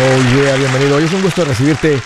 yeah, 0.32 0.54
bienvenido. 0.54 0.94
Hoy 0.94 1.04
es 1.04 1.12
un 1.12 1.22
gusto 1.22 1.44
recibirte. 1.44 1.98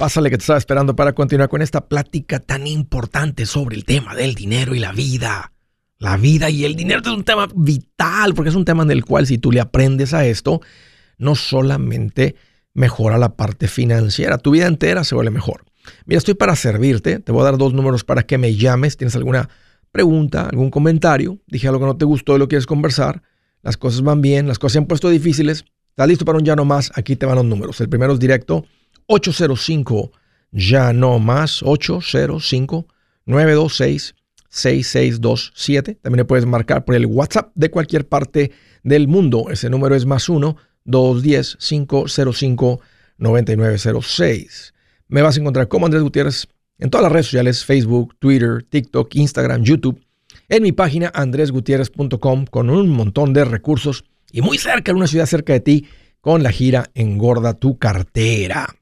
Pásale 0.00 0.30
que 0.30 0.36
te 0.36 0.42
estaba 0.42 0.58
esperando 0.58 0.96
para 0.96 1.12
continuar 1.12 1.48
con 1.48 1.62
esta 1.62 1.86
plática 1.86 2.40
tan 2.40 2.66
importante 2.66 3.46
sobre 3.46 3.76
el 3.76 3.84
tema 3.84 4.16
del 4.16 4.34
dinero 4.34 4.74
y 4.74 4.80
la 4.80 4.90
vida. 4.90 5.52
La 5.98 6.16
vida 6.16 6.50
y 6.50 6.64
el 6.64 6.74
dinero 6.74 7.02
es 7.04 7.06
un 7.06 7.22
tema 7.22 7.46
vital 7.54 8.34
porque 8.34 8.48
es 8.48 8.56
un 8.56 8.64
tema 8.64 8.82
en 8.82 8.90
el 8.90 9.04
cual 9.04 9.28
si 9.28 9.38
tú 9.38 9.52
le 9.52 9.60
aprendes 9.60 10.12
a 10.12 10.26
esto, 10.26 10.60
no 11.18 11.36
solamente 11.36 12.34
mejora 12.74 13.16
la 13.16 13.36
parte 13.36 13.68
financiera, 13.68 14.38
tu 14.38 14.50
vida 14.50 14.66
entera 14.66 15.04
se 15.04 15.14
vuelve 15.14 15.30
mejor. 15.30 15.66
Mira, 16.04 16.18
estoy 16.18 16.34
para 16.34 16.56
servirte. 16.56 17.20
Te 17.20 17.30
voy 17.30 17.42
a 17.42 17.44
dar 17.44 17.58
dos 17.58 17.72
números 17.72 18.02
para 18.02 18.24
que 18.24 18.38
me 18.38 18.56
llames. 18.56 18.96
¿Tienes 18.96 19.14
alguna 19.14 19.48
pregunta, 19.92 20.48
algún 20.48 20.70
comentario? 20.70 21.38
Dije 21.46 21.68
algo 21.68 21.78
que 21.78 21.86
no 21.86 21.96
te 21.96 22.06
gustó 22.06 22.34
y 22.34 22.40
lo 22.40 22.48
quieres 22.48 22.66
conversar. 22.66 23.22
Las 23.62 23.76
cosas 23.76 24.02
van 24.02 24.20
bien, 24.20 24.48
las 24.48 24.58
cosas 24.58 24.72
se 24.72 24.78
han 24.78 24.86
puesto 24.86 25.10
difíciles. 25.10 25.64
¿Estás 25.96 26.08
listo 26.08 26.26
para 26.26 26.36
un 26.36 26.44
ya 26.44 26.54
no 26.54 26.66
más? 26.66 26.92
Aquí 26.94 27.16
te 27.16 27.24
van 27.24 27.36
los 27.36 27.46
números. 27.46 27.80
El 27.80 27.88
primero 27.88 28.12
es 28.12 28.18
directo 28.18 28.66
805 29.06 30.12
ya 30.50 30.92
no 30.92 31.18
más 31.18 31.62
805 31.62 32.86
926 33.24 34.14
6627. 34.50 35.94
También 35.94 36.18
le 36.18 36.24
puedes 36.26 36.44
marcar 36.44 36.84
por 36.84 36.96
el 36.96 37.06
WhatsApp 37.06 37.50
de 37.54 37.70
cualquier 37.70 38.06
parte 38.06 38.52
del 38.82 39.08
mundo. 39.08 39.46
Ese 39.50 39.70
número 39.70 39.94
es 39.94 40.04
más 40.04 40.28
1 40.28 40.54
210 40.84 41.56
505 41.56 42.80
9906. 43.16 44.74
Me 45.08 45.22
vas 45.22 45.38
a 45.38 45.40
encontrar 45.40 45.68
como 45.68 45.86
Andrés 45.86 46.02
Gutiérrez 46.02 46.46
en 46.78 46.90
todas 46.90 47.04
las 47.04 47.12
redes 47.12 47.26
sociales, 47.28 47.64
Facebook, 47.64 48.16
Twitter, 48.18 48.62
TikTok, 48.68 49.14
Instagram, 49.14 49.62
YouTube, 49.62 49.98
en 50.50 50.62
mi 50.62 50.72
página 50.72 51.10
andresgutierrez.com 51.14 52.44
con 52.44 52.68
un 52.68 52.90
montón 52.90 53.32
de 53.32 53.46
recursos 53.46 54.04
y 54.32 54.42
muy 54.42 54.58
cerca, 54.58 54.90
en 54.90 54.98
una 54.98 55.06
ciudad 55.06 55.26
cerca 55.26 55.52
de 55.52 55.60
ti, 55.60 55.86
con 56.20 56.42
la 56.42 56.50
gira 56.50 56.90
Engorda 56.94 57.54
tu 57.54 57.78
cartera. 57.78 58.76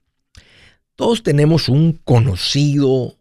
Todos 0.96 1.22
tenemos 1.22 1.68
un 1.68 2.00
conocido, 2.04 3.18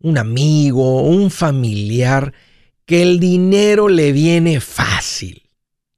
un 0.00 0.18
amigo, 0.18 1.02
un 1.02 1.30
familiar 1.30 2.32
que 2.84 3.02
el 3.02 3.20
dinero 3.20 3.88
le 3.88 4.12
viene 4.12 4.60
fácil. 4.60 5.42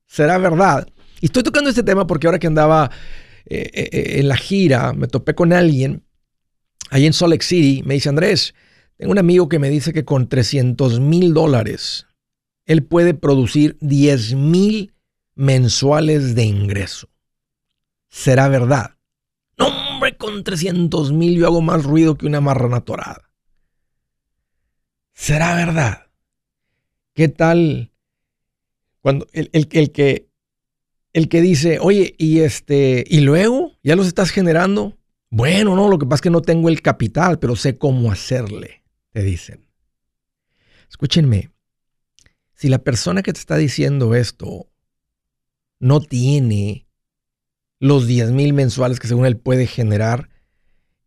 ¿Será 0.06 0.39
verdad? 0.39 0.86
Y 1.20 1.27
estoy 1.27 1.42
tocando 1.42 1.70
este 1.70 1.83
tema 1.83 2.06
porque 2.06 2.27
ahora 2.27 2.38
que 2.38 2.47
andaba 2.47 2.91
eh, 3.47 3.70
eh, 3.72 3.88
eh, 3.91 4.20
en 4.20 4.28
la 4.28 4.36
gira, 4.36 4.92
me 4.92 5.09
topé 5.09 5.34
con 5.34 5.53
alguien 5.53 6.05
ahí 6.91 7.06
en 7.06 7.12
Salt 7.12 7.33
Lake 7.33 7.44
City. 7.44 7.83
Me 7.84 7.94
dice, 7.94 8.09
Andrés, 8.09 8.55
tengo 8.97 9.12
un 9.12 9.19
amigo 9.19 9.48
que 9.48 9.59
me 9.59 9.70
dice 9.70 9.92
que 9.92 10.05
con 10.05 10.28
300 10.28 11.00
mil 11.00 11.34
dólares 11.34 12.06
él 12.66 12.84
puede 12.84 13.14
producir 13.14 13.77
10 13.81 14.34
mil 14.34 14.94
mensuales 15.35 16.35
de 16.35 16.45
ingreso. 16.45 17.09
¿Será 18.09 18.49
verdad? 18.49 18.97
No, 19.59 19.67
hombre, 19.67 20.17
con 20.17 20.45
300 20.45 21.13
mil 21.13 21.37
yo 21.39 21.47
hago 21.47 21.61
más 21.61 21.85
ruido 21.85 22.17
que 22.17 22.27
una 22.27 22.41
marrana 22.41 22.81
torada. 22.81 23.31
¿Será 25.12 25.55
verdad? 25.55 26.07
¿Qué 27.15 27.29
tal 27.29 27.93
cuando 29.01 29.27
el, 29.33 29.51
el, 29.53 29.69
que 29.93 30.29
el 31.12 31.29
que 31.29 31.41
dice, 31.41 31.79
oye, 31.81 32.15
y 32.19 32.41
este, 32.41 33.05
y 33.07 33.21
luego 33.21 33.73
ya 33.83 33.97
los 33.97 34.07
estás 34.07 34.31
generando? 34.31 34.99
Bueno, 35.31 35.77
no, 35.77 35.89
lo 35.89 35.99
que 35.99 36.07
pasa 36.07 36.17
es 36.17 36.23
que 36.23 36.31
no 36.31 36.43
tengo 36.43 36.69
el 36.69 36.83
capital, 36.83 37.39
pero 37.39 37.57
sé 37.57 37.79
cómo 37.79 38.11
hacerle, 38.11 38.83
te 39.12 39.23
dicen. 39.23 39.69
Escúchenme, 40.89 41.51
si 42.55 42.69
la 42.69 42.79
persona 42.79 43.23
que 43.23 43.33
te 43.33 43.41
está 43.41 43.57
diciendo 43.57 44.15
esto 44.15 44.69
no 45.85 46.01
tiene 46.01 46.87
los 47.79 48.07
10 48.07 48.31
mil 48.31 48.55
mensuales 48.55 48.99
que 48.99 49.07
según 49.07 49.27
él 49.27 49.37
puede 49.37 49.67
generar, 49.67 50.31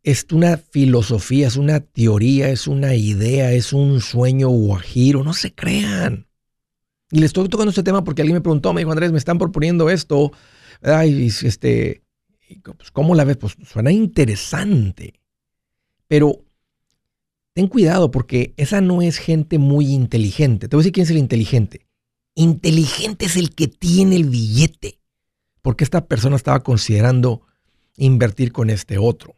es 0.04 0.28
una 0.32 0.58
filosofía, 0.58 1.48
es 1.48 1.58
una 1.58 1.80
teoría, 1.80 2.50
es 2.50 2.68
una 2.68 2.94
idea, 2.94 3.52
es 3.54 3.74
un 3.74 4.02
sueño 4.02 4.50
guajiro, 4.50 5.24
no 5.24 5.34
se 5.34 5.56
crean. 5.56 6.28
Y 7.10 7.20
le 7.22 7.26
estoy 7.26 7.50
tocando 7.50 7.72
este 7.72 7.82
tema 7.82 8.04
porque 8.04 8.22
alguien 8.22 8.36
me 8.36 8.42
preguntó, 8.42 8.72
me 8.72 8.82
dijo, 8.82 8.92
Andrés, 8.92 9.12
me 9.12 9.18
están 9.18 9.40
proponiendo 9.40 9.90
esto, 9.90 10.32
ay, 10.84 11.26
este, 11.26 12.04
pues, 12.78 12.92
¿cómo 12.92 13.16
la 13.16 13.24
ves? 13.24 13.38
Pues 13.38 13.58
suena 13.66 13.92
interesante, 13.92 15.22
pero 16.08 16.46
ten 17.54 17.68
cuidado 17.68 18.12
porque 18.12 18.54
esa 18.58 18.80
no 18.80 19.02
es 19.02 19.18
gente 19.18 19.58
muy 19.58 19.92
inteligente. 19.92 20.68
Te 20.68 20.76
voy 20.76 20.82
a 20.82 20.84
decir 20.84 20.94
quién 20.94 21.06
es 21.06 21.10
el 21.10 21.18
inteligente. 21.18 21.87
Inteligente 22.40 23.26
es 23.26 23.36
el 23.36 23.56
que 23.56 23.68
tiene 23.68 24.16
el 24.16 24.26
billete, 24.26 25.00
porque 25.64 25.84
esta 25.84 26.06
persona 26.06 26.36
estaba 26.36 26.60
considerando 26.60 27.42
invertir 27.96 28.52
con 28.52 28.70
este 28.70 29.00
otro. 29.00 29.38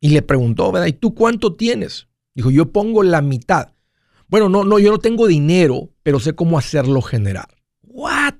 Y 0.00 0.10
le 0.10 0.22
preguntó, 0.22 0.70
¿verdad? 0.70 0.86
¿Y 0.86 0.92
tú 0.92 1.16
cuánto 1.16 1.56
tienes? 1.56 2.06
Dijo, 2.32 2.52
yo 2.52 2.70
pongo 2.70 3.02
la 3.02 3.22
mitad. 3.22 3.72
Bueno, 4.28 4.48
no, 4.48 4.62
no, 4.62 4.78
yo 4.78 4.92
no 4.92 4.98
tengo 4.98 5.26
dinero, 5.26 5.90
pero 6.04 6.20
sé 6.20 6.36
cómo 6.36 6.58
hacerlo 6.58 7.02
generar. 7.02 7.48
¿What? 7.82 8.34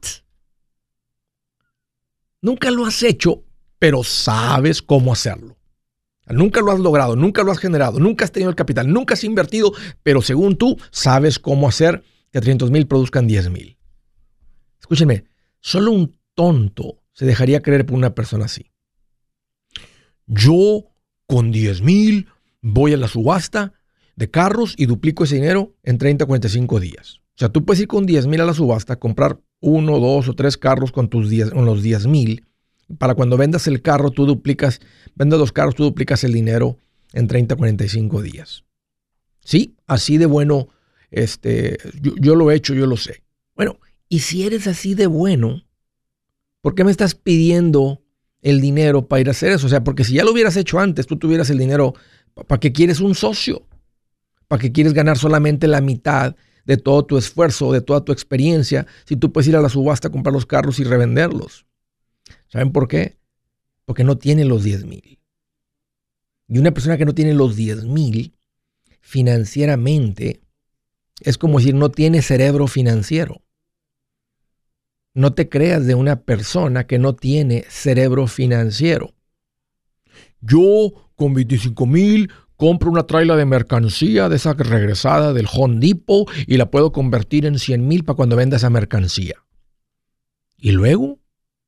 Nunca 2.41 2.71
lo 2.71 2.87
has 2.87 3.03
hecho, 3.03 3.43
pero 3.81 4.05
sabes 4.05 4.81
cómo 4.81 5.13
hacerlo. 5.13 5.57
Nunca 6.29 6.61
lo 6.61 6.71
has 6.71 6.79
logrado, 6.79 7.17
nunca 7.17 7.43
lo 7.43 7.51
has 7.51 7.59
generado, 7.59 7.99
nunca 7.99 8.27
has 8.27 8.31
tenido 8.31 8.51
el 8.51 8.57
capital, 8.57 8.93
nunca 8.93 9.15
has 9.15 9.25
invertido, 9.25 9.73
pero 10.05 10.23
según 10.23 10.55
tú 10.55 10.77
sabes 10.93 11.41
cómo 11.41 11.69
hacer 11.69 12.05
que 12.37 12.43
300 12.43 12.71
mil 12.71 12.87
produzcan 12.87 13.27
10 13.27 13.49
mil. 13.49 13.79
Escúchenme, 14.79 15.25
solo 15.61 15.93
un 15.93 16.19
tonto 16.35 17.03
se 17.15 17.25
dejaría 17.25 17.63
creer 17.63 17.87
por 17.87 17.97
una 17.97 18.15
persona 18.15 18.45
así. 18.45 18.73
Yo 20.27 20.85
con 21.27 21.51
10 21.51 21.81
mil 21.81 22.29
voy 22.61 22.93
a 22.93 22.99
la 22.99 23.09
subasta 23.09 23.73
de 24.17 24.31
carros 24.31 24.75
y 24.77 24.85
duplico 24.85 25.25
ese 25.25 25.37
dinero 25.37 25.75
en 25.83 25.97
30 25.97 26.25
a 26.25 26.27
45 26.27 26.79
días. 26.79 27.21
O 27.37 27.39
sea, 27.39 27.49
tú 27.49 27.65
puedes 27.65 27.81
ir 27.81 27.89
con 27.89 28.05
10 28.05 28.27
mil 28.27 28.43
a 28.43 28.45
la 28.45 28.53
subasta, 28.53 28.97
comprar 28.97 29.41
uno, 29.61 29.99
dos 29.99 30.29
o 30.29 30.35
tres 30.35 30.59
carros 30.59 30.93
con, 30.93 31.09
tus 31.09 31.31
10, 31.31 31.53
con 31.53 31.65
los 31.65 31.83
10 31.83 32.07
mil. 32.07 32.45
Para 32.99 33.15
cuando 33.15 33.39
vendas 33.39 33.67
el 33.67 33.81
carro, 33.81 34.11
tú 34.11 34.27
duplicas, 34.27 34.81
vendas 35.15 35.39
los 35.39 35.53
carros, 35.53 35.75
tú 35.75 35.85
duplicas 35.85 36.23
el 36.23 36.35
dinero 36.35 36.77
en 37.15 37.29
30 37.29 37.55
a 37.55 37.57
45 37.57 38.21
días. 38.21 38.65
Sí, 39.41 39.75
así 39.87 40.19
de 40.19 40.27
bueno 40.27 40.69
este, 41.17 41.79
yo, 42.01 42.35
lo 42.35 42.51
he 42.51 42.55
hecho, 42.55 42.75
yo 42.75 42.87
lo 42.87 42.99
sé. 42.99 43.23
Bueno, 43.55 43.79
y 44.09 44.19
si 44.19 44.47
eres 44.47 44.67
así 44.67 44.95
de 44.95 45.07
bueno, 45.07 45.63
¿por 46.61 46.75
qué 46.75 46.85
me 46.85 46.91
estás 46.91 47.15
pidiendo 47.15 48.03
el 48.43 48.61
dinero 48.61 49.09
para 49.09 49.21
ir 49.21 49.29
a 49.29 49.31
hacer 49.31 49.53
eso? 49.53 49.67
O 49.67 49.71
sea, 49.71 49.83
porque 49.83 50.05
si 50.05 50.15
ya 50.15 50.25
lo 50.25 50.33
hubieras 50.33 50.57
hecho 50.57 50.79
antes, 50.79 51.07
tú 51.07 51.17
tuvieras 51.17 51.49
el 51.49 51.57
dinero, 51.57 51.95
¿para 52.47 52.61
qué 52.61 52.71
quieres 52.71 53.01
un 53.01 53.15
socio? 53.15 53.67
¿Para 54.47 54.61
qué 54.61 54.73
quieres 54.73 54.93
ganar 54.93 55.17
solamente 55.17 55.67
la 55.69 55.81
mitad 55.81 56.37
de 56.67 56.77
todo 56.77 57.07
tu 57.07 57.17
esfuerzo, 57.17 57.73
de 57.73 57.81
toda 57.81 58.05
tu 58.05 58.13
experiencia, 58.13 58.87
si 59.07 59.17
tú 59.17 59.33
puedes 59.33 59.49
ir 59.49 59.57
a 59.57 59.63
la 59.63 59.71
subasta 59.71 60.09
a 60.09 60.13
comprar 60.13 60.35
los 60.35 60.45
carros 60.45 60.79
y 60.81 60.85
revenderlos? 60.85 61.65
¿Saben 62.49 62.73
por 62.73 62.89
qué? 62.89 63.17
Porque 63.87 64.05
no 64.05 64.19
tiene 64.19 64.45
los 64.45 64.65
10 64.65 64.85
mil. 64.85 65.19
Y 66.47 66.59
una 66.59 66.73
persona 66.73 66.99
que 66.99 67.07
no 67.07 67.15
tiene 67.15 67.33
los 67.33 67.57
10 67.57 67.85
mil, 67.85 68.37
financieramente, 69.01 70.43
es 71.21 71.39
como 71.39 71.59
decir, 71.59 71.75
no 71.75 71.91
tiene 71.91 72.23
cerebro 72.23 72.67
financiero. 72.67 73.43
No 75.15 75.33
te 75.33 75.49
creas 75.49 75.87
de 75.87 75.95
una 75.95 76.21
persona 76.21 76.87
que 76.87 76.99
no 76.99 77.15
tiene 77.15 77.65
cerebro 77.69 78.27
financiero. 78.27 79.15
Yo 80.41 80.93
con 81.17 81.33
25 81.33 81.87
mil 81.87 82.31
compro 82.57 82.91
una 82.91 83.07
traila 83.07 83.37
de 83.37 83.45
mercancía 83.45 84.29
de 84.29 84.37
esa 84.37 84.55
regresada 84.55 85.33
del 85.33 85.47
Home 85.53 85.79
Depot 85.79 86.29
y 86.47 86.57
la 86.57 86.71
puedo 86.71 86.93
convertir 86.93 87.47
en 87.47 87.59
100 87.59 87.87
mil 87.87 88.05
para 88.05 88.17
cuando 88.17 88.37
venda 88.37 88.57
esa 88.57 88.71
mercancía. 88.71 89.37
¿Y 90.59 90.73
luego? 90.73 91.19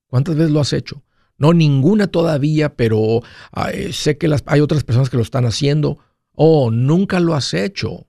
¿Cuántas 0.08 0.36
veces 0.36 0.50
lo 0.50 0.60
has 0.60 0.72
hecho? 0.72 1.02
No, 1.36 1.52
ninguna 1.52 2.08
todavía, 2.08 2.74
pero 2.74 3.22
sé 3.92 4.18
que 4.18 4.28
las, 4.28 4.42
hay 4.46 4.60
otras 4.60 4.82
personas 4.82 5.08
que 5.08 5.16
lo 5.16 5.22
están 5.22 5.44
haciendo. 5.44 5.98
Oh, 6.34 6.70
nunca 6.70 7.20
lo 7.20 7.34
has 7.34 7.54
hecho. 7.54 8.07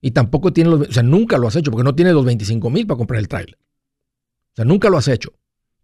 Y 0.00 0.12
tampoco 0.12 0.52
tiene 0.52 0.70
los, 0.70 0.88
o 0.88 0.92
sea, 0.92 1.02
nunca 1.02 1.38
lo 1.38 1.48
has 1.48 1.56
hecho 1.56 1.70
porque 1.70 1.84
no 1.84 1.94
tiene 1.94 2.12
los 2.12 2.24
25 2.24 2.70
mil 2.70 2.86
para 2.86 2.98
comprar 2.98 3.20
el 3.20 3.28
trailer. 3.28 3.56
O 3.56 4.56
sea, 4.56 4.64
nunca 4.64 4.90
lo 4.90 4.98
has 4.98 5.08
hecho. 5.08 5.32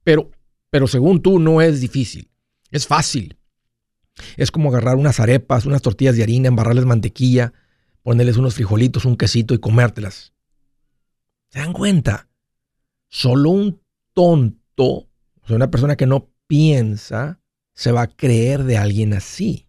Pero, 0.02 0.30
pero 0.70 0.86
según 0.86 1.20
tú 1.22 1.38
no 1.38 1.60
es 1.60 1.80
difícil. 1.80 2.30
Es 2.70 2.86
fácil. 2.86 3.38
Es 4.36 4.50
como 4.50 4.68
agarrar 4.68 4.96
unas 4.96 5.20
arepas, 5.20 5.66
unas 5.66 5.82
tortillas 5.82 6.16
de 6.16 6.22
harina, 6.22 6.48
embarrarles 6.48 6.84
mantequilla, 6.84 7.52
ponerles 8.02 8.36
unos 8.36 8.54
frijolitos, 8.54 9.04
un 9.04 9.16
quesito 9.16 9.54
y 9.54 9.58
comértelas. 9.58 10.32
¿Se 11.48 11.58
dan 11.58 11.72
cuenta? 11.72 12.28
Solo 13.08 13.50
un 13.50 13.80
tonto, 14.12 14.84
o 14.84 15.46
sea, 15.46 15.56
una 15.56 15.70
persona 15.70 15.96
que 15.96 16.06
no 16.06 16.30
piensa, 16.46 17.40
se 17.74 17.92
va 17.92 18.02
a 18.02 18.08
creer 18.08 18.64
de 18.64 18.76
alguien 18.76 19.12
así. 19.14 19.66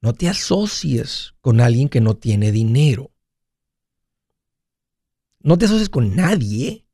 No 0.00 0.12
te 0.12 0.28
asocies 0.28 1.34
con 1.40 1.60
alguien 1.60 1.88
que 1.88 2.00
no 2.00 2.16
tiene 2.16 2.52
dinero. 2.52 3.10
No 5.40 5.58
te 5.58 5.64
asocies 5.66 5.88
con 5.88 6.16
nadie 6.16 6.84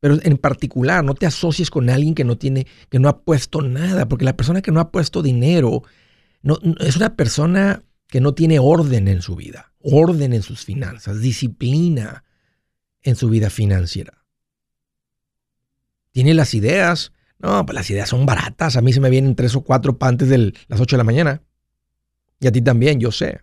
Pero 0.00 0.18
en 0.22 0.36
particular, 0.36 1.04
no 1.04 1.14
te 1.14 1.26
asocies 1.26 1.70
con 1.70 1.88
alguien 1.88 2.16
que 2.16 2.24
no 2.24 2.36
tiene, 2.36 2.66
que 2.88 2.98
no 2.98 3.08
ha 3.08 3.22
puesto 3.22 3.62
nada, 3.62 4.08
porque 4.08 4.24
la 4.24 4.36
persona 4.36 4.60
que 4.60 4.72
no 4.72 4.80
ha 4.80 4.90
puesto 4.90 5.22
dinero 5.22 5.84
no, 6.42 6.58
es 6.80 6.96
una 6.96 7.14
persona 7.14 7.84
que 8.08 8.20
no 8.20 8.34
tiene 8.34 8.58
orden 8.58 9.06
en 9.06 9.22
su 9.22 9.36
vida, 9.36 9.72
orden 9.78 10.32
en 10.32 10.42
sus 10.42 10.64
finanzas, 10.64 11.20
disciplina 11.20 12.24
en 13.02 13.14
su 13.14 13.28
vida 13.28 13.48
financiera. 13.48 14.24
Tiene 16.10 16.34
las 16.34 16.52
ideas, 16.54 17.12
no, 17.38 17.64
pues 17.64 17.74
las 17.74 17.88
ideas 17.88 18.08
son 18.08 18.26
baratas, 18.26 18.76
a 18.76 18.82
mí 18.82 18.92
se 18.92 19.00
me 19.00 19.08
vienen 19.08 19.36
tres 19.36 19.54
o 19.54 19.62
cuatro 19.62 19.96
antes 20.00 20.28
de 20.28 20.52
las 20.66 20.80
ocho 20.80 20.96
de 20.96 20.98
la 20.98 21.04
mañana. 21.04 21.42
Y 22.42 22.48
a 22.48 22.52
ti 22.52 22.60
también, 22.60 22.98
yo 22.98 23.12
sé. 23.12 23.40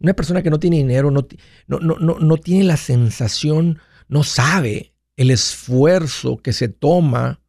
Una 0.00 0.12
persona 0.12 0.42
que 0.42 0.50
no 0.50 0.58
tiene 0.58 0.78
dinero 0.78 1.12
no, 1.12 1.28
no, 1.68 1.78
no, 1.78 2.18
no 2.18 2.36
tiene 2.38 2.64
la 2.64 2.76
sensación, 2.76 3.78
no 4.08 4.24
sabe 4.24 4.92
el 5.16 5.30
esfuerzo 5.30 6.38
que 6.38 6.52
se 6.52 6.66
toma 6.66 7.40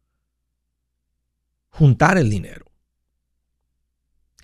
juntar 1.70 2.18
el 2.18 2.30
dinero. 2.30 2.66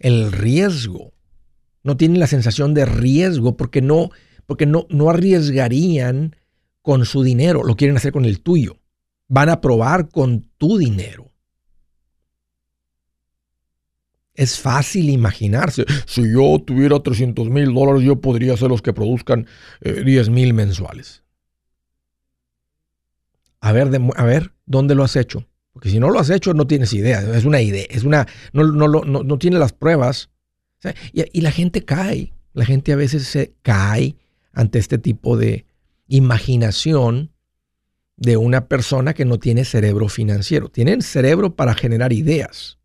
El 0.01 0.33
riesgo. 0.33 1.13
No 1.85 1.97
tienen 1.97 2.19
la 2.19 2.27
sensación 2.27 2.75
de 2.75 2.85
riesgo 2.85 3.57
porque 3.57 3.81
no, 3.81 4.11
porque 4.47 4.67
no, 4.67 4.87
no 4.91 5.11
arriesgarían 5.11 6.35
con 6.83 7.05
su 7.05 7.23
dinero, 7.23 7.63
lo 7.63 7.77
quieren 7.77 7.97
hacer 7.97 8.13
con 8.13 8.25
el 8.25 8.41
tuyo. 8.41 8.81
Van 9.29 9.49
a 9.49 9.61
probar 9.61 10.09
con 10.09 10.51
tu 10.59 10.77
dinero. 10.77 11.31
Es 14.39 14.59
fácil 14.59 15.11
imaginarse, 15.11 15.85
si 16.07 16.23
yo 16.33 16.59
tuviera 16.65 17.01
300 17.01 17.51
mil 17.51 17.75
dólares, 17.75 18.03
yo 18.03 18.21
podría 18.21 18.57
ser 18.57 18.69
los 18.69 18.83
que 18.83 18.93
produzcan 18.93 19.47
10 19.83 20.29
eh, 20.29 20.31
mil 20.31 20.55
mensuales 20.55 21.23
a 23.61 23.73
ver, 23.73 23.91
a 24.17 24.25
ver, 24.25 24.53
¿dónde 24.67 24.95
lo 24.95 25.05
has 25.05 25.17
hecho? 25.17 25.47
Porque 25.73 25.91
si 25.91 25.99
no 25.99 26.11
lo 26.11 26.19
has 26.19 26.31
hecho, 26.31 26.55
no 26.55 26.67
tienes 26.67 26.93
idea. 26.93 27.21
Es 27.37 27.45
una 27.45 27.61
idea, 27.61 27.87
es 27.89 28.05
una, 28.05 28.27
no, 28.53 28.65
no, 28.65 28.89
no, 28.89 29.23
no 29.23 29.39
tiene 29.39 29.59
las 29.59 29.73
pruebas. 29.73 30.31
y, 31.13 31.25
y, 31.39 31.41
la 31.41 31.51
gente 31.51 31.85
cae. 31.85 32.33
La 32.53 32.65
gente 32.65 32.93
a 32.93 32.97
veces 32.97 33.27
se 33.27 33.55
cae 33.63 34.17
ante 34.53 34.79
este 34.79 34.99
tipo 34.99 35.37
de 35.37 35.67
imaginación 36.09 37.33
de 38.17 38.37
una 38.37 38.67
persona 38.67 39.15
que 39.15 39.25
no 39.25 39.39
tiene 39.39 39.65
cerebro 39.65 40.09
financiero. 40.09 40.69
Tienen 40.69 41.03
cerebro 41.03 41.55
para 41.55 41.75
generar 41.75 42.13
ideas. 42.13 42.78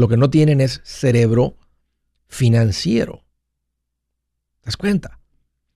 Lo 0.00 0.08
que 0.08 0.16
no 0.16 0.30
tienen 0.30 0.62
es 0.62 0.80
cerebro 0.82 1.58
financiero. 2.26 3.22
¿Te 4.62 4.66
das 4.68 4.78
cuenta? 4.78 5.20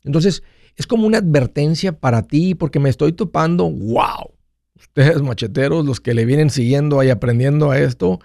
Entonces, 0.02 0.42
es 0.76 0.86
como 0.86 1.06
una 1.06 1.18
advertencia 1.18 2.00
para 2.00 2.22
ti 2.22 2.54
porque 2.54 2.80
me 2.80 2.88
estoy 2.88 3.12
topando, 3.12 3.70
wow, 3.70 4.32
ustedes 4.76 5.20
macheteros, 5.20 5.84
los 5.84 6.00
que 6.00 6.14
le 6.14 6.24
vienen 6.24 6.48
siguiendo 6.48 7.02
y 7.02 7.10
aprendiendo 7.10 7.70
a 7.70 7.78
esto, 7.78 8.18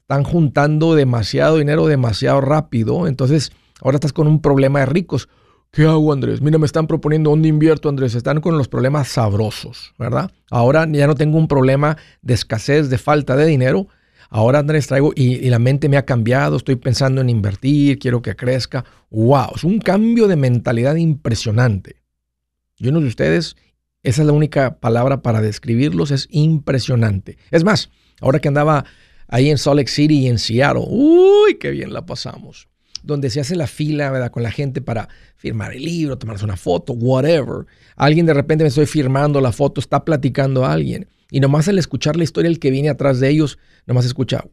están 0.00 0.22
juntando 0.22 0.94
demasiado 0.94 1.56
dinero 1.56 1.86
demasiado 1.86 2.42
rápido, 2.42 3.06
entonces 3.06 3.50
ahora 3.80 3.96
estás 3.96 4.12
con 4.12 4.26
un 4.26 4.42
problema 4.42 4.80
de 4.80 4.86
ricos. 4.86 5.30
¿Qué 5.70 5.84
hago, 5.84 6.12
Andrés? 6.12 6.42
Mira, 6.42 6.58
me 6.58 6.66
están 6.66 6.86
proponiendo 6.86 7.30
dónde 7.30 7.48
invierto, 7.48 7.88
Andrés. 7.88 8.14
Están 8.14 8.42
con 8.42 8.58
los 8.58 8.68
problemas 8.68 9.08
sabrosos, 9.08 9.94
¿verdad? 9.98 10.30
Ahora 10.50 10.86
ya 10.90 11.06
no 11.06 11.14
tengo 11.14 11.38
un 11.38 11.48
problema 11.48 11.96
de 12.20 12.34
escasez, 12.34 12.90
de 12.90 12.98
falta 12.98 13.34
de 13.34 13.46
dinero. 13.46 13.88
Ahora, 14.30 14.58
Andrés, 14.58 14.86
traigo 14.86 15.12
y, 15.14 15.48
la 15.48 15.58
mente 15.58 15.88
me 15.88 15.96
ha 15.96 16.04
cambiado. 16.04 16.56
Estoy 16.56 16.76
pensando 16.76 17.20
en 17.20 17.30
invertir, 17.30 17.98
quiero 17.98 18.20
que 18.20 18.36
crezca. 18.36 18.84
¡Wow! 19.10 19.52
Es 19.56 19.64
un 19.64 19.78
cambio 19.78 20.28
de 20.28 20.36
mentalidad 20.36 20.96
impresionante. 20.96 21.96
Yo 22.76 22.92
no 22.92 23.00
sé 23.00 23.06
ustedes, 23.06 23.56
esa 24.02 24.22
es 24.22 24.26
la 24.26 24.32
única 24.32 24.78
palabra 24.78 25.22
para 25.22 25.40
describirlos, 25.40 26.10
es 26.10 26.28
impresionante. 26.30 27.38
Es 27.50 27.64
más, 27.64 27.90
ahora 28.20 28.38
que 28.38 28.48
andaba 28.48 28.84
ahí 29.26 29.50
en 29.50 29.58
Salt 29.58 29.78
Lake 29.78 29.90
City 29.90 30.20
y 30.20 30.28
en 30.28 30.38
Seattle, 30.38 30.84
uy, 30.86 31.56
qué 31.58 31.70
bien 31.70 31.92
la 31.92 32.06
pasamos. 32.06 32.68
Donde 33.02 33.30
se 33.30 33.40
hace 33.40 33.56
la 33.56 33.66
fila, 33.66 34.10
¿verdad? 34.10 34.30
Con 34.30 34.42
la 34.42 34.50
gente 34.50 34.80
para 34.80 35.08
firmar 35.36 35.72
el 35.72 35.84
libro, 35.84 36.18
tomarse 36.18 36.44
una 36.44 36.56
foto, 36.56 36.92
whatever. 36.92 37.66
Alguien 37.96 38.26
de 38.26 38.34
repente 38.34 38.64
me 38.64 38.68
estoy 38.68 38.86
firmando 38.86 39.40
la 39.40 39.52
foto, 39.52 39.80
está 39.80 40.04
platicando 40.04 40.64
a 40.64 40.72
alguien. 40.72 41.08
Y 41.30 41.40
nomás 41.40 41.68
al 41.68 41.78
escuchar 41.78 42.16
la 42.16 42.24
historia, 42.24 42.48
el 42.48 42.58
que 42.58 42.70
viene 42.70 42.88
atrás 42.88 43.20
de 43.20 43.28
ellos, 43.28 43.58
nomás 43.86 44.06
escucha 44.06 44.44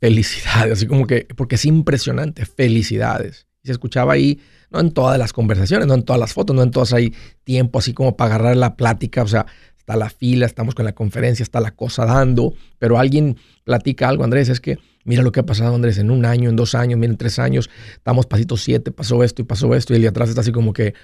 felicidades, 0.00 0.72
así 0.72 0.86
como 0.86 1.06
que, 1.06 1.26
porque 1.36 1.56
es 1.56 1.64
impresionante, 1.64 2.46
felicidades. 2.46 3.46
Y 3.62 3.68
se 3.68 3.72
escuchaba 3.72 4.12
ahí 4.12 4.40
no 4.70 4.80
en 4.80 4.92
todas 4.92 5.18
las 5.18 5.32
conversaciones, 5.32 5.86
no 5.86 5.94
en 5.94 6.02
todas 6.02 6.20
las 6.20 6.32
fotos, 6.32 6.54
no 6.56 6.62
en 6.62 6.70
todas 6.70 6.92
hay 6.92 7.14
tiempo 7.44 7.78
así 7.78 7.92
como 7.92 8.16
para 8.16 8.34
agarrar 8.34 8.56
la 8.56 8.76
plática, 8.76 9.22
o 9.22 9.28
sea, 9.28 9.46
está 9.76 9.96
la 9.96 10.10
fila, 10.10 10.46
estamos 10.46 10.74
con 10.74 10.84
la 10.84 10.92
conferencia, 10.92 11.42
está 11.42 11.60
la 11.60 11.70
cosa 11.70 12.04
dando, 12.04 12.54
pero 12.78 12.98
alguien 12.98 13.36
platica 13.64 14.08
algo, 14.08 14.24
Andrés, 14.24 14.48
es 14.48 14.60
que 14.60 14.78
mira 15.04 15.22
lo 15.22 15.32
que 15.32 15.40
ha 15.40 15.46
pasado, 15.46 15.74
Andrés, 15.74 15.98
en 15.98 16.10
un 16.10 16.24
año, 16.24 16.50
en 16.50 16.56
dos 16.56 16.74
años, 16.74 16.98
mira, 16.98 17.12
en 17.12 17.18
tres 17.18 17.38
años, 17.38 17.70
estamos 17.92 18.26
pasito 18.26 18.56
siete, 18.56 18.90
pasó 18.90 19.22
esto 19.22 19.42
y 19.42 19.44
pasó 19.44 19.74
esto, 19.74 19.92
y 19.92 19.96
el 19.96 20.02
de 20.02 20.08
atrás 20.08 20.28
está 20.28 20.40
así 20.40 20.52
como 20.52 20.72
que 20.72 20.94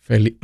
feliz. 0.00 0.36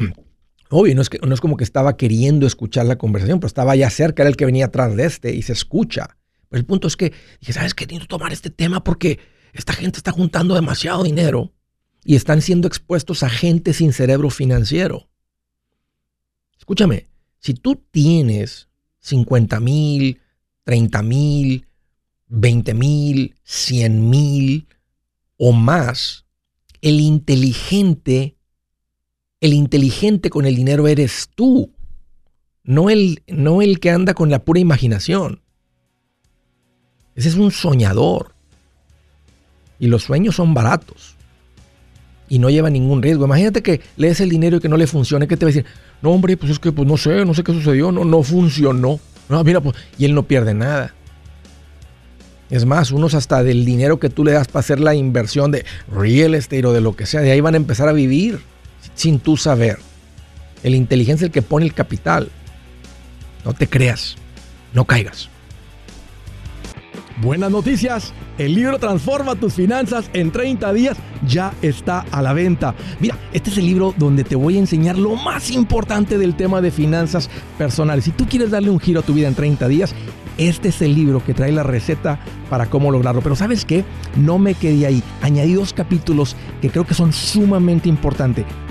Obvio, 0.70 0.94
no 0.94 1.02
es, 1.02 1.10
no 1.26 1.34
es 1.34 1.40
como 1.40 1.56
que 1.56 1.64
estaba 1.64 1.96
queriendo 1.96 2.46
escuchar 2.46 2.86
la 2.86 2.98
conversación, 2.98 3.40
pero 3.40 3.48
estaba 3.48 3.74
ya 3.74 3.90
cerca, 3.90 4.22
era 4.22 4.30
el 4.30 4.36
que 4.36 4.44
venía 4.44 4.66
atrás 4.66 4.94
de 4.96 5.04
este 5.04 5.34
y 5.34 5.42
se 5.42 5.52
escucha. 5.52 6.16
Pero 6.48 6.60
el 6.60 6.66
punto 6.66 6.88
es 6.88 6.96
que 6.96 7.12
dije, 7.40 7.52
¿sabes 7.52 7.74
qué? 7.74 7.86
Que 7.86 7.98
tomar 8.06 8.32
este 8.32 8.50
tema 8.50 8.84
porque 8.84 9.18
esta 9.52 9.72
gente 9.72 9.98
está 9.98 10.12
juntando 10.12 10.54
demasiado 10.54 11.02
dinero 11.04 11.52
y 12.04 12.16
están 12.16 12.42
siendo 12.42 12.68
expuestos 12.68 13.22
a 13.22 13.28
gente 13.28 13.72
sin 13.72 13.92
cerebro 13.92 14.30
financiero. 14.30 15.08
Escúchame, 16.58 17.08
si 17.38 17.54
tú 17.54 17.82
tienes 17.90 18.68
50 19.00 19.60
mil, 19.60 20.20
30 20.64 21.02
mil, 21.02 21.66
20 22.28 22.74
mil, 22.74 23.34
100 23.42 24.10
mil 24.10 24.68
o 25.36 25.52
más, 25.52 26.24
el 26.80 27.00
inteligente, 27.00 28.37
el 29.40 29.52
inteligente 29.52 30.30
con 30.30 30.46
el 30.46 30.56
dinero 30.56 30.88
eres 30.88 31.28
tú, 31.34 31.70
no 32.64 32.90
el, 32.90 33.22
no 33.28 33.62
el 33.62 33.80
que 33.80 33.90
anda 33.90 34.14
con 34.14 34.30
la 34.30 34.40
pura 34.40 34.60
imaginación. 34.60 35.40
Ese 37.14 37.28
es 37.28 37.34
un 37.36 37.50
soñador. 37.50 38.34
Y 39.80 39.86
los 39.86 40.02
sueños 40.04 40.36
son 40.36 40.54
baratos 40.54 41.16
y 42.28 42.38
no 42.38 42.50
lleva 42.50 42.68
ningún 42.68 43.00
riesgo. 43.00 43.24
Imagínate 43.24 43.62
que 43.62 43.80
le 43.96 44.08
des 44.08 44.20
el 44.20 44.28
dinero 44.28 44.56
y 44.56 44.60
que 44.60 44.68
no 44.68 44.76
le 44.76 44.86
funcione, 44.86 45.28
¿qué 45.28 45.36
te 45.36 45.44
va 45.44 45.50
a 45.50 45.52
decir? 45.52 45.66
No, 46.02 46.10
hombre, 46.10 46.36
pues 46.36 46.52
es 46.52 46.58
que 46.58 46.72
pues 46.72 46.86
no 46.86 46.96
sé, 46.96 47.24
no 47.24 47.34
sé 47.34 47.42
qué 47.42 47.52
sucedió, 47.52 47.92
no, 47.92 48.04
no 48.04 48.22
funcionó. 48.22 49.00
No, 49.28 49.44
mira, 49.44 49.60
pues, 49.60 49.76
y 49.98 50.04
él 50.04 50.14
no 50.14 50.24
pierde 50.24 50.54
nada. 50.54 50.94
Es 52.50 52.64
más, 52.64 52.92
unos 52.92 53.14
hasta 53.14 53.42
del 53.42 53.64
dinero 53.64 53.98
que 53.98 54.08
tú 54.08 54.24
le 54.24 54.32
das 54.32 54.48
para 54.48 54.60
hacer 54.60 54.80
la 54.80 54.94
inversión 54.94 55.52
de 55.52 55.64
real 55.92 56.34
estate 56.34 56.66
o 56.66 56.72
de 56.72 56.80
lo 56.80 56.96
que 56.96 57.06
sea, 57.06 57.20
de 57.20 57.30
ahí 57.30 57.40
van 57.40 57.54
a 57.54 57.58
empezar 57.58 57.88
a 57.88 57.92
vivir 57.92 58.40
sin 58.94 59.20
tú 59.20 59.36
saber. 59.36 59.78
El 60.62 60.74
inteligencia 60.74 61.24
es 61.24 61.28
el 61.28 61.32
que 61.32 61.42
pone 61.42 61.66
el 61.66 61.74
capital. 61.74 62.30
No 63.44 63.52
te 63.54 63.68
creas, 63.68 64.16
no 64.72 64.84
caigas. 64.84 65.28
Buenas 67.20 67.50
noticias. 67.50 68.12
El 68.38 68.54
libro 68.54 68.78
Transforma 68.78 69.34
tus 69.34 69.54
finanzas 69.54 70.08
en 70.12 70.30
30 70.30 70.72
días 70.72 70.96
ya 71.26 71.52
está 71.62 72.04
a 72.12 72.22
la 72.22 72.32
venta. 72.32 72.76
Mira, 73.00 73.18
este 73.32 73.50
es 73.50 73.58
el 73.58 73.66
libro 73.66 73.92
donde 73.96 74.22
te 74.22 74.36
voy 74.36 74.54
a 74.56 74.60
enseñar 74.60 74.96
lo 74.96 75.16
más 75.16 75.50
importante 75.50 76.16
del 76.16 76.36
tema 76.36 76.60
de 76.60 76.70
finanzas 76.70 77.28
personales. 77.56 78.04
Si 78.04 78.12
tú 78.12 78.26
quieres 78.28 78.52
darle 78.52 78.70
un 78.70 78.78
giro 78.78 79.00
a 79.00 79.02
tu 79.02 79.14
vida 79.14 79.26
en 79.26 79.34
30 79.34 79.66
días, 79.66 79.94
este 80.36 80.68
es 80.68 80.80
el 80.80 80.94
libro 80.94 81.24
que 81.24 81.34
trae 81.34 81.50
la 81.50 81.64
receta 81.64 82.20
para 82.48 82.66
cómo 82.66 82.92
lograrlo. 82.92 83.20
Pero 83.20 83.34
sabes 83.34 83.64
qué? 83.64 83.84
No 84.14 84.38
me 84.38 84.54
quedé 84.54 84.86
ahí. 84.86 85.02
Añadí 85.20 85.54
dos 85.54 85.72
capítulos 85.72 86.36
que 86.62 86.70
creo 86.70 86.86
que 86.86 86.94
son 86.94 87.12
sumamente 87.12 87.88
importantes. 87.88 88.44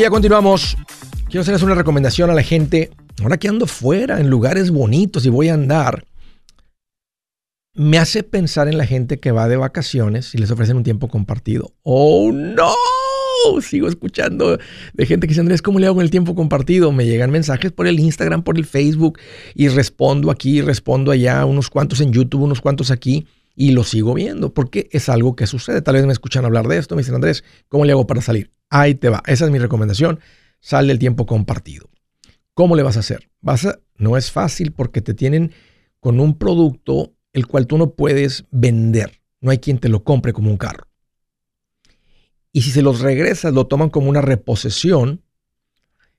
Ya 0.00 0.08
continuamos. 0.08 0.78
Quiero 1.26 1.42
hacerles 1.42 1.62
una 1.62 1.74
recomendación 1.74 2.30
a 2.30 2.34
la 2.34 2.42
gente. 2.42 2.88
Ahora 3.20 3.36
que 3.36 3.48
ando 3.48 3.66
fuera, 3.66 4.18
en 4.18 4.30
lugares 4.30 4.70
bonitos 4.70 5.26
y 5.26 5.28
voy 5.28 5.50
a 5.50 5.54
andar, 5.54 6.04
me 7.74 7.98
hace 7.98 8.22
pensar 8.22 8.68
en 8.68 8.78
la 8.78 8.86
gente 8.86 9.20
que 9.20 9.32
va 9.32 9.48
de 9.48 9.56
vacaciones 9.56 10.34
y 10.34 10.38
les 10.38 10.50
ofrecen 10.50 10.76
un 10.76 10.82
tiempo 10.82 11.08
compartido. 11.08 11.72
¡Oh, 11.82 12.30
no! 12.32 12.74
Sigo 13.62 13.88
escuchando 13.88 14.58
de 14.92 15.06
gente 15.06 15.26
que 15.26 15.30
dice, 15.30 15.40
Andrés, 15.40 15.62
¿cómo 15.62 15.78
le 15.78 15.86
hago 15.86 15.96
con 15.96 16.04
el 16.04 16.10
tiempo 16.10 16.34
compartido? 16.34 16.92
Me 16.92 17.06
llegan 17.06 17.30
mensajes 17.30 17.72
por 17.72 17.86
el 17.86 17.98
Instagram, 17.98 18.42
por 18.42 18.58
el 18.58 18.66
Facebook 18.66 19.18
y 19.54 19.68
respondo 19.68 20.30
aquí, 20.30 20.60
respondo 20.60 21.10
allá, 21.10 21.44
unos 21.46 21.70
cuantos 21.70 22.00
en 22.00 22.12
YouTube, 22.12 22.42
unos 22.42 22.60
cuantos 22.60 22.90
aquí 22.90 23.26
y 23.56 23.72
lo 23.72 23.84
sigo 23.84 24.14
viendo 24.14 24.52
porque 24.52 24.88
es 24.92 25.08
algo 25.08 25.36
que 25.36 25.46
sucede. 25.46 25.80
Tal 25.80 25.94
vez 25.94 26.06
me 26.06 26.12
escuchan 26.12 26.44
hablar 26.44 26.68
de 26.68 26.78
esto, 26.78 26.96
me 26.96 27.02
dicen, 27.02 27.14
Andrés, 27.14 27.44
¿cómo 27.68 27.84
le 27.84 27.92
hago 27.92 28.06
para 28.06 28.20
salir? 28.20 28.50
Ahí 28.68 28.94
te 28.94 29.08
va. 29.08 29.22
Esa 29.26 29.46
es 29.46 29.50
mi 29.50 29.58
recomendación. 29.58 30.20
Sal 30.60 30.88
del 30.88 30.98
tiempo 30.98 31.24
compartido. 31.24 31.88
¿Cómo 32.52 32.76
le 32.76 32.82
vas 32.82 32.96
a 32.96 33.00
hacer? 33.00 33.30
No 33.96 34.16
es 34.16 34.30
fácil 34.30 34.72
porque 34.72 35.00
te 35.00 35.14
tienen 35.14 35.52
con 35.98 36.20
un 36.20 36.36
producto 36.36 37.14
el 37.32 37.46
cual 37.46 37.66
tú 37.66 37.78
no 37.78 37.94
puedes 37.94 38.44
vender. 38.50 39.20
No 39.40 39.50
hay 39.50 39.58
quien 39.58 39.78
te 39.78 39.88
lo 39.88 40.04
compre 40.04 40.32
como 40.32 40.50
un 40.50 40.56
carro. 40.56 40.86
Y 42.52 42.62
si 42.62 42.70
se 42.70 42.82
los 42.82 43.00
regresas, 43.00 43.52
lo 43.54 43.66
toman 43.66 43.90
como 43.90 44.10
una 44.10 44.20
reposesión. 44.20 45.22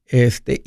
Este, 0.05 0.63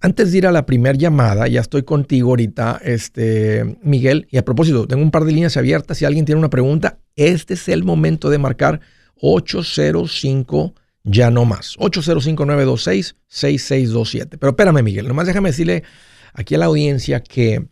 Antes 0.00 0.32
de 0.32 0.38
ir 0.38 0.46
a 0.46 0.52
la 0.52 0.66
primera 0.66 0.98
llamada, 0.98 1.48
ya 1.48 1.62
estoy 1.62 1.82
contigo 1.82 2.28
ahorita, 2.30 2.80
este, 2.84 3.78
Miguel. 3.82 4.28
Y 4.30 4.36
a 4.36 4.44
propósito, 4.44 4.86
tengo 4.86 5.02
un 5.02 5.10
par 5.10 5.24
de 5.24 5.32
líneas 5.32 5.56
abiertas. 5.56 5.96
Si 5.98 6.04
alguien 6.04 6.26
tiene 6.26 6.38
una 6.38 6.50
pregunta, 6.50 6.98
este 7.16 7.54
es 7.54 7.68
el 7.68 7.84
momento 7.84 8.28
de 8.28 8.38
marcar 8.38 8.80
805 9.20 10.74
ya 11.04 11.30
no 11.30 11.44
más. 11.44 11.76
805-926-6627. 11.78 14.38
Pero 14.38 14.50
espérame, 14.50 14.82
Miguel, 14.82 15.06
nomás 15.06 15.26
déjame 15.26 15.50
decirle 15.50 15.84
aquí 16.32 16.56
a 16.56 16.58
la 16.58 16.64
audiencia 16.66 17.20
que 17.20 17.68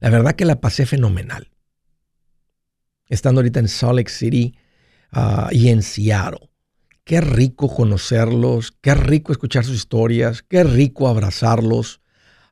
la 0.00 0.10
verdad 0.10 0.34
que 0.34 0.44
la 0.44 0.60
pasé 0.60 0.86
fenomenal. 0.86 1.53
Estando 3.08 3.40
ahorita 3.40 3.60
en 3.60 3.68
Salt 3.68 3.96
Lake 3.96 4.10
City 4.10 4.54
ah, 5.12 5.48
y 5.52 5.68
en 5.68 5.82
Seattle. 5.82 6.50
Qué 7.04 7.20
rico 7.20 7.68
conocerlos, 7.68 8.72
qué 8.80 8.94
rico 8.94 9.32
escuchar 9.32 9.64
sus 9.64 9.76
historias, 9.76 10.42
qué 10.42 10.64
rico 10.64 11.06
abrazarlos. 11.08 12.00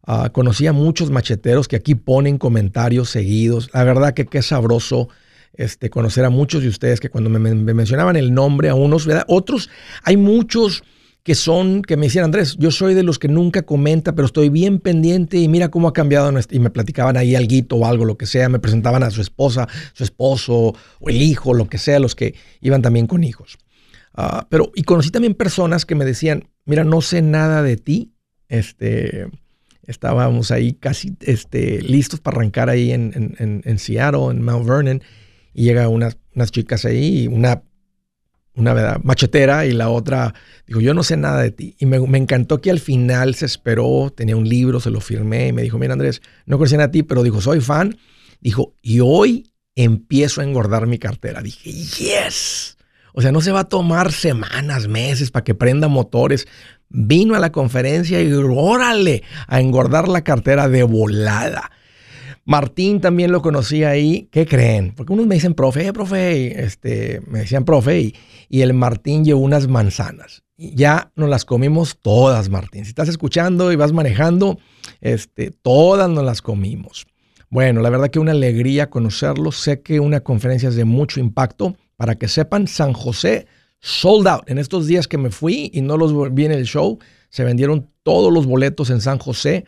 Uh, 0.07 0.31
conocí 0.33 0.67
a 0.67 0.73
muchos 0.73 1.11
macheteros 1.11 1.69
que 1.69 1.77
aquí 1.77 1.95
ponen 1.95 2.37
comentarios 2.37 3.09
seguidos. 3.09 3.71
La 3.73 3.85
verdad 3.85 4.15
que 4.15 4.27
qué 4.27 4.43
sabroso 4.43 5.09
este, 5.55 5.91
conocer 5.91 6.25
a 6.25 6.31
muchos 6.31 6.63
de 6.63 6.69
ustedes 6.69 7.01
que 7.01 7.09
cuando 7.09 7.31
me, 7.31 7.39
mencionaban 7.55 8.17
el 8.17 8.35
nombre 8.35 8.69
a 8.69 8.75
unos. 8.75 9.09
Otros, 9.27 9.71
hay 10.03 10.17
muchos 10.17 10.83
que 11.23 11.35
son, 11.37 11.83
que 11.83 11.97
me 11.97 12.07
decían, 12.07 12.25
Andrés, 12.25 12.57
yo 12.59 12.71
soy 12.71 12.95
de 12.95 13.05
los 13.05 13.19
que 13.19 13.29
nunca 13.29 13.63
comenta, 13.63 14.15
pero 14.15 14.27
estoy 14.27 14.49
bien 14.49 14.81
pendiente 14.81 15.39
y 15.39 15.49
mira 15.49 15.71
cómo 15.71 15.89
ha 15.89 15.93
cambiado. 15.93 16.33
Y 16.51 16.59
me 16.59 16.71
platicaban 16.71 17.17
ahí 17.17 17.37
algo 17.37 17.77
o 17.77 17.87
algo, 17.87 18.05
lo 18.05 18.19
que 18.19 18.27
sea, 18.27 18.49
me 18.49 18.59
presentaban 18.59 19.03
a 19.03 19.11
su 19.11 19.21
esposa, 19.21 19.69
su 19.93 20.03
esposo 20.03 20.75
o 21.01 21.09
el 21.09 21.23
hijo, 21.23 21.55
lo 21.55 21.69
que 21.69 21.79
sea, 21.79 22.01
los 22.01 22.17
que 22.17 22.35
iban 22.61 22.83
también 22.83 23.07
con 23.07 23.23
hijos. 23.23 23.59
Ah, 24.15 24.47
pero, 24.51 24.73
y 24.75 24.83
conocí 24.83 25.11
también 25.11 25.35
personas 25.35 25.87
que 25.87 25.95
me 25.95 26.05
decían, 26.05 26.49
mira, 26.65 26.85
no 26.85 27.01
sé 27.01 27.23
nada 27.23 27.63
de 27.63 27.77
ti. 27.77 28.13
Este, 28.49 29.29
estábamos 29.87 30.51
ahí 30.51 30.75
casi 30.75 31.17
este, 31.21 31.81
listos 31.83 32.21
para 32.21 32.39
arrancar 32.39 32.69
ahí 32.69 32.93
en, 32.93 33.37
en, 33.39 33.63
en, 33.65 33.79
Seattle, 33.79 34.27
en 34.31 34.43
Mount 34.43 34.67
Vernon, 34.67 35.03
y 35.55 35.65
llega 35.65 35.89
unas, 35.89 36.19
unas 36.35 36.51
chicas 36.51 36.85
ahí, 36.85 37.27
una, 37.29 37.63
una 38.55 38.75
¿verdad? 38.75 39.01
machetera 39.03 39.67
y 39.67 39.73
la 39.73 39.89
otra, 39.89 40.35
dijo, 40.67 40.81
yo 40.81 40.95
no 40.95 41.03
sé 41.03 41.17
nada 41.17 41.43
de 41.43 41.51
ti. 41.51 41.77
Y 41.79 41.87
me, 41.87 42.01
me, 42.01 42.19
encantó 42.19 42.61
que 42.61 42.71
al 42.71 42.81
final 42.81 43.35
se 43.35 43.47
esperó, 43.47 44.13
tenía 44.15 44.37
un 44.37 44.49
libro, 44.49 44.81
se 44.81 44.91
lo 44.91 45.01
firmé 45.01 45.49
y 45.49 45.53
me 45.53 45.63
dijo, 45.63 45.79
mira 45.79 45.95
Andrés, 45.95 46.23
no 46.47 46.59
conocía 46.59 46.83
a 46.85 46.91
ti, 46.91 47.03
pero 47.03 47.23
dijo, 47.23 47.41
soy 47.41 47.61
fan. 47.61 47.97
Dijo, 48.41 48.75
y 48.83 49.01
hoy 49.01 49.53
empiezo 49.75 50.41
a 50.41 50.45
engordar 50.45 50.87
mi 50.87 50.99
cartera. 50.99 51.43
Dije, 51.43 51.73
yes. 51.73 52.77
O 53.15 53.23
sea, 53.23 53.33
no 53.33 53.41
se 53.41 53.53
va 53.53 53.61
a 53.61 53.69
tomar 53.69 54.13
semanas, 54.13 54.89
meses 54.89 55.31
para 55.31 55.45
que 55.45 55.55
prenda 55.55 55.89
motores. 55.89 56.47
Vino 56.89 57.35
a 57.35 57.41
la 57.41 57.53
conferencia 57.53 58.23
y 58.23 58.33
órale 58.33 59.23
a 59.47 59.61
engordar 59.61 60.09
la 60.09 60.25
cartera 60.25 60.69
de 60.69 60.83
volada. 60.83 61.71
Martín 62.45 63.01
también 63.01 63.31
lo 63.31 63.41
conocía 63.41 63.91
ahí. 63.91 64.29
¿Qué 64.33 64.47
creen? 64.47 64.93
Porque 64.97 65.13
unos 65.13 65.27
me 65.27 65.37
dicen, 65.37 65.55
profe, 65.55 65.93
profe, 65.93 66.65
este, 66.65 67.21
me 67.29 67.41
decían, 67.41 67.65
profe, 67.65 68.01
y, 68.01 68.15
y 68.53 68.61
el 68.61 68.75
Martín 68.75 69.25
llevó 69.25 69.41
unas 69.41 69.67
manzanas. 69.67 70.43
Ya 70.59 71.11
nos 71.17 71.31
las 71.31 71.47
comimos 71.47 71.97
todas, 71.99 72.51
Martín. 72.51 72.85
Si 72.85 72.91
estás 72.91 73.09
escuchando 73.09 73.73
y 73.73 73.77
vas 73.77 73.95
manejando, 73.95 74.59
este, 75.01 75.51
todas 75.51 76.11
nos 76.11 76.23
las 76.23 76.43
comimos. 76.43 77.07
Bueno, 77.49 77.81
la 77.81 77.89
verdad 77.89 78.11
que 78.11 78.19
una 78.19 78.33
alegría 78.33 78.91
conocerlo. 78.91 79.53
Sé 79.53 79.81
que 79.81 80.01
una 80.01 80.21
conferencia 80.21 80.69
es 80.69 80.77
de 80.77 80.85
mucho 80.85 81.19
impacto. 81.19 81.79
Para 81.97 82.17
que 82.17 82.29
sepan, 82.29 82.69
San 82.69 82.93
José 82.93 83.47
sold 83.81 84.29
out. 84.29 84.43
En 84.51 84.59
estos 84.59 84.87
días 84.87 85.09
que 85.09 85.17
me 85.17 85.31
fui 85.31 85.71
y 85.73 85.81
no 85.81 85.97
los 85.97 86.13
vi 86.35 86.45
en 86.45 86.53
el 86.53 86.67
show, 86.67 86.99
se 87.31 87.45
vendieron 87.45 87.89
todos 88.03 88.31
los 88.31 88.45
boletos 88.45 88.91
en 88.91 89.01
San 89.01 89.17
José. 89.17 89.65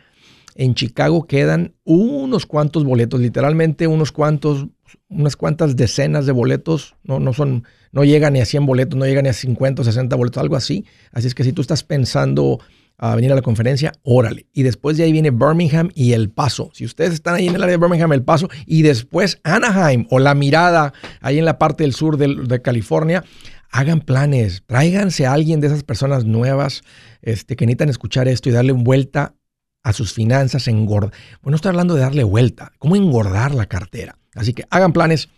En 0.53 0.75
Chicago 0.75 1.25
quedan 1.25 1.73
unos 1.85 2.45
cuantos 2.45 2.83
boletos, 2.83 3.19
literalmente 3.19 3.87
unos 3.87 4.11
cuantos, 4.11 4.67
unas 5.09 5.35
cuantas 5.35 5.75
decenas 5.75 6.27
de 6.27 6.33
boletos, 6.33 6.95
no, 7.03 7.19
no 7.19 7.33
son, 7.33 7.65
no 7.95 8.03
llegan 8.03 8.33
ni 8.33 8.41
a 8.41 8.45
100 8.45 8.65
boletos, 8.65 8.99
no 8.99 9.05
llegan 9.05 9.23
ni 9.23 9.29
a 9.29 9.33
50 9.33 9.81
o 9.81 9.85
60 9.85 10.15
boletos, 10.17 10.41
algo 10.41 10.57
así. 10.57 10.85
Así 11.13 11.27
es 11.27 11.33
que 11.33 11.45
si 11.45 11.53
tú 11.53 11.61
estás 11.61 11.81
pensando 11.83 12.59
a 12.97 13.15
venir 13.15 13.31
a 13.31 13.35
la 13.35 13.41
conferencia, 13.41 13.93
órale. 14.03 14.47
Y 14.51 14.63
después 14.63 14.97
de 14.97 15.03
ahí 15.03 15.13
viene 15.13 15.31
Birmingham 15.31 15.89
y 15.95 16.11
El 16.11 16.29
Paso. 16.29 16.69
Si 16.73 16.83
ustedes 16.83 17.13
están 17.13 17.35
ahí 17.35 17.47
en 17.47 17.55
el 17.55 17.63
área 17.63 17.77
de 17.77 17.77
Birmingham, 17.77 18.11
El 18.11 18.21
Paso, 18.21 18.49
y 18.65 18.81
después 18.81 19.39
Anaheim 19.43 20.07
o 20.09 20.19
La 20.19 20.35
Mirada, 20.35 20.93
ahí 21.21 21.39
en 21.39 21.45
la 21.45 21.57
parte 21.57 21.85
del 21.85 21.93
sur 21.93 22.17
de, 22.17 22.61
California, 22.61 23.23
hagan 23.71 24.01
planes, 24.01 24.63
tráiganse 24.67 25.25
a 25.25 25.31
alguien 25.31 25.61
de 25.61 25.67
esas 25.67 25.83
personas 25.83 26.25
nuevas 26.25 26.81
este, 27.21 27.55
que 27.55 27.65
necesitan 27.65 27.87
escuchar 27.87 28.27
esto 28.27 28.49
y 28.49 28.51
darle 28.51 28.73
vuelta 28.73 29.35
a 29.83 29.93
sus 29.93 30.11
finanzas, 30.11 30.67
engordar. 30.67 31.13
Bueno, 31.41 31.55
estoy 31.55 31.69
hablando 31.69 31.95
de 31.95 32.01
darle 32.01 32.25
vuelta, 32.25 32.73
cómo 32.77 32.97
engordar 32.97 33.55
la 33.55 33.67
cartera. 33.67 34.17
Así 34.33 34.53
que 34.53 34.65
hagan 34.69 34.91
planes, 34.91 35.29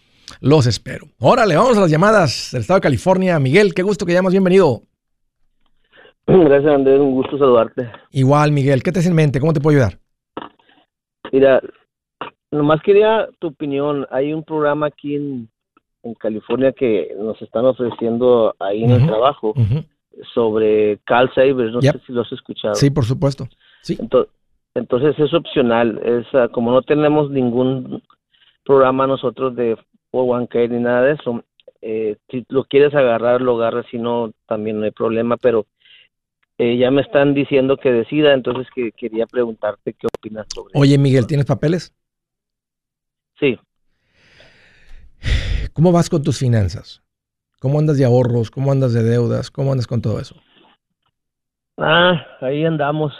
los 0.41 0.67
espero. 0.67 1.07
Órale, 1.19 1.55
vamos 1.55 1.77
a 1.77 1.81
las 1.81 1.91
llamadas 1.91 2.49
del 2.51 2.61
estado 2.61 2.77
de 2.77 2.83
California. 2.83 3.39
Miguel, 3.39 3.73
qué 3.73 3.83
gusto 3.83 4.05
que 4.05 4.13
llamas, 4.13 4.33
bienvenido. 4.33 4.81
Gracias, 6.27 6.73
Andrés. 6.73 6.99
Un 6.99 7.13
gusto 7.13 7.37
saludarte. 7.37 7.89
Igual, 8.11 8.51
Miguel. 8.51 8.83
¿Qué 8.83 8.91
te 8.91 8.99
hace 8.99 9.09
en 9.09 9.15
mente? 9.15 9.39
¿Cómo 9.39 9.53
te 9.53 9.61
puedo 9.61 9.77
ayudar? 9.77 9.99
Mira, 11.31 11.61
nomás 12.51 12.81
quería 12.81 13.27
tu 13.39 13.47
opinión. 13.47 14.05
Hay 14.11 14.33
un 14.33 14.43
programa 14.43 14.87
aquí 14.87 15.15
en, 15.15 15.49
California 16.19 16.71
que 16.71 17.13
nos 17.19 17.41
están 17.41 17.65
ofreciendo 17.65 18.55
ahí 18.59 18.85
en 18.85 18.91
el 18.91 19.05
trabajo 19.05 19.53
sobre 20.33 20.99
Cal 21.03 21.29
Savers. 21.35 21.73
No 21.73 21.81
sé 21.81 21.99
si 22.05 22.13
lo 22.13 22.21
has 22.21 22.31
escuchado. 22.31 22.75
Sí, 22.75 22.89
por 22.89 23.03
supuesto. 23.03 23.49
Sí. 23.81 23.97
Entonces, 24.73 25.19
es 25.19 25.33
opcional. 25.33 25.99
Es 26.05 26.25
ah, 26.33 26.47
como 26.47 26.71
no 26.71 26.81
tenemos 26.81 27.29
ningún 27.29 28.01
programa 28.63 29.07
nosotros 29.07 29.55
de 29.55 29.77
401k 30.11 30.69
ni 30.69 30.79
nada 30.79 31.01
de 31.01 31.13
eso. 31.13 31.43
Eh, 31.81 32.17
si 32.29 32.45
lo 32.49 32.65
quieres 32.65 32.93
agarrar, 32.93 33.41
lo 33.41 33.55
agarras. 33.55 33.85
Si 33.91 33.97
no, 33.97 34.31
también 34.47 34.79
no 34.79 34.85
hay 34.85 34.91
problema. 34.91 35.37
Pero 35.37 35.67
eh, 36.57 36.77
ya 36.77 36.89
me 36.91 37.01
están 37.01 37.33
diciendo 37.33 37.77
que 37.77 37.91
decida, 37.91 38.33
entonces 38.33 38.67
que 38.73 38.91
quería 38.91 39.27
preguntarte 39.27 39.93
qué 39.93 40.07
opinas 40.07 40.47
sobre 40.53 40.73
Oye, 40.75 40.97
Miguel, 40.97 41.27
¿tienes 41.27 41.45
papeles? 41.45 41.93
Sí. 43.39 43.59
¿Cómo 45.73 45.91
vas 45.91 46.09
con 46.09 46.23
tus 46.23 46.39
finanzas? 46.39 47.03
¿Cómo 47.59 47.77
andas 47.79 47.97
de 47.97 48.05
ahorros? 48.05 48.49
¿Cómo 48.49 48.71
andas 48.71 48.93
de 48.93 49.03
deudas? 49.03 49.51
¿Cómo 49.51 49.71
andas 49.71 49.87
con 49.87 50.01
todo 50.01 50.19
eso? 50.19 50.35
Ah, 51.77 52.25
ahí 52.41 52.65
andamos 52.65 53.13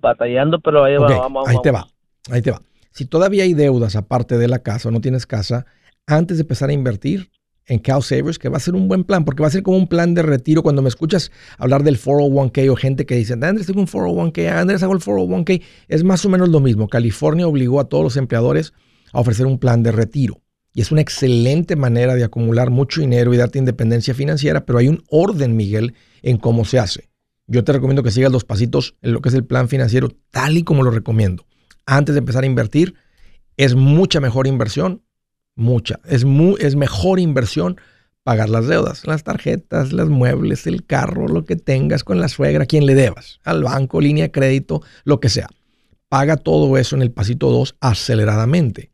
batallando, 0.00 0.58
pero 0.58 0.82
ahí 0.82 0.96
va, 0.96 1.18
vamos, 1.18 1.48
Ahí 1.48 1.56
te 1.62 1.70
va, 1.70 1.86
ahí 2.30 2.42
te 2.42 2.50
va. 2.50 2.60
Si 2.90 3.06
todavía 3.06 3.44
hay 3.44 3.54
deudas 3.54 3.94
aparte 3.94 4.38
de 4.38 4.48
la 4.48 4.58
casa 4.58 4.88
o 4.88 4.92
no 4.92 5.00
tienes 5.00 5.26
casa, 5.26 5.66
antes 6.06 6.38
de 6.38 6.42
empezar 6.42 6.70
a 6.70 6.72
invertir, 6.72 7.30
en 7.66 7.78
Cal 7.78 8.02
Savers, 8.02 8.38
que 8.38 8.48
va 8.48 8.56
a 8.56 8.60
ser 8.60 8.74
un 8.74 8.88
buen 8.88 9.04
plan, 9.04 9.24
porque 9.24 9.42
va 9.42 9.48
a 9.48 9.50
ser 9.50 9.62
como 9.62 9.76
un 9.76 9.86
plan 9.86 10.14
de 10.14 10.22
retiro. 10.22 10.62
Cuando 10.62 10.82
me 10.82 10.88
escuchas 10.88 11.30
hablar 11.58 11.84
del 11.84 11.98
401k 11.98 12.70
o 12.70 12.76
gente 12.76 13.06
que 13.06 13.14
dice, 13.14 13.34
Andrés, 13.34 13.66
tengo 13.66 13.80
un 13.80 13.86
401k, 13.86 14.52
Andrés, 14.52 14.82
hago 14.82 14.94
el 14.94 15.00
401k, 15.00 15.62
es 15.88 16.04
más 16.04 16.24
o 16.24 16.28
menos 16.28 16.48
lo 16.48 16.60
mismo. 16.60 16.88
California 16.88 17.46
obligó 17.46 17.80
a 17.80 17.88
todos 17.88 18.04
los 18.04 18.16
empleadores 18.16 18.72
a 19.12 19.20
ofrecer 19.20 19.46
un 19.46 19.58
plan 19.58 19.82
de 19.82 19.92
retiro. 19.92 20.42
Y 20.74 20.80
es 20.80 20.90
una 20.90 21.02
excelente 21.02 21.76
manera 21.76 22.14
de 22.14 22.24
acumular 22.24 22.70
mucho 22.70 23.02
dinero 23.02 23.32
y 23.34 23.36
darte 23.36 23.58
independencia 23.58 24.14
financiera, 24.14 24.64
pero 24.64 24.78
hay 24.78 24.88
un 24.88 25.04
orden, 25.10 25.54
Miguel, 25.54 25.94
en 26.22 26.38
cómo 26.38 26.64
se 26.64 26.78
hace. 26.78 27.10
Yo 27.46 27.62
te 27.62 27.72
recomiendo 27.72 28.02
que 28.02 28.10
sigas 28.10 28.32
los 28.32 28.44
pasitos 28.44 28.96
en 29.02 29.12
lo 29.12 29.20
que 29.20 29.28
es 29.28 29.34
el 29.34 29.44
plan 29.44 29.68
financiero, 29.68 30.08
tal 30.30 30.56
y 30.56 30.62
como 30.62 30.82
lo 30.82 30.90
recomiendo. 30.90 31.44
Antes 31.84 32.14
de 32.14 32.20
empezar 32.20 32.44
a 32.44 32.46
invertir, 32.46 32.94
es 33.58 33.74
mucha 33.74 34.20
mejor 34.20 34.46
inversión 34.46 35.02
mucha. 35.54 36.00
Es, 36.04 36.24
es 36.60 36.76
mejor 36.76 37.18
inversión 37.18 37.76
pagar 38.22 38.48
las 38.48 38.66
deudas, 38.68 39.06
las 39.06 39.24
tarjetas, 39.24 39.92
los 39.92 40.08
muebles, 40.08 40.66
el 40.66 40.86
carro, 40.86 41.28
lo 41.28 41.44
que 41.44 41.56
tengas 41.56 42.04
con 42.04 42.20
la 42.20 42.28
suegra, 42.28 42.66
quien 42.66 42.86
le 42.86 42.94
debas, 42.94 43.40
al 43.44 43.64
banco, 43.64 44.00
línea 44.00 44.24
de 44.24 44.30
crédito, 44.30 44.82
lo 45.04 45.20
que 45.20 45.28
sea. 45.28 45.48
Paga 46.08 46.36
todo 46.36 46.76
eso 46.76 46.94
en 46.94 47.02
el 47.02 47.10
pasito 47.10 47.50
2 47.50 47.76
aceleradamente. 47.80 48.92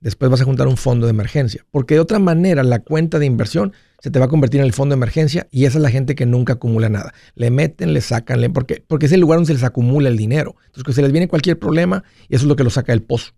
Después 0.00 0.30
vas 0.30 0.40
a 0.40 0.44
juntar 0.44 0.68
un 0.68 0.76
fondo 0.76 1.06
de 1.06 1.10
emergencia, 1.10 1.64
porque 1.70 1.94
de 1.94 2.00
otra 2.00 2.18
manera 2.18 2.62
la 2.62 2.80
cuenta 2.80 3.18
de 3.18 3.26
inversión 3.26 3.72
se 4.00 4.12
te 4.12 4.18
va 4.20 4.26
a 4.26 4.28
convertir 4.28 4.60
en 4.60 4.66
el 4.66 4.72
fondo 4.72 4.94
de 4.94 4.98
emergencia 4.98 5.48
y 5.50 5.64
esa 5.64 5.78
es 5.78 5.82
la 5.82 5.90
gente 5.90 6.14
que 6.14 6.24
nunca 6.24 6.52
acumula 6.52 6.88
nada. 6.88 7.14
Le 7.34 7.50
meten, 7.50 7.92
le 7.92 8.00
sacan, 8.00 8.40
le, 8.40 8.48
porque, 8.50 8.84
porque 8.86 9.06
es 9.06 9.12
el 9.12 9.20
lugar 9.20 9.38
donde 9.38 9.48
se 9.48 9.54
les 9.54 9.64
acumula 9.64 10.08
el 10.08 10.16
dinero. 10.16 10.54
Entonces, 10.66 10.84
que 10.84 10.92
se 10.92 11.02
les 11.02 11.10
viene 11.10 11.26
cualquier 11.26 11.58
problema 11.58 12.04
y 12.28 12.36
eso 12.36 12.44
es 12.44 12.48
lo 12.48 12.54
que 12.54 12.62
lo 12.62 12.70
saca 12.70 12.92
del 12.92 13.02
pozo. 13.02 13.32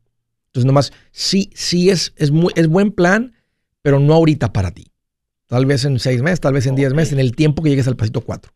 Entonces, 0.50 0.66
nomás, 0.66 0.92
sí, 1.12 1.50
sí 1.54 1.90
es, 1.90 2.12
es, 2.16 2.32
muy, 2.32 2.52
es 2.56 2.66
buen 2.66 2.90
plan, 2.90 3.34
pero 3.82 4.00
no 4.00 4.14
ahorita 4.14 4.52
para 4.52 4.72
ti. 4.72 4.86
Tal 5.46 5.64
vez 5.64 5.84
en 5.84 5.98
seis 6.00 6.22
meses, 6.22 6.40
tal 6.40 6.54
vez 6.54 6.66
en 6.66 6.74
diez 6.74 6.92
meses, 6.92 7.12
en 7.12 7.20
el 7.20 7.36
tiempo 7.36 7.62
que 7.62 7.70
llegues 7.70 7.86
al 7.86 7.96
pasito 7.96 8.20
cuatro. 8.20 8.52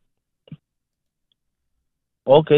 Ok, 2.25 2.51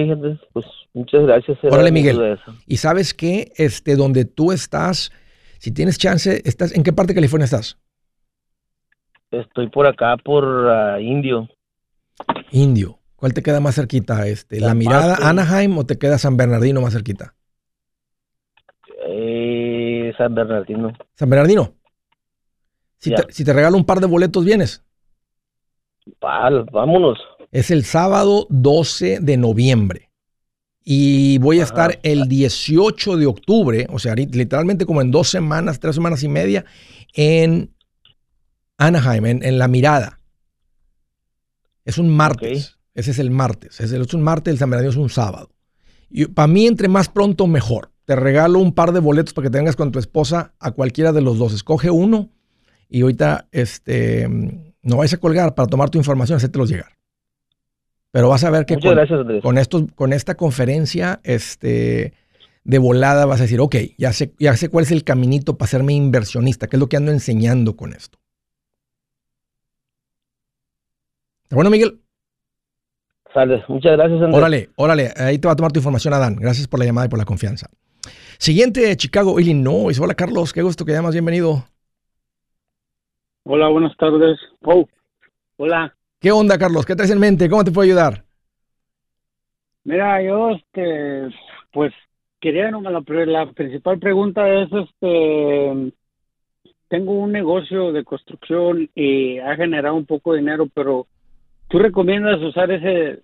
pues 0.52 0.64
muchas 0.94 1.22
gracias. 1.24 1.58
Órale, 1.64 1.92
Miguel. 1.92 2.38
Y 2.66 2.78
sabes 2.78 3.12
qué, 3.12 3.52
este, 3.56 3.96
donde 3.96 4.24
tú 4.24 4.52
estás, 4.52 5.10
si 5.58 5.72
tienes 5.72 5.98
chance, 5.98 6.40
estás, 6.44 6.74
¿en 6.74 6.82
qué 6.82 6.92
parte 6.92 7.12
de 7.12 7.16
California 7.16 7.44
estás? 7.44 7.78
Estoy 9.30 9.68
por 9.68 9.86
acá, 9.86 10.16
por 10.16 10.44
ah, 10.68 11.00
Indio. 11.00 11.48
Indio. 12.52 12.98
¿Cuál 13.16 13.34
te 13.34 13.42
queda 13.42 13.60
más 13.60 13.74
cerquita? 13.74 14.26
Este, 14.26 14.60
¿La, 14.60 14.74
mirada 14.74 15.16
Anaheim 15.28 15.76
o 15.76 15.84
te 15.84 15.98
queda 15.98 16.16
San 16.16 16.36
Bernardino 16.36 16.80
más 16.80 16.92
cerquita? 16.92 17.34
San 20.16 20.34
Bernardino. 20.34 20.92
San 21.14 21.30
Bernardino. 21.30 21.74
Si, 22.98 23.44
te, 23.44 23.52
regalo 23.52 23.76
un 23.76 23.84
par 23.84 24.00
de 24.00 24.06
boletos, 24.06 24.44
¿vienes? 24.44 24.82
vámonos. 26.20 27.18
Es 27.52 27.70
el 27.70 27.84
sábado 27.84 28.46
12 28.50 29.20
de 29.20 29.36
noviembre. 29.36 30.10
Y 30.82 31.38
voy 31.38 31.60
a 31.60 31.64
estar 31.64 31.98
el 32.02 32.28
18 32.28 33.16
de 33.16 33.26
octubre, 33.26 33.86
o 33.90 33.98
sea, 33.98 34.14
literalmente 34.14 34.86
como 34.86 35.00
en 35.00 35.10
dos 35.10 35.28
semanas, 35.28 35.80
tres 35.80 35.96
semanas 35.96 36.22
y 36.22 36.28
media, 36.28 36.64
en 37.12 37.74
Anaheim, 38.78 39.26
en, 39.42 39.58
La 39.58 39.66
Mirada. 39.66 40.20
Es 41.84 41.98
un 41.98 42.08
martes. 42.08 42.78
Ese 42.94 43.10
es 43.10 43.18
el 43.18 43.30
martes. 43.30 43.80
Es, 43.80 43.92
el, 43.92 44.02
es 44.02 44.14
un 44.14 44.22
martes, 44.22 44.52
el 44.52 44.58
San 44.58 44.70
Bernardino 44.70 44.90
es 44.90 44.96
un 44.96 45.10
sábado. 45.10 45.50
Y 46.08 46.26
para 46.26 46.46
mí, 46.46 46.66
entre 46.66 46.88
más 46.88 47.08
pronto, 47.08 47.46
mejor 47.46 47.90
te 48.06 48.16
regalo 48.16 48.60
un 48.60 48.72
par 48.72 48.92
de 48.92 49.00
boletos 49.00 49.34
para 49.34 49.46
que 49.46 49.50
te 49.50 49.58
vengas 49.58 49.76
con 49.76 49.92
tu 49.92 49.98
esposa 49.98 50.54
a 50.60 50.70
cualquiera 50.70 51.12
de 51.12 51.20
los 51.20 51.38
dos. 51.38 51.52
Escoge 51.52 51.90
uno 51.90 52.30
y 52.88 53.02
ahorita 53.02 53.48
este, 53.50 54.28
no 54.82 54.96
vais 54.96 55.12
a 55.12 55.18
colgar 55.18 55.54
para 55.54 55.66
tomar 55.66 55.90
tu 55.90 55.98
información, 55.98 56.38
los 56.54 56.70
llegar. 56.70 56.92
Pero 58.12 58.28
vas 58.28 58.44
a 58.44 58.50
ver 58.50 58.64
que 58.64 58.78
con, 59.42 59.58
esto, 59.58 59.86
con 59.94 60.12
esta 60.12 60.36
conferencia 60.36 61.20
este, 61.24 62.14
de 62.62 62.78
volada 62.78 63.26
vas 63.26 63.40
a 63.40 63.42
decir, 63.42 63.60
ok, 63.60 63.74
ya 63.98 64.12
sé, 64.12 64.32
ya 64.38 64.56
sé 64.56 64.68
cuál 64.68 64.84
es 64.84 64.92
el 64.92 65.02
caminito 65.02 65.58
para 65.58 65.66
hacerme 65.66 65.92
inversionista, 65.92 66.68
que 66.68 66.76
es 66.76 66.80
lo 66.80 66.88
que 66.88 66.96
ando 66.96 67.10
enseñando 67.10 67.76
con 67.76 67.92
esto. 67.92 68.18
bueno, 71.50 71.70
Miguel? 71.70 72.00
Sale, 73.34 73.64
muchas 73.68 73.92
gracias, 73.92 74.22
Andrés. 74.22 74.36
Órale, 74.36 74.70
órale, 74.76 75.12
ahí 75.16 75.38
te 75.38 75.48
va 75.48 75.52
a 75.52 75.56
tomar 75.56 75.72
tu 75.72 75.80
información, 75.80 76.14
Adán. 76.14 76.36
Gracias 76.36 76.68
por 76.68 76.78
la 76.78 76.86
llamada 76.86 77.06
y 77.06 77.10
por 77.10 77.18
la 77.18 77.24
confianza. 77.24 77.68
Siguiente, 78.38 78.96
Chicago, 78.96 79.38
Illinois. 79.40 79.98
Hola, 80.00 80.14
Carlos. 80.14 80.52
Qué 80.52 80.62
gusto 80.62 80.84
que 80.84 80.92
llamas. 80.92 81.14
Bienvenido. 81.14 81.64
Hola, 83.44 83.68
buenas 83.68 83.96
tardes. 83.96 84.38
Oh, 84.62 84.86
hola. 85.56 85.94
¿Qué 86.20 86.32
onda, 86.32 86.58
Carlos? 86.58 86.84
¿Qué 86.84 86.96
traes 86.96 87.10
en 87.10 87.20
mente? 87.20 87.48
¿Cómo 87.48 87.64
te 87.64 87.70
puedo 87.70 87.86
ayudar? 87.86 88.24
Mira, 89.84 90.20
yo, 90.22 90.50
este, 90.50 91.28
pues, 91.72 91.92
quería, 92.40 92.70
no, 92.72 92.80
la, 92.80 93.02
la 93.26 93.52
principal 93.52 94.00
pregunta 94.00 94.48
es, 94.48 94.68
este, 94.72 95.92
tengo 96.88 97.12
un 97.12 97.32
negocio 97.32 97.92
de 97.92 98.04
construcción 98.04 98.90
y 98.94 99.38
ha 99.38 99.54
generado 99.54 99.94
un 99.94 100.06
poco 100.06 100.32
de 100.32 100.40
dinero, 100.40 100.66
pero 100.74 101.06
¿tú 101.68 101.78
recomiendas 101.78 102.40
usar 102.40 102.70
ese 102.70 103.22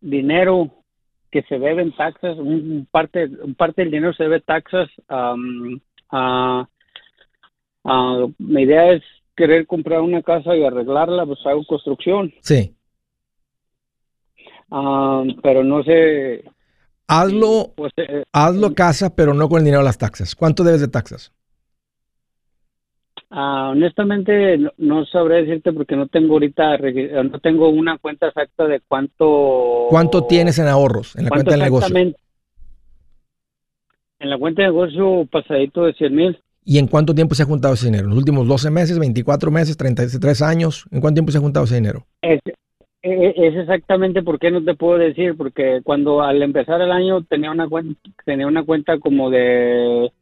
dinero 0.00 0.70
que 1.32 1.42
se 1.44 1.58
deben 1.58 1.96
taxas, 1.96 2.38
un 2.38 2.86
parte, 2.90 3.24
un 3.42 3.54
parte 3.54 3.82
del 3.82 3.90
dinero 3.90 4.12
se 4.12 4.24
debe 4.24 4.40
taxas. 4.40 4.88
mi 8.38 8.62
idea 8.62 8.92
es 8.92 9.02
querer 9.34 9.66
comprar 9.66 10.02
una 10.02 10.22
casa 10.22 10.54
y 10.54 10.62
arreglarla, 10.62 11.24
pues 11.24 11.38
hago 11.46 11.64
construcción. 11.64 12.32
Sí. 12.42 12.76
pero 15.42 15.64
no 15.64 15.82
sé. 15.82 16.44
Hazlo, 17.08 17.72
pues, 17.76 17.92
eh, 17.96 18.24
hazlo 18.32 18.74
casa, 18.74 19.16
pero 19.16 19.34
no 19.34 19.48
con 19.48 19.58
el 19.58 19.64
dinero 19.64 19.80
de 19.80 19.86
las 19.86 19.98
taxas. 19.98 20.36
¿Cuánto 20.36 20.64
debes 20.64 20.82
de 20.82 20.88
taxas? 20.88 21.32
Ah, 23.34 23.70
honestamente 23.70 24.58
no, 24.76 25.06
sabré 25.06 25.42
decirte 25.42 25.72
porque 25.72 25.96
no 25.96 26.06
tengo 26.06 26.34
ahorita 26.34 26.76
no 27.24 27.40
tengo 27.40 27.70
una 27.70 27.96
cuenta 27.96 28.26
exacta 28.26 28.66
de 28.66 28.82
cuánto 28.86 29.86
cuánto 29.88 30.24
tienes 30.24 30.58
en 30.58 30.68
ahorros 30.68 31.16
en 31.16 31.24
la 31.24 31.30
cuenta 31.30 31.52
del 31.52 31.60
negocio 31.60 31.96
En 31.96 32.14
la 34.20 34.36
cuenta 34.36 34.60
de 34.60 34.68
negocio 34.68 35.26
pasadito 35.30 35.86
de 35.86 35.94
100 35.94 36.14
mil. 36.14 36.38
¿Y 36.62 36.76
en 36.78 36.86
cuánto 36.86 37.14
tiempo 37.14 37.34
se 37.34 37.44
ha 37.44 37.46
juntado 37.46 37.72
ese 37.72 37.86
dinero? 37.86 38.04
¿En 38.04 38.10
los 38.10 38.18
últimos 38.18 38.46
12 38.46 38.70
meses, 38.70 38.98
24 38.98 39.50
meses, 39.50 39.78
33 39.78 40.42
años? 40.42 40.84
¿En 40.92 41.00
cuánto 41.00 41.14
tiempo 41.14 41.32
se 41.32 41.38
ha 41.38 41.40
juntado 41.40 41.64
ese 41.64 41.76
dinero? 41.76 42.04
Es, 42.20 42.38
es, 43.00 43.34
es 43.34 43.56
exactamente 43.56 44.22
por 44.22 44.38
qué 44.38 44.50
no 44.50 44.62
te 44.62 44.74
puedo 44.74 44.98
decir, 44.98 45.36
porque 45.36 45.80
cuando 45.82 46.20
al 46.22 46.40
empezar 46.42 46.82
el 46.82 46.92
año 46.92 47.24
tenía 47.24 47.50
una 47.50 47.66
cuenta, 47.66 47.98
tenía 48.26 48.46
una 48.46 48.62
cuenta 48.62 48.98
como 48.98 49.30
de 49.30 50.12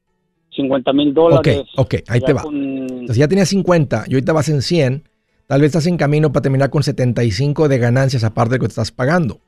50 0.54 0.92
mil 0.92 1.08
Ok, 1.10 1.14
dólares. 1.14 1.62
ok, 1.76 1.94
ahí 2.08 2.20
Ya 2.20 2.26
te 2.26 2.32
va. 2.32 2.42
con- 2.42 2.56
Entonces 2.56 3.16
ya 3.16 3.28
tenías 3.28 3.48
50 3.48 4.04
y 4.08 4.14
ahorita 4.14 4.32
vas 4.32 4.48
en 4.48 4.62
100. 4.62 5.04
Tal 5.46 5.60
vez 5.60 5.68
estás 5.68 5.86
en 5.86 5.96
camino 5.96 6.32
para 6.32 6.42
terminar 6.42 6.70
con 6.70 6.82
75 6.82 7.68
de 7.68 7.78
ganancias 7.78 8.22
aparte 8.24 8.52
de 8.52 8.56
lo 8.58 8.60
que 8.62 8.66
te 8.68 8.72
estás 8.72 8.92
pagando. 8.92 9.40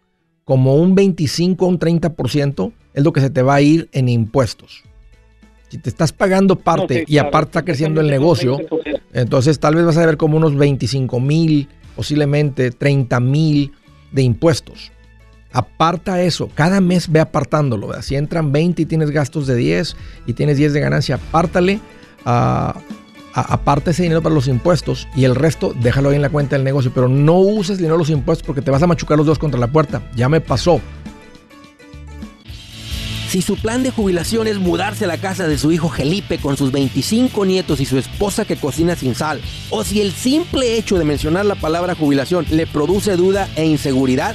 Como 0.44 0.74
un 0.74 0.94
25 0.94 1.64
o 1.64 1.68
un 1.68 1.78
30% 1.78 2.72
es 2.94 3.04
lo 3.04 3.12
que 3.12 3.20
se 3.20 3.30
te 3.30 3.42
va 3.42 3.54
a 3.56 3.60
ir 3.60 3.88
en 3.92 4.08
impuestos. 4.08 4.82
Si 5.68 5.78
te 5.78 5.88
estás 5.88 6.12
pagando 6.12 6.56
parte 6.56 6.94
sí, 6.98 7.00
y 7.06 7.12
claro, 7.14 7.28
aparte 7.28 7.48
está 7.50 7.64
creciendo 7.64 8.00
el 8.00 8.08
negocio, 8.08 8.58
20%. 8.58 9.00
entonces 9.14 9.58
tal 9.58 9.74
vez 9.76 9.84
vas 9.86 9.96
a 9.96 10.04
ver 10.04 10.16
como 10.16 10.36
unos 10.36 10.54
25 10.56 11.18
mil, 11.20 11.68
posiblemente 11.96 12.70
30 12.72 13.20
mil 13.20 13.72
de 14.10 14.22
impuestos. 14.22 14.90
Aparta 15.52 16.22
eso, 16.22 16.48
cada 16.54 16.80
mes 16.80 17.10
ve 17.10 17.20
apartándolo. 17.20 17.88
¿verdad? 17.88 18.02
Si 18.02 18.16
entran 18.16 18.52
20 18.52 18.82
y 18.82 18.86
tienes 18.86 19.10
gastos 19.10 19.46
de 19.46 19.54
10 19.56 19.96
y 20.26 20.32
tienes 20.32 20.56
10 20.56 20.72
de 20.72 20.80
ganancia, 20.80 21.16
apártale, 21.16 21.80
ah, 22.24 22.74
a- 23.34 23.52
aparta 23.54 23.90
ese 23.90 24.02
dinero 24.02 24.22
para 24.22 24.34
los 24.34 24.48
impuestos 24.48 25.08
y 25.16 25.24
el 25.24 25.34
resto 25.34 25.74
déjalo 25.80 26.10
ahí 26.10 26.16
en 26.16 26.22
la 26.22 26.30
cuenta 26.30 26.56
del 26.56 26.64
negocio. 26.64 26.90
Pero 26.94 27.08
no 27.08 27.38
uses 27.38 27.78
dinero 27.78 27.94
de 27.94 27.98
los 27.98 28.10
impuestos 28.10 28.46
porque 28.46 28.62
te 28.62 28.70
vas 28.70 28.82
a 28.82 28.86
machucar 28.86 29.16
los 29.18 29.26
dos 29.26 29.38
contra 29.38 29.58
la 29.60 29.68
puerta. 29.70 30.02
Ya 30.16 30.28
me 30.28 30.40
pasó. 30.40 30.80
Si 33.28 33.40
su 33.40 33.56
plan 33.56 33.82
de 33.82 33.90
jubilación 33.90 34.46
es 34.46 34.58
mudarse 34.58 35.04
a 35.04 35.08
la 35.08 35.16
casa 35.16 35.48
de 35.48 35.56
su 35.56 35.72
hijo 35.72 35.88
Felipe 35.88 36.36
con 36.36 36.58
sus 36.58 36.70
25 36.70 37.46
nietos 37.46 37.80
y 37.80 37.86
su 37.86 37.96
esposa 37.96 38.44
que 38.44 38.56
cocina 38.56 38.94
sin 38.94 39.14
sal, 39.14 39.40
o 39.70 39.84
si 39.84 40.02
el 40.02 40.12
simple 40.12 40.76
hecho 40.76 40.98
de 40.98 41.06
mencionar 41.06 41.46
la 41.46 41.54
palabra 41.54 41.94
jubilación 41.94 42.44
le 42.50 42.66
produce 42.66 43.16
duda 43.16 43.48
e 43.56 43.64
inseguridad, 43.64 44.34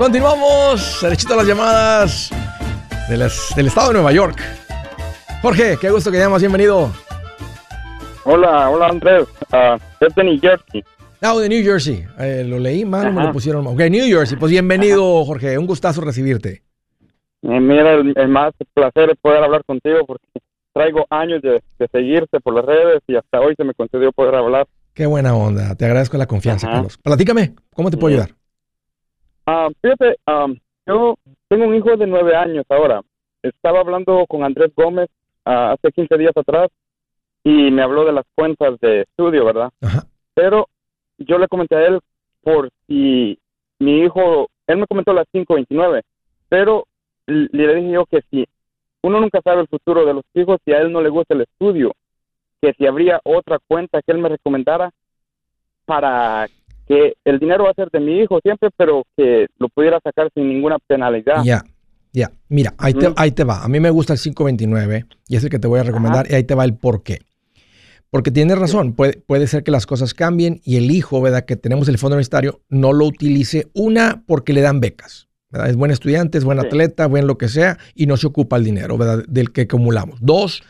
Continuamos. 0.00 0.98
Derechito 1.02 1.34
a 1.34 1.36
las 1.36 1.46
llamadas 1.46 2.30
de 3.10 3.18
las- 3.18 3.52
del 3.54 3.66
estado 3.66 3.88
de 3.88 3.94
Nueva 3.94 4.12
York. 4.12 4.40
Jorge, 5.42 5.76
qué 5.78 5.90
gusto 5.90 6.10
que 6.10 6.16
llamas, 6.18 6.40
bienvenido. 6.40 6.90
Hola, 8.24 8.70
hola 8.70 8.86
Andrés, 8.88 9.24
es 10.00 10.14
de 10.14 10.24
New 10.24 10.40
Jersey. 10.40 10.82
Ah, 11.20 11.34
de 11.38 11.48
New 11.50 11.62
Jersey. 11.62 12.06
Eh, 12.18 12.44
lo 12.46 12.58
leí 12.58 12.86
mal 12.86 13.12
me 13.12 13.24
lo 13.24 13.32
pusieron 13.32 13.62
mal. 13.62 13.74
Ok, 13.74 13.80
New 13.90 14.06
Jersey. 14.06 14.38
Pues 14.38 14.50
bienvenido, 14.50 15.22
Jorge. 15.26 15.58
Un 15.58 15.66
gustazo 15.66 16.00
recibirte. 16.00 16.62
Eh, 17.42 17.60
mira, 17.60 17.92
el, 17.92 18.14
el 18.16 18.28
más 18.28 18.54
placer 18.72 19.10
es 19.10 19.18
poder 19.20 19.44
hablar 19.44 19.62
contigo 19.66 19.98
porque 20.06 20.24
traigo 20.72 21.04
años 21.10 21.42
de, 21.42 21.62
de 21.78 21.88
seguirte 21.92 22.40
por 22.40 22.54
las 22.54 22.64
redes 22.64 23.02
y 23.06 23.16
hasta 23.16 23.38
hoy 23.40 23.54
se 23.54 23.64
me 23.64 23.74
concedió 23.74 24.12
poder 24.12 24.34
hablar. 24.34 24.66
Qué 24.94 25.04
buena 25.04 25.34
onda. 25.34 25.74
Te 25.74 25.84
agradezco 25.84 26.16
la 26.16 26.26
confianza, 26.26 26.66
Ajá. 26.68 26.76
Carlos. 26.76 26.96
Platícame, 26.96 27.54
¿cómo 27.74 27.90
te 27.90 27.98
puedo 27.98 28.14
Sí. 28.16 28.20
ayudar? 28.22 28.39
Ah, 29.52 29.68
fíjate, 29.82 30.16
am, 30.26 30.56
yo 30.86 31.16
tengo 31.48 31.64
un 31.64 31.74
hijo 31.74 31.96
de 31.96 32.06
nueve 32.06 32.36
años 32.36 32.64
ahora. 32.68 33.02
Estaba 33.42 33.80
hablando 33.80 34.24
con 34.28 34.44
Andrés 34.44 34.70
Gómez 34.76 35.08
ah, 35.44 35.72
hace 35.72 35.90
15 35.90 36.18
días 36.18 36.36
atrás 36.36 36.68
y 37.42 37.72
me 37.72 37.82
habló 37.82 38.04
de 38.04 38.12
las 38.12 38.24
cuentas 38.36 38.78
de 38.78 39.00
estudio, 39.00 39.44
¿verdad? 39.44 39.70
Ajá. 39.80 40.04
Pero 40.34 40.68
yo 41.18 41.36
le 41.36 41.48
comenté 41.48 41.74
a 41.74 41.84
él 41.84 41.98
por 42.42 42.70
si 42.86 43.40
mi 43.80 44.02
hijo, 44.02 44.46
él 44.68 44.76
me 44.76 44.86
comentó 44.86 45.12
las 45.12 45.26
529, 45.32 46.02
pero 46.48 46.84
le 47.26 47.74
dije 47.74 47.90
yo 47.90 48.06
que 48.06 48.20
si 48.30 48.46
uno 49.02 49.18
nunca 49.18 49.40
sabe 49.42 49.62
el 49.62 49.68
futuro 49.68 50.04
de 50.04 50.14
los 50.14 50.24
hijos, 50.34 50.60
si 50.64 50.72
a 50.72 50.78
él 50.78 50.92
no 50.92 51.02
le 51.02 51.08
gusta 51.08 51.34
el 51.34 51.40
estudio, 51.40 51.92
que 52.62 52.72
si 52.74 52.86
habría 52.86 53.20
otra 53.24 53.58
cuenta 53.66 54.00
que 54.00 54.12
él 54.12 54.18
me 54.18 54.28
recomendara 54.28 54.92
para 55.86 56.46
que 56.90 57.14
el 57.24 57.38
dinero 57.38 57.64
va 57.64 57.70
a 57.70 57.74
ser 57.74 57.88
de 57.92 58.00
mi 58.00 58.18
hijo 58.20 58.40
siempre, 58.42 58.68
pero 58.76 59.04
que 59.16 59.46
lo 59.58 59.68
pudiera 59.68 60.00
sacar 60.02 60.28
sin 60.34 60.48
ninguna 60.48 60.76
penalidad. 60.88 61.44
Ya, 61.44 61.62
ya. 62.12 62.32
Mira, 62.48 62.74
ahí 62.78 62.94
te, 62.94 63.06
Ujú. 63.06 63.14
ahí 63.16 63.30
te 63.30 63.44
va. 63.44 63.62
A 63.62 63.68
mí 63.68 63.78
me 63.78 63.90
gusta 63.90 64.12
el 64.14 64.18
529 64.18 65.06
y 65.28 65.36
es 65.36 65.44
el 65.44 65.50
que 65.50 65.60
te 65.60 65.68
voy 65.68 65.78
a 65.78 65.84
recomendar 65.84 66.26
y 66.28 66.34
ahí 66.34 66.42
te 66.42 66.56
va 66.56 66.64
el 66.64 66.74
por 66.74 67.04
qué. 67.04 67.20
Porque 68.10 68.32
tienes 68.32 68.58
razón, 68.58 68.94
puede, 68.94 69.18
puede 69.24 69.46
ser 69.46 69.62
que 69.62 69.70
las 69.70 69.86
cosas 69.86 70.14
cambien 70.14 70.60
y 70.64 70.76
el 70.78 70.90
hijo, 70.90 71.22
¿verdad? 71.22 71.44
Que 71.44 71.54
tenemos 71.54 71.88
el 71.88 71.96
fondo 71.96 72.14
universitario, 72.16 72.60
no 72.68 72.92
lo 72.92 73.06
utilice. 73.06 73.68
Una, 73.72 74.24
porque 74.26 74.52
le 74.52 74.62
dan 74.62 74.80
becas. 74.80 75.28
¿verdad? 75.52 75.70
Es 75.70 75.76
buen 75.76 75.92
estudiante, 75.92 76.36
es 76.38 76.44
buen 76.44 76.58
Sí. 76.60 76.66
atleta, 76.66 77.06
buen 77.06 77.26
lo 77.28 77.38
que 77.38 77.48
sea 77.48 77.78
y 77.94 78.06
no 78.06 78.16
se 78.16 78.26
ocupa 78.26 78.56
el 78.56 78.64
dinero, 78.64 78.98
¿verdad? 78.98 79.24
Del 79.28 79.52
que 79.52 79.62
acumulamos. 79.62 80.18
Dos, 80.20 80.62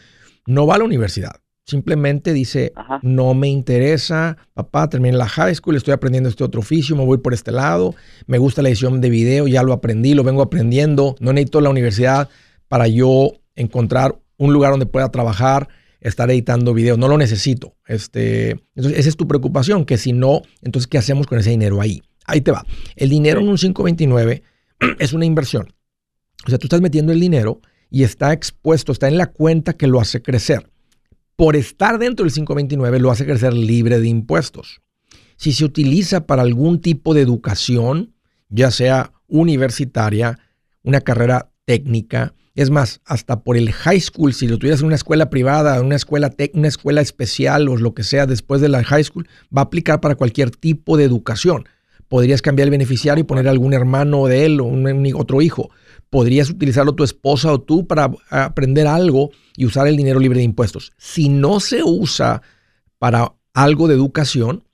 no 0.46 0.66
va 0.66 0.74
a 0.74 0.78
la 0.78 0.84
universidad. 0.84 1.32
Simplemente 1.70 2.32
dice, 2.32 2.72
Ajá. 2.74 2.98
no 3.02 3.32
me 3.32 3.48
interesa, 3.48 4.36
papá, 4.54 4.88
terminé 4.90 5.16
la 5.16 5.28
high 5.28 5.54
school, 5.54 5.76
estoy 5.76 5.94
aprendiendo 5.94 6.28
este 6.28 6.42
otro 6.42 6.60
oficio, 6.60 6.96
me 6.96 7.04
voy 7.04 7.18
por 7.18 7.32
este 7.32 7.52
lado, 7.52 7.94
me 8.26 8.38
gusta 8.38 8.60
la 8.60 8.70
edición 8.70 9.00
de 9.00 9.08
video, 9.08 9.46
ya 9.46 9.62
lo 9.62 9.72
aprendí, 9.72 10.14
lo 10.14 10.24
vengo 10.24 10.42
aprendiendo, 10.42 11.14
no 11.20 11.32
necesito 11.32 11.60
la 11.60 11.70
universidad 11.70 12.28
para 12.66 12.88
yo 12.88 13.34
encontrar 13.54 14.18
un 14.36 14.52
lugar 14.52 14.72
donde 14.72 14.86
pueda 14.86 15.12
trabajar, 15.12 15.68
estar 16.00 16.28
editando 16.28 16.74
video, 16.74 16.96
no 16.96 17.06
lo 17.06 17.16
necesito. 17.18 17.76
Este, 17.86 18.50
entonces, 18.74 18.98
esa 18.98 19.08
es 19.08 19.16
tu 19.16 19.28
preocupación, 19.28 19.84
que 19.84 19.96
si 19.96 20.12
no, 20.12 20.42
entonces, 20.62 20.88
¿qué 20.88 20.98
hacemos 20.98 21.28
con 21.28 21.38
ese 21.38 21.50
dinero 21.50 21.80
ahí? 21.80 22.02
Ahí 22.26 22.40
te 22.40 22.50
va. 22.50 22.66
El 22.96 23.10
dinero 23.10 23.40
en 23.40 23.48
un 23.48 23.56
529 23.56 24.42
es 24.98 25.12
una 25.12 25.24
inversión. 25.24 25.72
O 26.46 26.48
sea, 26.48 26.58
tú 26.58 26.66
estás 26.66 26.80
metiendo 26.80 27.12
el 27.12 27.20
dinero 27.20 27.60
y 27.90 28.02
está 28.04 28.32
expuesto, 28.32 28.92
está 28.92 29.08
en 29.08 29.18
la 29.18 29.26
cuenta 29.26 29.74
que 29.74 29.86
lo 29.86 30.00
hace 30.00 30.22
crecer. 30.22 30.69
Por 31.40 31.56
estar 31.56 31.98
dentro 31.98 32.24
del 32.24 32.34
529 32.34 33.00
lo 33.00 33.10
hace 33.10 33.24
crecer 33.24 33.54
libre 33.54 33.98
de 33.98 34.06
impuestos. 34.08 34.82
Si 35.38 35.54
se 35.54 35.64
utiliza 35.64 36.26
para 36.26 36.42
algún 36.42 36.82
tipo 36.82 37.14
de 37.14 37.22
educación, 37.22 38.12
ya 38.50 38.70
sea 38.70 39.14
universitaria, 39.26 40.38
una 40.82 41.00
carrera 41.00 41.50
técnica, 41.64 42.34
es 42.54 42.68
más, 42.68 43.00
hasta 43.06 43.42
por 43.42 43.56
el 43.56 43.72
high 43.72 44.00
school, 44.00 44.34
si 44.34 44.48
lo 44.48 44.58
tuvieras 44.58 44.80
en 44.80 44.88
una 44.88 44.96
escuela 44.96 45.30
privada, 45.30 45.80
una 45.80 45.96
escuela, 45.96 46.30
una 46.52 46.68
escuela 46.68 47.00
especial 47.00 47.70
o 47.70 47.78
lo 47.78 47.94
que 47.94 48.02
sea 48.02 48.26
después 48.26 48.60
de 48.60 48.68
la 48.68 48.84
high 48.84 49.04
school, 49.04 49.26
va 49.56 49.62
a 49.62 49.64
aplicar 49.64 50.02
para 50.02 50.16
cualquier 50.16 50.50
tipo 50.50 50.98
de 50.98 51.04
educación. 51.04 51.66
Podrías 52.08 52.42
cambiar 52.42 52.66
el 52.66 52.72
beneficiario 52.72 53.22
y 53.22 53.26
poner 53.26 53.48
algún 53.48 53.72
hermano 53.72 54.26
de 54.26 54.44
él 54.44 54.60
o 54.60 54.64
un- 54.64 55.10
otro 55.14 55.40
hijo. 55.40 55.70
Podrías 56.10 56.50
utilizarlo 56.50 56.94
tu 56.94 57.04
esposa 57.04 57.52
o 57.52 57.60
tú 57.60 57.86
para 57.86 58.10
aprender 58.30 58.86
algo 58.86 59.30
y 59.56 59.64
usar 59.64 59.86
el 59.86 59.96
dinero 59.96 60.18
libre 60.18 60.38
de 60.38 60.44
impuestos. 60.44 60.92
Si 60.98 61.28
no 61.28 61.60
se 61.60 61.82
usa 61.84 62.42
para 62.98 63.34
algo 63.54 63.88
de 63.88 63.94
educación, 63.94 64.64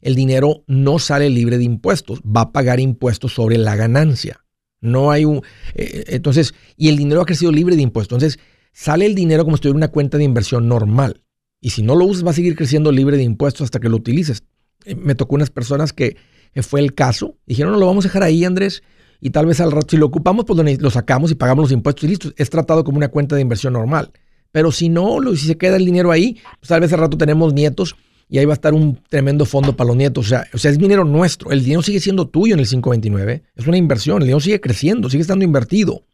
el 0.00 0.14
dinero 0.14 0.62
no 0.68 1.00
sale 1.00 1.28
libre 1.30 1.58
de 1.58 1.64
impuestos, 1.64 2.20
va 2.20 2.42
a 2.42 2.52
pagar 2.52 2.78
impuestos 2.78 3.34
sobre 3.34 3.58
la 3.58 3.74
ganancia. 3.74 4.44
No 4.80 5.10
hay 5.10 5.24
un... 5.24 5.42
eh, 5.74 6.04
entonces, 6.08 6.54
y 6.76 6.88
el 6.88 6.96
dinero 6.96 7.20
ha 7.20 7.26
crecido 7.26 7.50
libre 7.50 7.74
de 7.74 7.82
impuestos. 7.82 8.16
Entonces, 8.16 8.38
sale 8.72 9.06
el 9.06 9.16
dinero 9.16 9.44
como 9.44 9.56
si 9.56 9.62
tuviera 9.62 9.76
una 9.76 9.88
cuenta 9.88 10.18
de 10.18 10.24
inversión 10.24 10.68
normal. 10.68 11.24
Y 11.60 11.70
si 11.70 11.82
no 11.82 11.96
lo 11.96 12.04
usas, 12.04 12.24
va 12.24 12.30
a 12.30 12.34
seguir 12.34 12.54
creciendo 12.54 12.92
libre 12.92 13.16
de 13.16 13.24
impuestos 13.24 13.64
hasta 13.64 13.80
que 13.80 13.88
lo 13.88 13.96
utilices. 13.96 14.44
Eh, 14.84 14.94
Me 14.94 15.16
tocó 15.16 15.34
unas 15.34 15.50
personas 15.50 15.92
que 15.92 16.16
fue 16.62 16.78
el 16.80 16.94
caso. 16.94 17.36
Dijeron, 17.46 17.72
no, 17.72 17.78
lo 17.78 17.86
vamos 17.86 18.04
a 18.04 18.08
dejar 18.08 18.22
ahí, 18.22 18.44
Andrés. 18.44 18.82
Y 19.20 19.30
tal 19.30 19.46
vez 19.46 19.60
al 19.60 19.72
rato, 19.72 19.88
si 19.90 19.96
lo 19.96 20.06
ocupamos, 20.06 20.44
pues 20.44 20.80
lo, 20.80 20.90
sacamos 20.90 21.30
y 21.30 21.34
pagamos 21.34 21.64
los 21.64 21.72
impuestos 21.72 22.04
y 22.04 22.08
listo. 22.08 22.28
Es 22.36 22.50
tratado 22.50 22.84
como 22.84 22.98
una 22.98 23.08
cuenta 23.08 23.34
de 23.34 23.42
inversión 23.42 23.72
normal. 23.72 24.12
Pero 24.52 24.70
si 24.72 24.88
no, 24.88 25.18
si 25.34 25.46
se 25.46 25.56
queda 25.58 25.76
el 25.76 25.84
dinero 25.84 26.10
ahí, 26.12 26.38
pues 26.60 26.68
tal 26.68 26.80
vez 26.80 26.92
al 26.92 27.00
rato 27.00 27.18
tenemos 27.18 27.52
nietos 27.52 27.96
y 28.28 28.38
ahí 28.38 28.44
va 28.44 28.52
a 28.52 28.54
estar 28.54 28.74
un 28.74 29.00
tremendo 29.08 29.44
fondo 29.44 29.74
para 29.76 29.88
los 29.88 29.96
nietos. 29.96 30.26
O 30.26 30.28
sea, 30.28 30.46
o 30.54 30.58
sea, 30.58 30.70
es 30.70 30.78
dinero 30.78 31.04
nuestro. 31.04 31.50
El 31.50 31.62
dinero 31.64 31.82
sigue 31.82 31.98
siendo 32.00 32.28
tuyo 32.28 32.54
en 32.54 32.60
el 32.60 32.66
529. 32.66 33.42
Es 33.56 33.66
una 33.66 33.76
inversión. 33.76 34.18
El 34.18 34.24
dinero 34.28 34.40
sigue 34.40 34.60
creciendo, 34.60 35.10
sigue 35.10 35.22
estando 35.22 35.44
invertido. 35.44 36.04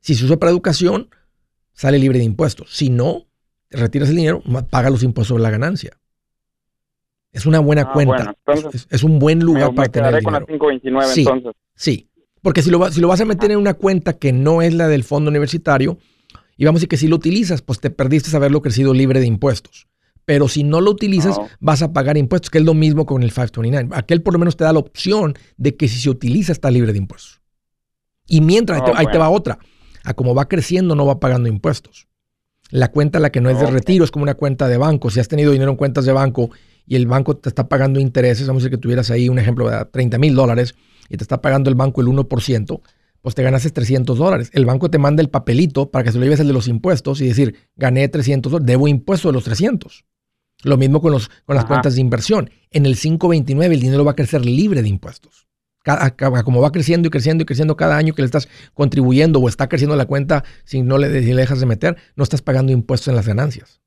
Si 0.00 0.14
se 0.14 0.24
usa 0.24 0.36
para 0.38 0.50
educación, 0.50 1.08
sale 1.74 1.98
libre 1.98 2.18
de 2.18 2.24
impuestos. 2.24 2.68
Si 2.74 2.88
no, 2.88 3.26
retiras 3.70 4.08
el 4.08 4.16
dinero, 4.16 4.42
paga 4.70 4.88
los 4.90 5.02
impuestos 5.02 5.28
sobre 5.28 5.42
la 5.42 5.50
ganancia. 5.50 5.90
Es 7.30 7.46
una 7.46 7.60
buena 7.60 7.82
Ah, 7.82 7.92
cuenta. 7.92 8.34
bueno, 8.46 8.70
es, 8.72 8.86
es 8.90 9.02
un 9.04 9.18
buen 9.18 9.40
lugar 9.40 9.70
Me- 9.70 9.74
para 9.76 9.86
me 9.88 9.92
tener 9.92 10.14
el 10.14 10.24
con 10.24 10.32
la 10.32 10.38
dinero. 10.40 10.58
529 10.58 11.12
Sí. 11.14 11.20
entonces. 11.20 11.52
Sí, 11.74 12.08
porque 12.42 12.62
si 12.62 12.70
lo, 12.70 12.78
va- 12.78 12.90
si 12.92 13.00
lo 13.00 13.08
vas 13.08 13.20
a 13.20 13.24
meter 13.24 13.50
en 13.50 13.58
una 13.58 13.74
cuenta 13.74 14.12
que 14.14 14.32
no 14.32 14.62
es 14.62 14.74
la 14.74 14.88
del 14.88 15.04
fondo 15.04 15.30
universitario, 15.30 15.98
y 16.56 16.64
vamos 16.64 16.78
a 16.78 16.80
decir 16.80 16.88
que 16.88 16.96
si 16.96 17.08
lo 17.08 17.16
utilizas, 17.16 17.62
pues 17.62 17.80
te 17.80 17.90
perdiste 17.90 18.34
haberlo 18.36 18.60
crecido 18.62 18.92
libre 18.94 19.20
de 19.20 19.26
impuestos. 19.26 19.86
Pero 20.24 20.48
si 20.48 20.62
no 20.62 20.80
lo 20.80 20.90
utilizas, 20.90 21.38
vas 21.60 21.80
a 21.82 21.92
pagar 21.92 22.18
impuestos, 22.18 22.50
que 22.50 22.58
es 22.58 22.64
lo 22.64 22.74
mismo 22.74 23.06
con 23.06 23.22
el 23.22 23.30
529. 23.30 23.90
Aquel 23.96 24.20
por 24.22 24.34
lo 24.34 24.38
menos 24.38 24.56
te 24.56 24.64
da 24.64 24.72
la 24.72 24.78
opción 24.80 25.34
de 25.56 25.74
que 25.76 25.88
si 25.88 26.00
se 26.00 26.10
utiliza 26.10 26.52
está 26.52 26.70
libre 26.70 26.92
de 26.92 26.98
impuestos. 26.98 27.40
Y 28.26 28.40
mientras, 28.42 28.80
ahí 28.82 28.92
te- 28.94 29.02
bueno. 29.04 29.20
va 29.20 29.30
otra. 29.30 29.58
A 30.04 30.14
como 30.14 30.34
va 30.34 30.46
creciendo, 30.48 30.94
no 30.94 31.06
va 31.06 31.18
pagando 31.20 31.48
impuestos. 31.48 32.08
La 32.70 32.88
cuenta, 32.90 33.18
la 33.20 33.30
que 33.30 33.40
no 33.40 33.48
es 33.48 33.58
de 33.58 33.64
Ok. 33.66 33.72
retiro, 33.72 34.04
es 34.04 34.10
como 34.10 34.24
una 34.24 34.34
cuenta 34.34 34.68
de 34.68 34.76
banco. 34.76 35.08
Si 35.10 35.18
has 35.20 35.28
tenido 35.28 35.52
dinero 35.52 35.70
en 35.70 35.76
cuentas 35.78 36.04
de 36.04 36.12
banco 36.12 36.50
y 36.86 36.96
el 36.96 37.06
banco 37.06 37.36
te 37.36 37.48
está 37.48 37.68
pagando 37.68 37.98
intereses, 38.00 38.46
vamos 38.46 38.62
a 38.62 38.64
decir 38.64 38.76
que 38.78 38.82
tuvieras 38.82 39.10
ahí 39.10 39.28
un 39.30 39.38
ejemplo 39.38 39.70
de 39.70 39.82
30 39.86 40.18
mil 40.18 40.34
dólares 40.34 40.74
y 41.08 41.16
te 41.16 41.24
está 41.24 41.40
pagando 41.40 41.70
el 41.70 41.76
banco 41.76 42.00
el 42.00 42.06
1%, 42.08 42.80
pues 43.22 43.34
te 43.34 43.42
ganas 43.42 43.62
300 43.72 44.16
dólares. 44.18 44.50
El 44.52 44.64
banco 44.66 44.90
te 44.90 44.98
manda 44.98 45.22
el 45.22 45.28
papelito 45.30 45.90
para 45.90 46.04
que 46.04 46.12
se 46.12 46.18
lo 46.18 46.24
lleves 46.24 46.40
el 46.40 46.46
de 46.46 46.52
los 46.52 46.68
impuestos 46.68 47.20
y 47.20 47.26
decir, 47.28 47.56
gané 47.76 48.08
300 48.08 48.52
dólares, 48.52 48.66
debo 48.66 48.88
impuesto 48.88 49.28
de 49.28 49.32
los 49.34 49.44
300. 49.44 50.04
Lo 50.64 50.76
mismo 50.76 51.00
con, 51.00 51.12
los, 51.12 51.28
con 51.44 51.54
las 51.54 51.64
Ajá. 51.64 51.68
cuentas 51.74 51.94
de 51.94 52.00
inversión. 52.00 52.50
En 52.70 52.84
el 52.86 52.96
529 52.96 53.74
el 53.74 53.80
dinero 53.80 54.04
va 54.04 54.12
a 54.12 54.16
crecer 54.16 54.44
libre 54.44 54.82
de 54.82 54.88
impuestos. 54.88 55.46
Cada, 55.84 56.10
cada- 56.16 56.42
como 56.42 56.60
va 56.60 56.72
creciendo 56.72 57.06
y 57.08 57.10
creciendo 57.10 57.42
y 57.42 57.46
creciendo 57.46 57.76
cada 57.76 57.96
año 57.96 58.12
que 58.14 58.22
le 58.22 58.26
estás 58.26 58.48
contribuyendo 58.74 59.38
o 59.40 59.48
está 59.48 59.68
creciendo 59.68 59.94
la 59.96 60.06
cuenta 60.06 60.44
si 60.64 60.82
no 60.82 60.98
le, 60.98 61.22
si 61.22 61.32
le 61.32 61.40
dejas 61.40 61.60
de 61.60 61.66
meter, 61.66 61.96
no 62.16 62.24
estás 62.24 62.42
pagando 62.42 62.72
impuestos 62.72 63.08
en 63.08 63.14
las 63.16 63.26
ganancias. 63.26 63.80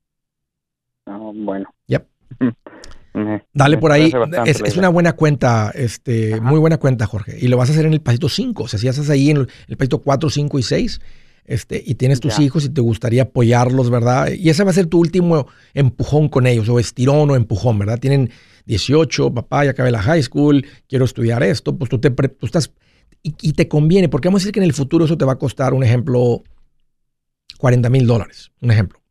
Ah, 1.06 1.18
bueno. 1.34 1.68
Yep. 1.88 2.06
Dale 3.52 3.76
Me 3.76 3.80
por 3.80 3.92
ahí. 3.92 4.12
Es, 4.46 4.76
una 4.76 4.88
buena 4.88 5.12
cuenta, 5.12 5.70
este, 5.74 6.34
Ajá. 6.34 6.42
muy 6.42 6.58
buena 6.58 6.78
cuenta, 6.78 7.06
Jorge. 7.06 7.36
Y 7.40 7.48
lo 7.48 7.56
vas 7.56 7.68
a 7.68 7.72
hacer 7.72 7.86
en 7.86 7.92
el 7.92 8.00
pasito 8.00 8.28
5. 8.28 8.62
O 8.64 8.68
sea, 8.68 8.78
si 8.78 8.88
estás 8.88 9.10
ahí 9.10 9.30
en 9.30 9.38
el, 9.38 9.48
el 9.68 9.76
pasito 9.76 9.98
4, 10.00 10.30
5 10.30 10.58
y 10.58 10.62
6, 10.62 11.00
este, 11.44 11.82
y 11.84 11.94
tienes 11.96 12.20
tus 12.20 12.36
Ya. 12.36 12.42
hijos 12.44 12.64
y 12.64 12.68
te 12.70 12.80
gustaría 12.80 13.22
apoyarlos, 13.22 13.90
¿verdad? 13.90 14.30
Y 14.30 14.48
ese 14.48 14.64
va 14.64 14.70
a 14.70 14.74
ser 14.74 14.86
tu 14.86 14.98
último 15.00 15.46
empujón 15.74 16.28
con 16.28 16.46
ellos, 16.46 16.68
o 16.68 16.78
estirón 16.78 17.30
o 17.30 17.36
empujón, 17.36 17.78
¿verdad? 17.78 17.98
Tienen 17.98 18.30
18, 18.66 19.34
papá, 19.34 19.64
ya 19.64 19.72
acabé 19.72 19.90
la 19.90 20.00
high 20.00 20.22
school, 20.22 20.64
quiero 20.88 21.04
estudiar 21.04 21.42
esto, 21.42 21.76
pues 21.76 21.90
tú, 21.90 21.98
te, 21.98 22.10
tú 22.10 22.46
estás, 22.46 22.72
y, 23.24 23.34
y 23.42 23.52
te 23.54 23.66
conviene, 23.66 24.08
porque 24.08 24.28
vamos 24.28 24.40
a 24.40 24.42
decir 24.42 24.52
que 24.52 24.60
en 24.60 24.64
el 24.64 24.72
futuro 24.72 25.04
eso 25.04 25.18
te 25.18 25.24
va 25.24 25.32
a 25.32 25.38
costar, 25.38 25.74
un 25.74 25.82
ejemplo, 25.82 26.44
40 27.58 27.90
mil 27.90 28.06
dólares, 28.06 28.52
un 28.60 28.70
ejemplo. 28.70 29.01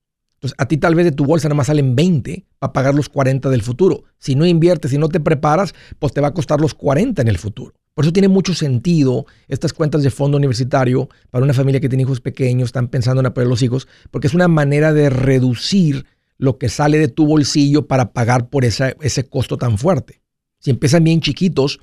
Entonces, 0.41 0.55
a 0.57 0.67
ti 0.67 0.77
tal 0.77 0.95
vez 0.95 1.05
de 1.05 1.11
tu 1.11 1.25
bolsa 1.25 1.47
nada 1.47 1.57
más 1.57 1.67
salen 1.67 1.95
20 1.95 2.47
para 2.57 2.73
pagar 2.73 2.95
los 2.95 3.09
40 3.09 3.47
del 3.51 3.61
futuro. 3.61 4.05
Si 4.17 4.33
no 4.33 4.47
inviertes, 4.47 4.89
si 4.89 4.97
no 4.97 5.07
te 5.07 5.19
preparas, 5.19 5.75
pues 5.99 6.13
te 6.13 6.21
va 6.21 6.29
a 6.29 6.33
costar 6.33 6.59
los 6.59 6.73
40 6.73 7.21
en 7.21 7.27
el 7.27 7.37
futuro. 7.37 7.75
Por 7.93 8.05
eso 8.05 8.11
tiene 8.11 8.27
mucho 8.27 8.55
sentido 8.55 9.27
estas 9.47 9.71
cuentas 9.71 10.01
de 10.01 10.09
fondo 10.09 10.37
universitario 10.37 11.09
para 11.29 11.43
una 11.43 11.53
familia 11.53 11.79
que 11.79 11.89
tiene 11.89 12.03
hijos 12.03 12.21
pequeños, 12.21 12.69
están 12.69 12.87
pensando 12.87 13.19
en 13.19 13.27
apoyar 13.27 13.45
a 13.45 13.49
los 13.49 13.61
hijos, 13.61 13.87
porque 14.09 14.25
es 14.25 14.33
una 14.33 14.47
manera 14.47 14.93
de 14.93 15.11
reducir 15.11 16.07
lo 16.39 16.57
que 16.57 16.69
sale 16.69 16.97
de 16.97 17.07
tu 17.07 17.27
bolsillo 17.27 17.85
para 17.85 18.11
pagar 18.11 18.49
por 18.49 18.65
ese 18.65 19.29
costo 19.29 19.57
tan 19.57 19.77
fuerte. 19.77 20.21
Si 20.57 20.71
empiezan 20.71 21.03
bien 21.03 21.21
chiquitos, 21.21 21.79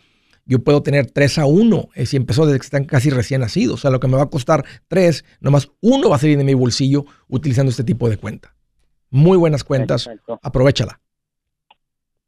yo 0.48 0.64
puedo 0.64 0.82
tener 0.82 1.10
3 1.10 1.38
a 1.38 1.46
1, 1.46 1.88
eh, 1.94 2.06
si 2.06 2.16
empezó 2.16 2.46
desde 2.46 2.58
que 2.58 2.64
están 2.64 2.84
casi 2.84 3.10
recién 3.10 3.42
nacidos. 3.42 3.74
O 3.74 3.76
sea, 3.76 3.90
lo 3.90 4.00
que 4.00 4.08
me 4.08 4.16
va 4.16 4.24
a 4.24 4.30
costar 4.30 4.64
3, 4.88 5.24
nomás 5.40 5.70
uno 5.82 6.08
va 6.08 6.16
a 6.16 6.18
salir 6.18 6.38
de 6.38 6.44
mi 6.44 6.54
bolsillo 6.54 7.04
utilizando 7.28 7.70
este 7.70 7.84
tipo 7.84 8.08
de 8.08 8.16
cuenta. 8.16 8.54
Muy 9.10 9.36
buenas 9.36 9.62
cuentas, 9.62 10.06
Perfecto. 10.06 10.40
aprovechala. 10.42 11.00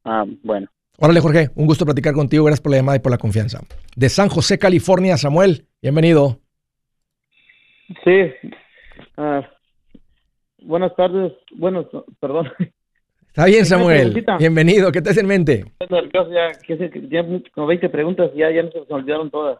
Ah, 0.04 0.24
bueno. 0.42 0.68
Órale, 0.98 1.20
Jorge, 1.20 1.48
un 1.54 1.66
gusto 1.66 1.86
platicar 1.86 2.12
contigo. 2.12 2.44
Gracias 2.44 2.60
por 2.60 2.72
la 2.72 2.78
llamada 2.78 2.96
y 2.96 3.00
por 3.00 3.10
la 3.10 3.18
confianza. 3.18 3.60
De 3.96 4.08
San 4.10 4.28
José, 4.28 4.58
California, 4.58 5.16
Samuel, 5.16 5.66
bienvenido. 5.80 6.40
Sí. 8.04 8.50
Ah, 9.16 9.48
buenas 10.62 10.94
tardes. 10.94 11.32
Bueno, 11.56 11.88
perdón. 12.20 12.48
Está 13.30 13.44
bien, 13.46 13.64
Samuel. 13.64 14.24
Bienvenido. 14.38 14.90
¿Qué 14.90 15.00
te 15.02 15.10
hace 15.10 15.20
en 15.20 15.26
mente? 15.26 15.64
Estoy 15.78 16.02
nervioso 16.02 16.30
ya. 16.32 16.52
Que 16.66 17.08
ya 17.08 17.24
como 17.54 17.66
20 17.68 17.88
preguntas 17.88 18.30
ya, 18.34 18.50
ya 18.50 18.62
se 18.70 18.78
me 18.80 18.84
olvidaron 18.96 19.30
todas. 19.30 19.58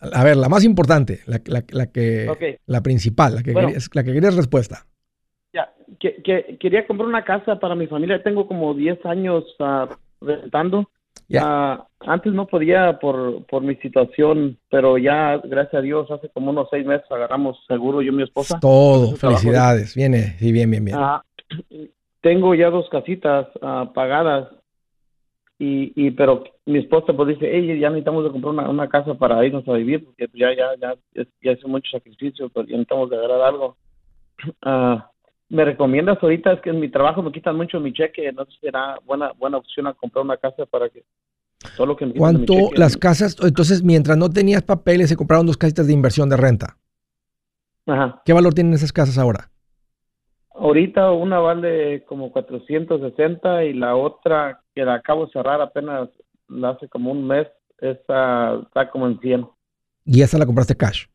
A 0.00 0.24
ver, 0.24 0.36
la 0.36 0.48
más 0.48 0.64
importante, 0.64 1.20
la, 1.26 1.40
la- 1.46 1.62
la 1.70 1.86
que, 1.92 2.28
Ok. 2.28 2.42
la 2.66 2.80
principal, 2.82 3.36
la 3.36 3.42
que, 3.42 3.52
Bueno. 3.52 3.68
querías, 3.68 3.88
la 3.92 4.02
que 4.02 4.12
querías 4.12 4.34
respuesta. 4.34 4.86
Ya. 5.52 5.70
Que, 6.00 6.16
que, 6.22 6.56
quería 6.58 6.86
comprar 6.86 7.06
una 7.08 7.22
casa 7.24 7.60
para 7.60 7.74
mi 7.74 7.86
familia. 7.86 8.22
Tengo 8.22 8.48
como 8.48 8.74
10 8.74 9.04
años 9.04 9.44
ah, 9.60 9.88
rentando. 10.20 10.88
Ya. 11.28 11.42
Ah, 11.44 11.86
antes 12.00 12.32
no 12.32 12.46
podía 12.46 12.98
por, 12.98 13.44
por 13.46 13.62
mi 13.62 13.76
situación, 13.76 14.58
pero 14.70 14.96
ya, 14.98 15.36
gracias 15.44 15.74
a 15.74 15.80
Dios, 15.82 16.10
hace 16.10 16.28
como 16.30 16.50
unos 16.50 16.68
6 16.70 16.84
meses 16.84 17.06
agarramos 17.10 17.58
seguro 17.68 18.02
yo 18.02 18.10
y 18.10 18.16
mi 18.16 18.22
esposa. 18.24 18.58
Todo, 18.58 19.10
Ese 19.10 19.18
trabajo. 19.18 19.40
felicidades. 19.42 19.94
Viene, 19.94 20.36
sí, 20.38 20.50
bien, 20.50 20.70
bien, 20.70 20.84
bien. 20.86 20.96
Ah, 20.98 21.22
tengo 22.22 22.54
ya 22.54 22.70
dos 22.70 22.88
casitas 22.88 23.48
ah, 23.60 23.90
pagadas 23.94 24.48
y, 25.58 25.92
y 25.94 26.10
pero 26.12 26.44
mi 26.66 26.78
esposa 26.78 27.12
pues 27.12 27.28
dice, 27.28 27.50
hey, 27.52 27.78
ya 27.78 27.90
necesitamos 27.90 28.24
de 28.24 28.30
comprar 28.30 28.54
una, 28.54 28.68
una 28.68 28.88
casa 28.88 29.14
para 29.14 29.44
irnos 29.44 29.68
a 29.68 29.74
vivir 29.74 30.04
porque 30.04 30.26
ya 30.32 30.54
ya 30.56 30.74
ya 30.80 30.94
ya, 31.14 31.24
ya 31.42 31.52
hace 31.52 31.68
mucho 31.68 31.90
sacrificio, 31.90 32.48
pero 32.48 32.66
ya 32.66 32.72
necesitamos 32.72 33.10
de 33.10 33.16
agarrar 33.16 33.42
algo. 33.42 33.76
Ah, 34.62 35.08
¿Me 35.48 35.64
recomiendas 35.66 36.18
ahorita? 36.22 36.54
Es 36.54 36.60
que 36.62 36.70
en 36.70 36.80
mi 36.80 36.88
trabajo 36.88 37.22
me 37.22 37.30
quitan 37.30 37.56
mucho 37.56 37.78
mi 37.78 37.92
cheque, 37.92 38.32
no 38.32 38.44
sé 38.46 38.52
si 38.52 38.58
será 38.60 38.98
buena 39.04 39.32
buena 39.38 39.58
opción 39.58 39.86
a 39.86 39.92
comprar 39.92 40.24
una 40.24 40.38
casa 40.38 40.64
para 40.66 40.88
que 40.88 41.04
solo 41.76 41.94
que 41.94 42.06
me 42.06 42.14
quiten 42.14 42.40
mi 42.40 42.46
¿Cuánto 42.46 42.54
cheque. 42.54 42.78
las 42.80 42.96
casas? 42.96 43.36
Entonces, 43.40 43.84
mientras 43.84 44.16
no 44.16 44.30
tenías 44.30 44.62
papeles, 44.62 45.10
se 45.10 45.16
compraron 45.16 45.46
dos 45.46 45.58
casitas 45.58 45.86
de 45.86 45.92
inversión 45.92 46.28
de 46.28 46.38
renta. 46.38 46.78
Ajá. 47.86 48.22
¿Qué 48.24 48.32
valor 48.32 48.54
tienen 48.54 48.72
esas 48.72 48.92
casas 48.92 49.18
ahora? 49.18 49.51
Ahorita 50.54 51.10
una 51.12 51.38
vale 51.38 52.04
como 52.04 52.30
460 52.32 53.64
y 53.64 53.72
la 53.74 53.96
otra 53.96 54.60
que 54.74 54.84
la 54.84 54.94
acabo 54.94 55.26
de 55.26 55.32
cerrar 55.32 55.60
apenas 55.60 56.08
la 56.48 56.70
hace 56.70 56.88
como 56.88 57.10
un 57.10 57.26
mes, 57.26 57.46
esa 57.78 58.56
está 58.62 58.90
como 58.90 59.06
en 59.06 59.18
100. 59.20 59.46
Y 60.04 60.22
esa 60.22 60.38
la 60.38 60.46
compraste 60.46 60.76
cash. 60.76 61.06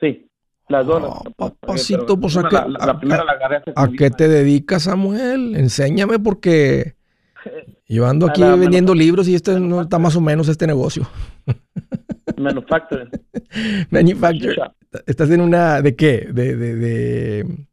Sí, 0.00 0.28
las 0.68 0.86
dos. 0.86 1.02
Oh, 1.02 1.22
las- 1.24 1.34
papacito, 1.34 2.06
pero 2.06 2.20
pues, 2.20 2.36
¿a 2.36 2.42
la, 2.42 2.50
la- 2.50 2.86
la 2.86 2.92
a- 2.92 2.98
primera 2.98 3.24
la 3.24 3.32
agarré 3.32 3.56
hace 3.56 3.72
¿A 3.74 3.86
qué 3.88 3.96
10 4.10 4.16
te 4.16 4.28
dedicas, 4.28 4.84
Samuel? 4.84 5.56
Enséñame 5.56 6.18
porque 6.18 6.94
yo 7.88 8.06
ando 8.06 8.26
aquí 8.26 8.40
la 8.40 8.54
vendiendo 8.56 8.94
libros 8.94 9.26
y 9.28 9.34
este 9.34 9.58
no 9.58 9.80
está 9.80 9.98
más 9.98 10.14
o 10.16 10.20
menos 10.20 10.48
este 10.48 10.66
negocio. 10.66 11.06
Manufacturing. 12.36 13.10
Manufacture. 13.90 14.54
Shop. 14.54 14.72
¿Estás 15.06 15.30
en 15.30 15.40
una 15.40 15.80
de 15.82 15.96
qué? 15.96 16.28
De, 16.32 16.56
de, 16.56 16.74
de 16.76 17.66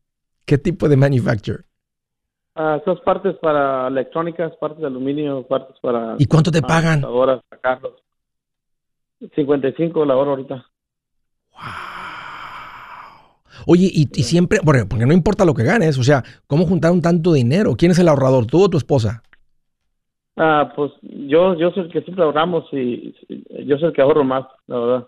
qué 0.49 0.57
tipo 0.57 0.89
de 0.89 0.97
manufacture? 0.97 1.59
Ah, 2.55 2.79
esas 2.81 2.99
partes 3.01 3.35
para 3.37 3.87
electrónicas, 3.87 4.51
partes 4.59 4.81
de 4.81 4.87
aluminio, 4.87 5.43
partes 5.43 5.77
para... 5.79 6.15
¿Y 6.17 6.25
cuánto 6.25 6.49
te 6.49 6.57
ah, 6.57 6.67
pagan? 6.67 7.01
computadoras, 7.01 7.41
sacarlos. 7.51 7.93
55 9.35 10.05
la 10.05 10.15
hora 10.17 10.31
ahorita. 10.31 10.65
Oye, 13.67 13.89
y, 13.93 14.09
y 14.11 14.23
siempre, 14.23 14.59
porque, 14.65 14.85
porque 14.85 15.05
no 15.05 15.13
importa 15.13 15.45
lo 15.45 15.53
que 15.53 15.63
ganes, 15.63 15.99
o 15.99 16.03
sea, 16.03 16.23
¿cómo 16.47 16.65
juntaron 16.65 17.01
tanto 17.01 17.33
dinero? 17.33 17.75
¿Quién 17.77 17.91
es 17.91 17.99
el 17.99 18.07
ahorrador? 18.07 18.47
¿Tú 18.47 18.63
o 18.63 18.69
tu 18.69 18.77
esposa? 18.77 19.21
Ah, 20.35 20.73
pues 20.75 20.91
yo 21.01 21.53
yo 21.55 21.69
soy 21.71 21.83
el 21.83 21.91
que 21.91 22.01
siempre 22.01 22.23
ahorramos 22.23 22.63
y, 22.71 23.13
y 23.27 23.65
yo 23.65 23.77
soy 23.77 23.89
el 23.89 23.93
que 23.93 24.01
ahorro 24.01 24.23
más, 24.23 24.45
la 24.67 24.79
verdad. 24.79 25.07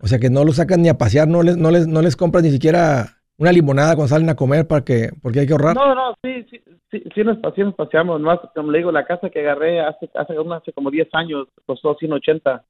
O 0.00 0.08
sea, 0.08 0.18
que 0.18 0.30
no 0.30 0.44
lo 0.44 0.52
sacan 0.52 0.82
ni 0.82 0.88
a 0.88 0.96
pasear, 0.98 1.28
no 1.28 1.42
les, 1.42 1.58
no 1.58 1.70
les, 1.70 1.86
no 1.86 2.00
les 2.00 2.16
compras 2.16 2.42
ni 2.42 2.50
siquiera 2.50 3.19
una 3.40 3.52
limonada 3.52 3.96
cuando 3.96 4.08
salen 4.08 4.28
a 4.28 4.34
comer 4.36 4.66
para 4.66 4.84
que, 4.84 5.10
porque 5.22 5.40
hay 5.40 5.46
que 5.46 5.52
ahorrar. 5.54 5.74
No, 5.74 5.94
no, 5.94 6.14
sí, 6.22 6.44
sí, 6.50 6.60
sí, 6.90 7.02
sí 7.14 7.24
nos, 7.24 7.38
sí 7.56 7.62
nos 7.62 7.74
paseamos. 7.74 8.20
Más, 8.20 8.38
como 8.54 8.70
le 8.70 8.78
digo, 8.78 8.92
la 8.92 9.06
casa 9.06 9.30
que 9.30 9.40
agarré 9.40 9.80
hace, 9.80 10.10
hace, 10.14 10.34
hace 10.54 10.72
como 10.74 10.90
10 10.90 11.08
años 11.14 11.48
costó 11.64 11.94
180. 11.98 12.62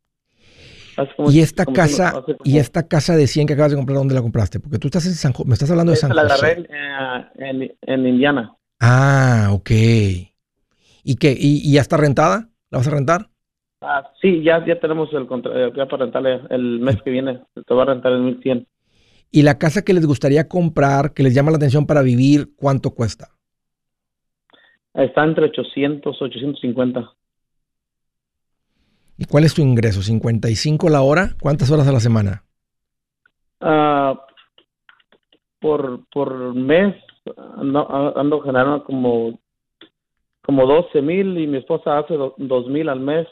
Hace 0.97 1.15
como- 1.17 1.31
y 1.33 1.41
esta 1.41 1.65
como- 1.65 1.75
casa, 1.75 2.09
hace 2.11 2.37
como- 2.37 2.39
y 2.45 2.59
esta 2.59 2.87
casa 2.87 3.17
de 3.17 3.27
100 3.27 3.49
que 3.49 3.55
acabas 3.55 3.73
de 3.73 3.79
comprar, 3.79 3.99
¿dónde 3.99 4.15
la 4.15 4.23
compraste? 4.23 4.61
Porque 4.61 4.79
tú 4.79 4.87
estás 4.87 5.07
en 5.07 5.15
San 5.15 5.33
José, 5.33 5.49
me 5.49 5.55
estás 5.55 5.71
hablando 5.73 5.91
de 5.91 5.97
San 5.97 6.15
la 6.15 6.23
José. 6.23 6.35
agarré 6.35 6.67
eh, 6.71 7.27
en, 7.51 7.77
en 7.83 8.07
Indiana. 8.07 8.55
Ah, 8.81 9.49
ok. 9.53 9.71
¿Y 11.03 11.17
qué? 11.19 11.33
¿Y, 11.33 11.69
y 11.69 11.73
ya 11.75 11.81
está 11.81 11.97
rentada? 11.97 12.49
¿La 12.71 12.79
vas 12.79 12.87
a 12.87 12.91
rentar? 12.93 13.27
Ah, 13.83 14.09
sí, 14.23 14.43
ya, 14.45 14.65
ya 14.65 14.79
tenemos 14.79 15.13
el 15.15 15.27
contra, 15.27 15.53
eh, 15.67 15.73
ya 15.75 15.87
para 15.87 16.05
rentarle 16.05 16.43
el 16.51 16.79
mes 16.81 17.03
que 17.03 17.11
viene. 17.11 17.41
Te 17.67 17.75
va 17.75 17.83
a 17.83 17.87
rentar 17.87 18.13
el 18.13 18.21
1100. 18.21 18.67
¿Y 19.31 19.43
la 19.43 19.59
casa 19.59 19.83
que 19.83 19.93
les 19.93 20.07
gustaría 20.07 20.49
comprar, 20.49 21.13
que 21.15 21.23
les 21.23 21.35
llama 21.35 21.51
la 21.51 21.57
atención 21.57 21.87
para 21.87 22.03
vivir, 22.03 22.51
cuánto 22.57 22.91
cuesta? 22.91 23.29
Está 24.95 25.25
entre 25.25 25.45
800, 25.47 26.21
850. 26.21 27.13
¿Y 29.19 29.25
cuál 29.27 29.45
es 29.45 29.55
tu 29.55 29.63
ingreso? 29.63 30.01
¿55 30.01 30.89
la 30.91 31.03
hora? 31.03 31.37
¿Cuántas 31.41 31.71
horas 31.71 31.87
a 31.87 31.93
la 31.93 32.01
semana? 32.01 32.45
Ah, 33.61 34.19
por, 35.61 36.07
por 36.13 36.55
mes 36.55 36.97
ando, 37.57 38.17
ando 38.17 38.41
generando 38.41 38.85
como, 38.85 39.39
como 40.43 40.67
12 40.67 41.03
mil 41.03 41.39
y 41.39 41.47
mi 41.47 41.59
esposa 41.59 41.99
hace 41.99 42.15
2 42.15 42.67
mil 42.69 42.89
al 42.89 43.01
mes. 43.01 43.27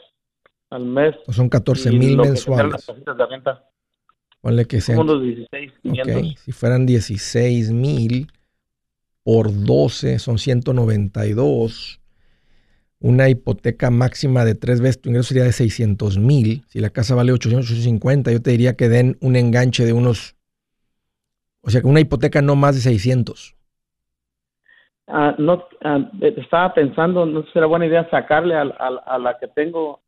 Al 0.69 0.85
mes. 0.85 1.15
O 1.27 1.33
son 1.33 1.49
14 1.49 1.91
Y 1.91 1.97
mil 1.97 2.17
mensuales. 2.17 2.87
las 2.87 3.17
de 3.17 3.25
renta, 3.25 3.63
Ponle 4.41 4.65
que 4.65 4.81
sean. 4.81 4.97
como 4.97 5.11
unos 5.11 5.23
16, 5.23 5.71
500. 5.81 6.15
Ok, 6.15 6.37
si 6.37 6.51
fueran 6.51 6.85
16 6.85 7.71
mil 7.71 8.27
por 9.23 9.51
12 9.53 10.19
son 10.19 10.37
192. 10.37 12.01
Una 13.01 13.29
hipoteca 13.29 13.89
máxima 13.89 14.43
de 14.43 14.55
tres 14.55 14.81
veces 14.81 15.01
tu 15.01 15.09
ingreso 15.09 15.29
sería 15.29 15.43
de 15.43 15.53
600 15.53 16.17
mil. 16.17 16.63
Si 16.67 16.79
la 16.79 16.89
casa 16.89 17.15
vale 17.15 17.31
800, 17.31 17.69
850, 17.69 18.31
yo 18.31 18.41
te 18.41 18.51
diría 18.51 18.75
que 18.75 18.89
den 18.89 19.17
un 19.21 19.35
enganche 19.35 19.85
de 19.85 19.93
unos. 19.93 20.35
O 21.61 21.69
sea, 21.69 21.81
que 21.81 21.87
una 21.87 21.99
hipoteca 21.99 22.41
no 22.41 22.55
más 22.55 22.75
de 22.75 22.81
600. 22.81 23.55
Ah, 25.07 25.35
no, 25.37 25.63
ah, 25.83 26.11
estaba 26.21 26.73
pensando, 26.73 27.25
no 27.25 27.43
sé 27.43 27.49
si 27.51 27.57
era 27.57 27.67
buena 27.67 27.87
idea 27.87 28.09
sacarle 28.09 28.55
a, 28.55 29.17
la 29.17 29.37
que 29.39 29.47
tengo, 29.47 30.01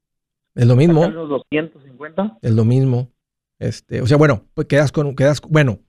Es 0.53 0.67
lo 0.67 0.75
mismo. 0.75 1.01
sacarle 1.01 1.17
unos 1.17 1.29
250. 1.51 2.37
Es 2.41 2.51
lo 2.51 2.65
mismo. 2.65 3.09
Este, 3.61 4.01
o 4.01 4.07
sea, 4.07 4.17
bueno, 4.17 4.47
pues 4.55 4.65
quedas 4.65 4.91
con, 4.91 5.15
quedas, 5.15 5.39
bueno, 5.47 5.81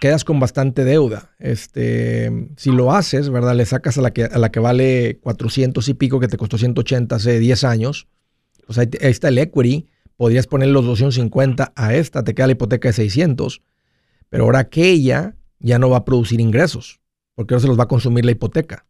quedas 0.00 0.24
con 0.24 0.38
bastante 0.38 0.84
deuda. 0.84 1.34
Este, 1.40 2.30
si 2.56 2.70
lo 2.70 2.92
haces, 2.92 3.30
¿verdad? 3.30 3.56
Le 3.56 3.66
sacas 3.66 3.98
a 3.98 4.00
la 4.00 4.12
que, 4.12 4.26
a 4.26 4.38
la 4.38 4.52
que 4.52 4.60
vale 4.60 5.18
400 5.22 5.88
y 5.88 5.94
pico, 5.94 6.20
que 6.20 6.28
te 6.28 6.36
costó 6.36 6.58
180 6.58 7.16
hace 7.16 7.40
10 7.40 7.64
años. 7.64 8.06
Pues 8.64 8.78
ahí, 8.78 8.88
ahí 9.00 9.10
está 9.10 9.26
el 9.26 9.38
equity. 9.38 9.88
Podrías 10.16 10.46
poner 10.46 10.68
los 10.68 10.84
250 10.84 11.72
a 11.74 11.94
esta, 11.96 12.22
te 12.22 12.32
queda 12.32 12.46
la 12.46 12.52
hipoteca 12.52 12.90
de 12.90 12.92
600. 12.92 13.60
Pero 14.28 14.44
ahora 14.44 14.60
aquella 14.60 15.34
ya 15.58 15.80
no 15.80 15.90
va 15.90 15.96
a 15.96 16.04
producir 16.04 16.40
ingresos, 16.40 17.00
porque 17.34 17.54
ahora 17.54 17.62
se 17.62 17.66
los 17.66 17.78
va 17.78 17.84
a 17.84 17.88
consumir 17.88 18.24
la 18.24 18.30
hipoteca. 18.30 18.86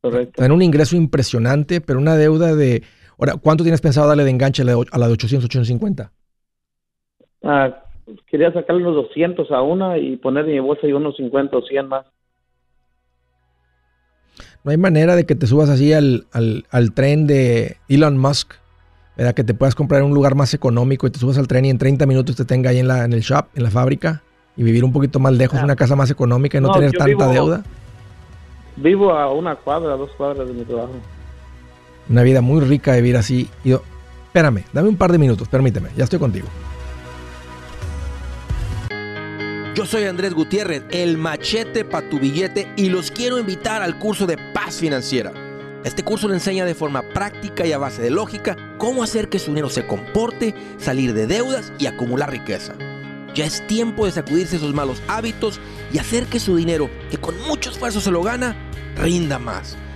Correcto. 0.00 0.32
Tienen 0.34 0.50
un 0.50 0.62
ingreso 0.62 0.96
impresionante, 0.96 1.80
pero 1.80 2.00
una 2.00 2.16
deuda 2.16 2.56
de... 2.56 2.82
Ahora, 3.18 3.36
¿cuánto 3.36 3.62
tienes 3.64 3.80
pensado 3.80 4.08
darle 4.08 4.24
de 4.24 4.30
enganche 4.30 4.62
a 4.62 4.64
la 4.64 4.74
de, 4.74 4.84
a 4.90 4.98
la 4.98 5.06
de 5.06 5.12
800, 5.12 5.44
850? 5.46 6.10
Ah, 7.44 7.84
quería 8.26 8.52
sacarle 8.52 8.82
unos 8.82 8.94
200 9.08 9.50
a 9.50 9.62
una 9.62 9.98
y 9.98 10.16
poner 10.16 10.44
en 10.46 10.52
mi 10.52 10.60
bolsa 10.60 10.86
y 10.86 10.92
unos 10.92 11.16
50 11.16 11.56
o 11.56 11.62
100 11.62 11.88
más. 11.88 12.06
No 14.64 14.70
hay 14.70 14.76
manera 14.76 15.16
de 15.16 15.26
que 15.26 15.34
te 15.34 15.46
subas 15.46 15.68
así 15.68 15.92
al, 15.92 16.26
al- 16.32 16.64
al 16.70 16.92
tren 16.94 17.26
de 17.26 17.76
Elon 17.88 18.16
Musk, 18.16 18.54
¿verdad? 19.16 19.34
Que 19.34 19.44
te 19.44 19.54
puedas 19.54 19.74
comprar 19.74 20.00
en 20.00 20.06
un 20.06 20.14
lugar 20.14 20.34
más 20.36 20.54
económico 20.54 21.06
y 21.06 21.10
te 21.10 21.18
subas 21.18 21.36
al 21.38 21.48
tren 21.48 21.64
y 21.64 21.70
en 21.70 21.78
30 21.78 22.06
minutos 22.06 22.36
te 22.36 22.44
tenga 22.44 22.70
ahí 22.70 22.78
en, 22.78 22.86
la, 22.88 23.04
en 23.04 23.12
el 23.12 23.20
shop, 23.20 23.46
en 23.54 23.64
la 23.64 23.70
fábrica, 23.70 24.22
y 24.56 24.62
vivir 24.62 24.84
un 24.84 24.92
poquito 24.92 25.18
más 25.18 25.32
lejos, 25.32 25.58
Ah. 25.60 25.64
una 25.64 25.74
casa 25.76 25.96
más 25.96 26.10
económica 26.10 26.58
y 26.58 26.60
no, 26.60 26.68
No, 26.68 26.74
tener 26.74 26.92
tanta 26.92 27.06
vivo- 27.06 27.32
deuda. 27.32 27.62
Vivo 28.76 29.10
a 29.12 29.32
una 29.32 29.56
cuadra, 29.56 29.96
dos 29.96 30.10
cuadras 30.12 30.46
de 30.46 30.54
mi 30.54 30.64
trabajo. 30.64 30.92
Una 32.08 32.22
vida 32.22 32.40
muy 32.40 32.60
rica 32.60 32.92
de 32.92 33.00
vivir 33.00 33.16
así. 33.16 33.48
Y 33.64 33.70
yo, 33.70 33.82
espérame, 34.26 34.64
dame 34.72 34.88
un 34.88 34.96
par 34.96 35.12
de 35.12 35.18
minutos, 35.18 35.48
permíteme, 35.48 35.90
ya 35.96 36.04
estoy 36.04 36.18
contigo. 36.18 36.48
Yo 39.74 39.86
soy 39.86 40.04
Andrés 40.04 40.34
Gutiérrez, 40.34 40.82
el 40.90 41.16
machete 41.16 41.84
para 41.84 42.08
tu 42.08 42.18
billete 42.18 42.70
y 42.76 42.90
los 42.90 43.10
quiero 43.10 43.38
invitar 43.38 43.80
al 43.80 43.98
curso 43.98 44.26
de 44.26 44.36
paz 44.52 44.76
financiera. 44.76 45.32
Este 45.82 46.04
curso 46.04 46.28
le 46.28 46.34
enseña 46.34 46.66
de 46.66 46.74
forma 46.74 47.02
práctica 47.02 47.66
y 47.66 47.72
a 47.72 47.78
base 47.78 48.02
de 48.02 48.10
lógica 48.10 48.56
cómo 48.76 49.02
hacer 49.02 49.30
que 49.30 49.38
su 49.38 49.46
dinero 49.46 49.70
se 49.70 49.86
comporte, 49.86 50.54
salir 50.78 51.14
de 51.14 51.26
deudas 51.26 51.72
y 51.78 51.86
acumular 51.86 52.30
riqueza. 52.30 52.74
Ya 53.34 53.46
es 53.46 53.66
tiempo 53.66 54.04
de 54.04 54.12
sacudirse 54.12 54.56
esos 54.56 54.74
malos 54.74 55.02
hábitos 55.08 55.58
y 55.90 55.98
hacer 55.98 56.26
que 56.26 56.38
su 56.38 56.54
dinero, 56.54 56.90
que 57.10 57.16
con 57.16 57.40
mucho 57.48 57.70
esfuerzo 57.70 58.00
se 58.00 58.10
lo 58.10 58.22
gana, 58.22 58.54
rinda 58.96 59.38
más. 59.38 59.78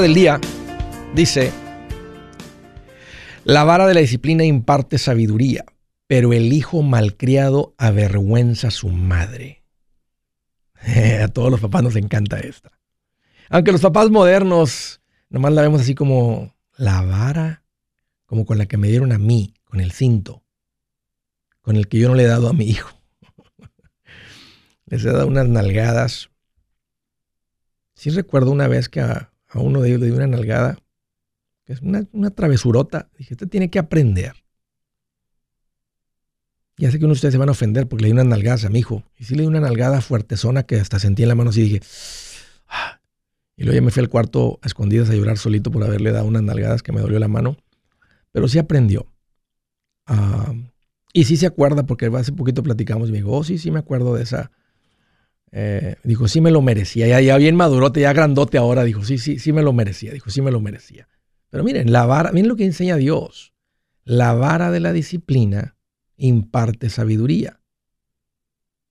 Del 0.00 0.14
día 0.14 0.40
dice, 1.14 1.52
la 3.44 3.62
vara 3.62 3.86
de 3.86 3.92
la 3.92 4.00
disciplina 4.00 4.42
imparte 4.42 4.96
sabiduría, 4.96 5.66
pero 6.06 6.32
el 6.32 6.52
hijo 6.54 6.82
malcriado 6.82 7.74
avergüenza 7.76 8.68
a 8.68 8.70
su 8.70 8.88
madre. 8.88 9.64
a 11.22 11.28
todos 11.28 11.50
los 11.50 11.60
papás 11.60 11.82
nos 11.82 11.96
encanta 11.96 12.40
esta. 12.40 12.72
Aunque 13.50 13.70
los 13.70 13.82
papás 13.82 14.10
modernos 14.10 15.02
nomás 15.28 15.52
la 15.52 15.62
vemos 15.62 15.82
así 15.82 15.94
como 15.94 16.56
la 16.76 17.02
vara, 17.02 17.62
como 18.24 18.46
con 18.46 18.56
la 18.56 18.66
que 18.66 18.78
me 18.78 18.88
dieron 18.88 19.12
a 19.12 19.18
mí, 19.18 19.54
con 19.62 19.78
el 19.78 19.92
cinto, 19.92 20.42
con 21.60 21.76
el 21.76 21.86
que 21.86 21.98
yo 21.98 22.08
no 22.08 22.14
le 22.14 22.24
he 22.24 22.28
dado 22.28 22.48
a 22.48 22.54
mi 22.54 22.64
hijo. 22.64 22.98
Les 24.86 25.04
he 25.04 25.12
dado 25.12 25.26
unas 25.26 25.48
nalgadas. 25.48 26.30
Sí 27.94 28.10
recuerdo 28.10 28.50
una 28.50 28.66
vez 28.68 28.88
que 28.88 29.00
a, 29.00 29.31
a 29.52 29.60
uno 29.60 29.80
de 29.80 29.88
ellos 29.90 30.00
le 30.00 30.06
di 30.06 30.12
una 30.12 30.26
nalgada, 30.26 30.78
que 31.64 31.74
es 31.74 31.80
una, 31.82 32.06
una 32.12 32.30
travesurota. 32.30 33.10
Dije, 33.18 33.34
este 33.34 33.46
tiene 33.46 33.70
que 33.70 33.78
aprender. 33.78 34.32
Ya 36.78 36.90
sé 36.90 36.98
que 36.98 37.04
uno 37.04 37.12
de 37.12 37.18
ustedes 37.18 37.32
se 37.32 37.38
van 37.38 37.48
a 37.48 37.52
ofender 37.52 37.86
porque 37.86 38.02
le 38.02 38.08
di 38.08 38.12
unas 38.12 38.26
nalgadas 38.26 38.64
a 38.64 38.70
mi 38.70 38.78
hijo. 38.78 39.04
Y 39.18 39.24
sí 39.24 39.34
le 39.34 39.42
di 39.42 39.46
una 39.48 39.60
nalgada 39.60 40.00
fuertezona 40.00 40.62
que 40.64 40.76
hasta 40.76 40.98
sentí 40.98 41.22
en 41.22 41.28
la 41.28 41.34
mano 41.34 41.50
así 41.50 41.62
dije, 41.62 41.80
"Ah". 42.66 43.00
y 43.56 43.64
luego 43.64 43.76
ya 43.76 43.82
me 43.82 43.90
fui 43.90 44.00
al 44.00 44.08
cuarto 44.08 44.58
a 44.62 44.66
escondidas 44.66 45.10
a 45.10 45.14
llorar 45.14 45.38
solito 45.38 45.70
por 45.70 45.84
haberle 45.84 46.12
dado 46.12 46.24
unas 46.26 46.42
nalgadas 46.42 46.82
que 46.82 46.92
me 46.92 47.00
dolió 47.00 47.18
la 47.18 47.28
mano. 47.28 47.56
Pero 48.32 48.48
sí 48.48 48.58
aprendió. 48.58 49.06
Ah, 50.06 50.54
y 51.12 51.24
sí 51.24 51.36
se 51.36 51.46
acuerda 51.46 51.84
porque 51.84 52.06
hace 52.06 52.32
poquito 52.32 52.62
platicamos 52.62 53.10
y 53.10 53.12
me 53.12 53.18
dijo, 53.18 53.32
oh, 53.32 53.44
sí, 53.44 53.58
sí 53.58 53.70
me 53.70 53.78
acuerdo 53.78 54.14
de 54.14 54.22
esa. 54.22 54.50
Eh, 55.52 55.96
dijo, 56.02 56.28
sí 56.28 56.40
me 56.40 56.50
lo 56.50 56.62
merecía. 56.62 57.06
Ya, 57.06 57.20
ya 57.20 57.36
bien 57.36 57.54
madurote, 57.54 58.00
ya 58.00 58.12
grandote 58.12 58.58
ahora. 58.58 58.84
Dijo, 58.84 59.04
sí, 59.04 59.18
sí, 59.18 59.38
sí 59.38 59.52
me 59.52 59.62
lo 59.62 59.72
merecía. 59.72 60.12
Dijo, 60.12 60.30
sí 60.30 60.40
me 60.40 60.50
lo 60.50 60.60
merecía. 60.60 61.08
Pero 61.50 61.62
miren, 61.62 61.92
la 61.92 62.06
vara, 62.06 62.32
miren 62.32 62.48
lo 62.48 62.56
que 62.56 62.64
enseña 62.64 62.96
Dios. 62.96 63.52
La 64.04 64.32
vara 64.32 64.70
de 64.70 64.80
la 64.80 64.92
disciplina 64.92 65.76
imparte 66.16 66.88
sabiduría. 66.88 67.60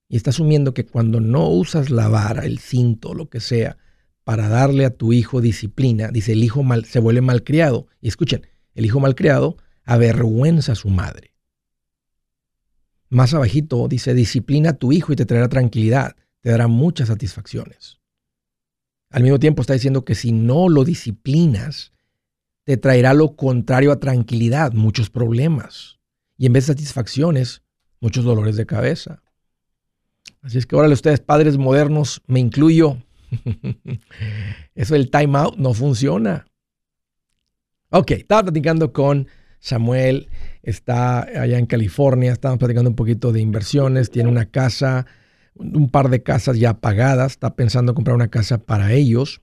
Y 0.07 0.18
está 0.18 0.30
asumiendo 0.30 0.74
que 0.74 0.86
cuando 0.86 1.20
no 1.20 1.49
usas 1.49 1.89
la 1.89 2.07
vara, 2.07 2.45
el 2.45 2.59
cinto, 2.59 3.14
lo 3.14 3.30
que 3.30 3.39
sea, 3.39 3.78
para 4.24 4.49
darle 4.49 4.86
a 4.86 4.95
tu 4.95 5.14
hijo 5.14 5.41
disciplina, 5.41 6.09
dice 6.09 6.34
el 6.34 6.43
hijo 6.43 6.64
mal, 6.64 6.86
se 6.86 6.99
vuelve 6.99 7.22
malcriado. 7.22 7.88
Y 8.01 8.09
escuchen, 8.09 8.45
el 8.76 8.86
hijo 8.86 8.99
malcriado 8.99 9.57
avergüenza 9.84 10.74
a 10.74 10.76
su 10.76 10.89
madre. 10.89 11.34
más 13.09 13.34
abajito 13.34 13.88
dice, 13.88 14.14
disciplina 14.14 14.72
a 14.72 14.78
tu 14.78 14.91
hijo 14.91 15.12
y 15.12 15.16
te 15.16 15.26
traerá 15.26 15.49
tranquilidad, 15.49 16.16
te 16.41 16.51
dará 16.51 16.67
muchas 16.67 17.07
satisfacciones. 17.07 17.99
Al 19.09 19.23
mismo 19.23 19.39
tiempo 19.39 19.61
está 19.61 19.73
diciendo 19.73 20.05
que 20.05 20.15
si 20.15 20.31
no 20.31 20.69
lo 20.69 20.83
disciplinas, 20.83 21.91
te 22.63 22.77
traerá 22.77 23.13
lo 23.13 23.35
contrario 23.35 23.91
a 23.91 23.99
tranquilidad, 23.99 24.73
muchos 24.73 25.09
problemas. 25.09 25.99
Y 26.37 26.45
en 26.45 26.53
vez 26.53 26.67
de 26.67 26.73
satisfacciones, 26.73 27.61
muchos 27.99 28.23
dolores 28.23 28.55
de 28.55 28.65
cabeza. 28.65 29.21
Así 30.41 30.57
es 30.57 30.65
que 30.65 30.75
órale 30.75 30.93
ustedes, 30.93 31.19
padres 31.19 31.57
modernos, 31.57 32.21
me 32.27 32.39
incluyo. 32.39 32.97
Eso 34.75 34.93
del 34.95 35.11
time 35.11 35.37
out 35.37 35.57
no 35.57 35.73
funciona. 35.73 36.45
Ok, 37.89 38.11
estaba 38.11 38.43
platicando 38.43 38.93
con 38.93 39.27
Samuel, 39.59 40.29
está 40.63 41.21
allá 41.21 41.59
en 41.59 41.65
California, 41.65 42.31
estábamos 42.31 42.59
platicando 42.59 42.89
un 42.89 42.95
poquito 42.95 43.31
de 43.31 43.41
inversiones, 43.41 44.09
tiene 44.09 44.29
una 44.29 44.45
casa, 44.45 45.05
un 45.55 45.89
par 45.89 46.09
de 46.09 46.23
casas 46.23 46.59
ya 46.59 46.75
pagadas, 46.75 47.33
está 47.33 47.55
pensando 47.55 47.93
comprar 47.93 48.15
una 48.15 48.29
casa 48.29 48.63
para 48.63 48.93
ellos. 48.93 49.41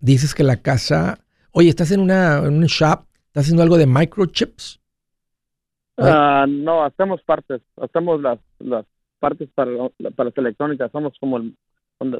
dices 0.00 0.34
que 0.34 0.44
la 0.44 0.62
casa, 0.62 1.18
oye, 1.52 1.68
estás 1.68 1.90
en, 1.90 2.00
una, 2.00 2.38
en 2.38 2.54
un 2.54 2.66
shop, 2.66 3.04
estás 3.26 3.44
haciendo 3.44 3.62
algo 3.62 3.78
de 3.78 3.86
microchips. 3.86 4.80
Ah, 5.98 6.46
no, 6.48 6.84
hacemos 6.84 7.22
partes, 7.22 7.60
hacemos 7.76 8.20
las, 8.20 8.38
las 8.58 8.86
partes 9.18 9.48
para, 9.54 9.70
para 10.16 10.30
las 10.30 10.38
electrónicas, 10.38 10.90
somos 10.90 11.12
como 11.20 11.36
el, 11.36 11.54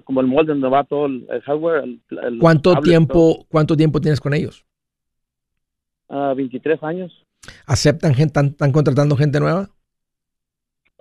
como 0.05 0.21
el 0.21 0.27
molde 0.27 0.53
donde 0.53 0.69
va 0.69 0.85
todo 0.85 1.07
el, 1.07 1.27
hardware. 1.45 1.85
¿Cuánto, 2.41 2.77
tiempo, 2.77 3.47
¿Cuánto 3.49 3.77
tiempo 3.77 4.01
tienes 4.01 4.21
con 4.21 4.35
ellos? 4.35 4.65
23 6.09 6.79
ah, 6.83 6.87
años. 6.87 7.27
¿Aceptan 7.67 8.15
gente, 8.15 8.39
están, 8.41 8.73
contratando 8.73 9.17
gente 9.17 9.41
nueva? 9.41 9.71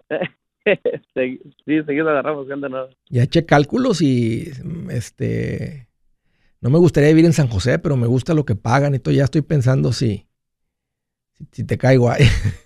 sí, 1.16 1.40
seguido 1.66 2.10
agarramos 2.10 2.48
gente 2.48 2.70
nueva. 2.70 2.90
Ya 3.10 3.24
eché 3.24 3.46
cálculos 3.46 4.02
y 4.02 4.52
este 4.90 5.88
no 6.62 6.70
me 6.70 6.78
gustaría 6.78 7.10
vivir 7.10 7.26
en 7.26 7.34
San 7.34 7.48
José, 7.48 7.80
pero 7.80 7.98
me 7.98 8.06
gusta 8.06 8.36
lo 8.36 8.46
que 8.46 8.56
pagan 8.56 8.94
y 8.94 9.00
todo. 9.00 9.14
Ya 9.14 9.24
estoy 9.24 9.42
pensando 9.42 9.92
si, 9.92 10.28
si, 11.52 11.66
te 11.66 11.80
caigo 11.80 12.12
ahí. 12.12 12.24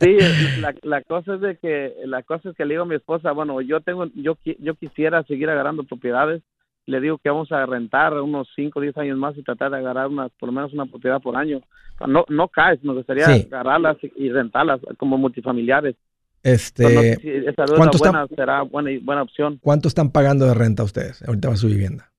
sí, 0.00 0.18
la, 0.60 0.74
la, 0.82 1.02
cosa 1.02 1.36
es 1.36 1.40
de 1.40 1.56
que 1.58 1.94
la 2.04 2.24
cosa 2.24 2.50
es 2.50 2.56
que 2.56 2.64
le 2.64 2.74
digo 2.74 2.82
a 2.82 2.86
mi 2.86 2.96
esposa, 2.96 3.30
bueno, 3.30 3.60
yo 3.60 3.80
tengo 3.80 4.06
yo 4.14 4.36
yo 4.58 4.74
quisiera 4.74 5.22
seguir 5.24 5.48
agarrando 5.48 5.84
propiedades 5.84 6.42
le 6.86 7.00
digo 7.00 7.18
que 7.18 7.28
vamos 7.28 7.50
a 7.52 7.64
rentar 7.66 8.14
unos 8.14 8.48
5 8.56 8.78
o 8.78 8.82
10 8.82 8.96
años 8.98 9.18
más 9.18 9.36
y 9.36 9.42
tratar 9.42 9.70
de 9.70 9.78
agarrar 9.78 10.08
una, 10.08 10.28
por 10.28 10.48
lo 10.48 10.52
menos 10.52 10.72
una 10.72 10.86
propiedad 10.86 11.20
por 11.20 11.36
año. 11.36 11.60
No, 12.06 12.24
no 12.28 12.48
caes, 12.48 12.82
nos 12.82 12.96
gustaría 12.96 13.26
agarrarlas 13.26 13.96
y 14.16 14.30
rentarlas 14.30 14.80
como 14.98 15.18
multifamiliares. 15.18 15.94
Este, 16.42 17.16
¿cuánto 17.76 17.98
buena, 17.98 18.26
será 18.26 18.62
buena, 18.62 18.90
buena 19.02 19.22
opción. 19.22 19.58
¿Cuánto 19.62 19.86
están 19.86 20.10
pagando 20.10 20.44
de 20.46 20.54
renta 20.54 20.82
ustedes 20.82 21.22
ahorita 21.22 21.50
va 21.50 21.56
su 21.56 21.68
vivienda? 21.68 22.10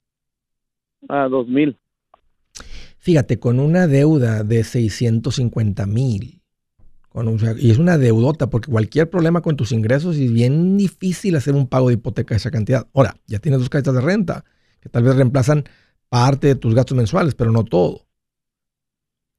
A 1.09 1.27
dos 1.27 1.47
mil. 1.47 1.77
Fíjate, 2.99 3.37
con 3.37 3.59
una 3.59 3.87
deuda 3.87 4.43
de 4.43 4.63
650 4.63 5.85
mil, 5.87 6.41
y 7.59 7.69
es 7.69 7.77
una 7.77 7.97
deudota, 7.97 8.49
porque 8.49 8.71
cualquier 8.71 9.09
problema 9.09 9.41
con 9.41 9.55
tus 9.55 9.71
ingresos 9.71 10.17
es 10.17 10.31
bien 10.31 10.77
difícil 10.77 11.35
hacer 11.35 11.53
un 11.53 11.67
pago 11.67 11.89
de 11.89 11.95
hipoteca 11.95 12.33
de 12.33 12.37
esa 12.37 12.49
cantidad. 12.49 12.87
Ahora, 12.93 13.15
ya 13.27 13.39
tienes 13.39 13.59
dos 13.59 13.69
casas 13.69 13.93
de 13.93 14.01
renta, 14.01 14.43
que 14.79 14.89
tal 14.89 15.03
vez 15.03 15.15
reemplazan 15.15 15.63
parte 16.09 16.47
de 16.47 16.55
tus 16.55 16.73
gastos 16.73 16.97
mensuales, 16.97 17.35
pero 17.35 17.51
no 17.51 17.63
todo. 17.65 18.07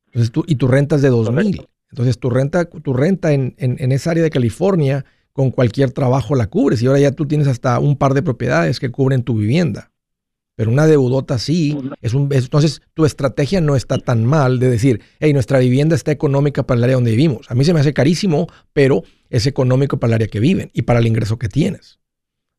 Entonces 0.06 0.30
tú, 0.30 0.44
y 0.46 0.54
tu 0.54 0.68
renta 0.68 0.96
es 0.96 1.02
de 1.02 1.08
dos 1.08 1.32
mil. 1.32 1.66
Entonces 1.90 2.18
tu 2.18 2.30
renta, 2.30 2.64
tu 2.66 2.92
renta 2.92 3.32
en, 3.32 3.54
en, 3.58 3.92
esa 3.92 4.12
área 4.12 4.22
de 4.22 4.30
California, 4.30 5.04
con 5.32 5.50
cualquier 5.50 5.90
trabajo 5.90 6.36
la 6.36 6.46
cubres. 6.46 6.80
Y 6.82 6.86
ahora 6.86 7.00
ya 7.00 7.10
tú 7.12 7.26
tienes 7.26 7.48
hasta 7.48 7.78
un 7.80 7.96
par 7.96 8.14
de 8.14 8.22
propiedades 8.22 8.78
que 8.78 8.90
cubren 8.90 9.24
tu 9.24 9.36
vivienda. 9.36 9.90
Pero 10.56 10.70
una 10.70 10.86
deudota 10.86 11.38
sí, 11.38 11.76
es 12.00 12.14
un, 12.14 12.32
entonces 12.32 12.80
tu 12.94 13.04
estrategia 13.04 13.60
no 13.60 13.74
está 13.74 13.98
tan 13.98 14.24
mal 14.24 14.60
de 14.60 14.70
decir, 14.70 15.00
hey, 15.18 15.32
nuestra 15.32 15.58
vivienda 15.58 15.96
está 15.96 16.12
económica 16.12 16.62
para 16.62 16.78
el 16.78 16.84
área 16.84 16.96
donde 16.96 17.10
vivimos. 17.10 17.50
A 17.50 17.54
mí 17.54 17.64
se 17.64 17.74
me 17.74 17.80
hace 17.80 17.92
carísimo, 17.92 18.46
pero 18.72 19.02
es 19.30 19.46
económico 19.46 19.98
para 19.98 20.10
el 20.10 20.14
área 20.14 20.28
que 20.28 20.38
viven 20.38 20.70
y 20.72 20.82
para 20.82 21.00
el 21.00 21.06
ingreso 21.06 21.38
que 21.38 21.48
tienes. 21.48 21.98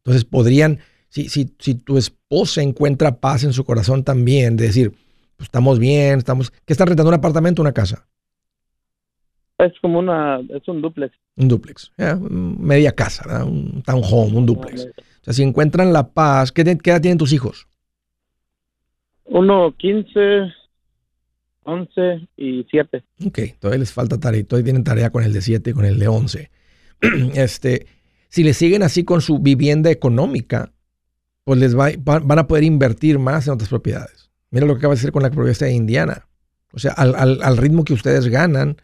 Entonces 0.04 0.26
podrían, 0.26 0.80
si, 1.08 1.30
si, 1.30 1.56
si 1.58 1.76
tu 1.76 1.98
esposa 1.98 2.62
encuentra 2.62 3.22
paz 3.22 3.46
en 3.46 3.54
su 3.54 3.64
corazón 3.64 4.04
también, 4.04 4.58
de 4.58 4.66
decir, 4.66 4.92
pues 5.38 5.48
estamos 5.48 5.80
bien, 5.80 6.18
estamos, 6.18 6.52
¿qué 6.52 6.74
están 6.74 6.88
rentando? 6.88 7.10
¿Un 7.10 7.16
apartamento 7.16 7.62
o 7.62 7.64
una 7.64 7.74
casa? 7.74 8.08
Es 9.58 9.72
como 9.82 10.00
una, 10.00 10.42
es 10.50 10.68
un 10.68 10.82
duplex. 10.82 11.16
Un 11.38 11.48
duplex, 11.48 11.94
media 12.20 12.92
casa, 12.92 13.46
un 13.46 13.82
townhome, 13.84 14.38
un 14.38 14.46
duplex. 14.46 14.86
O 14.86 15.24
sea, 15.24 15.34
si 15.34 15.44
encuentran 15.44 15.94
la 15.94 16.10
paz, 16.10 16.52
¿qué, 16.52 16.64
¿qué 16.78 16.90
edad 16.90 17.02
tienen 17.02 17.18
tus 17.18 17.32
hijos? 17.32 17.68
Uno, 19.26 19.76
15, 19.78 20.20
11 21.64 22.28
y 22.38 22.66
7. 22.70 23.04
Ok, 23.26 23.40
todavía 23.60 23.80
les 23.80 23.92
falta 23.92 24.20
tarea, 24.20 24.44
todavía 24.44 24.66
tienen 24.66 24.84
tarea 24.84 25.10
con 25.10 25.24
el 25.24 25.34
de 25.34 25.42
7 25.42 25.72
y 25.72 25.74
con 25.74 25.86
el 25.86 26.00
de 26.00 26.08
11. 26.08 26.52
este, 27.36 27.88
si 28.30 28.44
le 28.44 28.54
siguen 28.54 28.84
así 28.84 29.04
con 29.04 29.22
su 29.22 29.40
vivienda 29.40 29.90
económica, 29.90 30.72
pues 31.44 31.60
les 31.60 31.78
va, 31.78 31.90
van 31.98 32.40
a 32.40 32.48
poder 32.48 32.64
invertir 32.64 33.20
más 33.20 33.48
en 33.48 33.54
otras 33.54 33.70
propiedades. 33.70 34.32
Mira 34.52 34.66
lo 34.66 34.74
que 34.74 34.80
acaba 34.80 34.94
de 34.94 35.00
hacer 35.00 35.12
con 35.12 35.24
la 35.24 35.32
propiedad 35.32 35.60
de 35.60 35.74
Indiana. 35.74 36.28
O 36.72 36.80
sea, 36.80 36.92
al, 36.92 37.16
al, 37.16 37.58
ritmo 37.58 37.84
que 37.84 37.94
ustedes 37.94 38.28
ganan, 38.28 38.78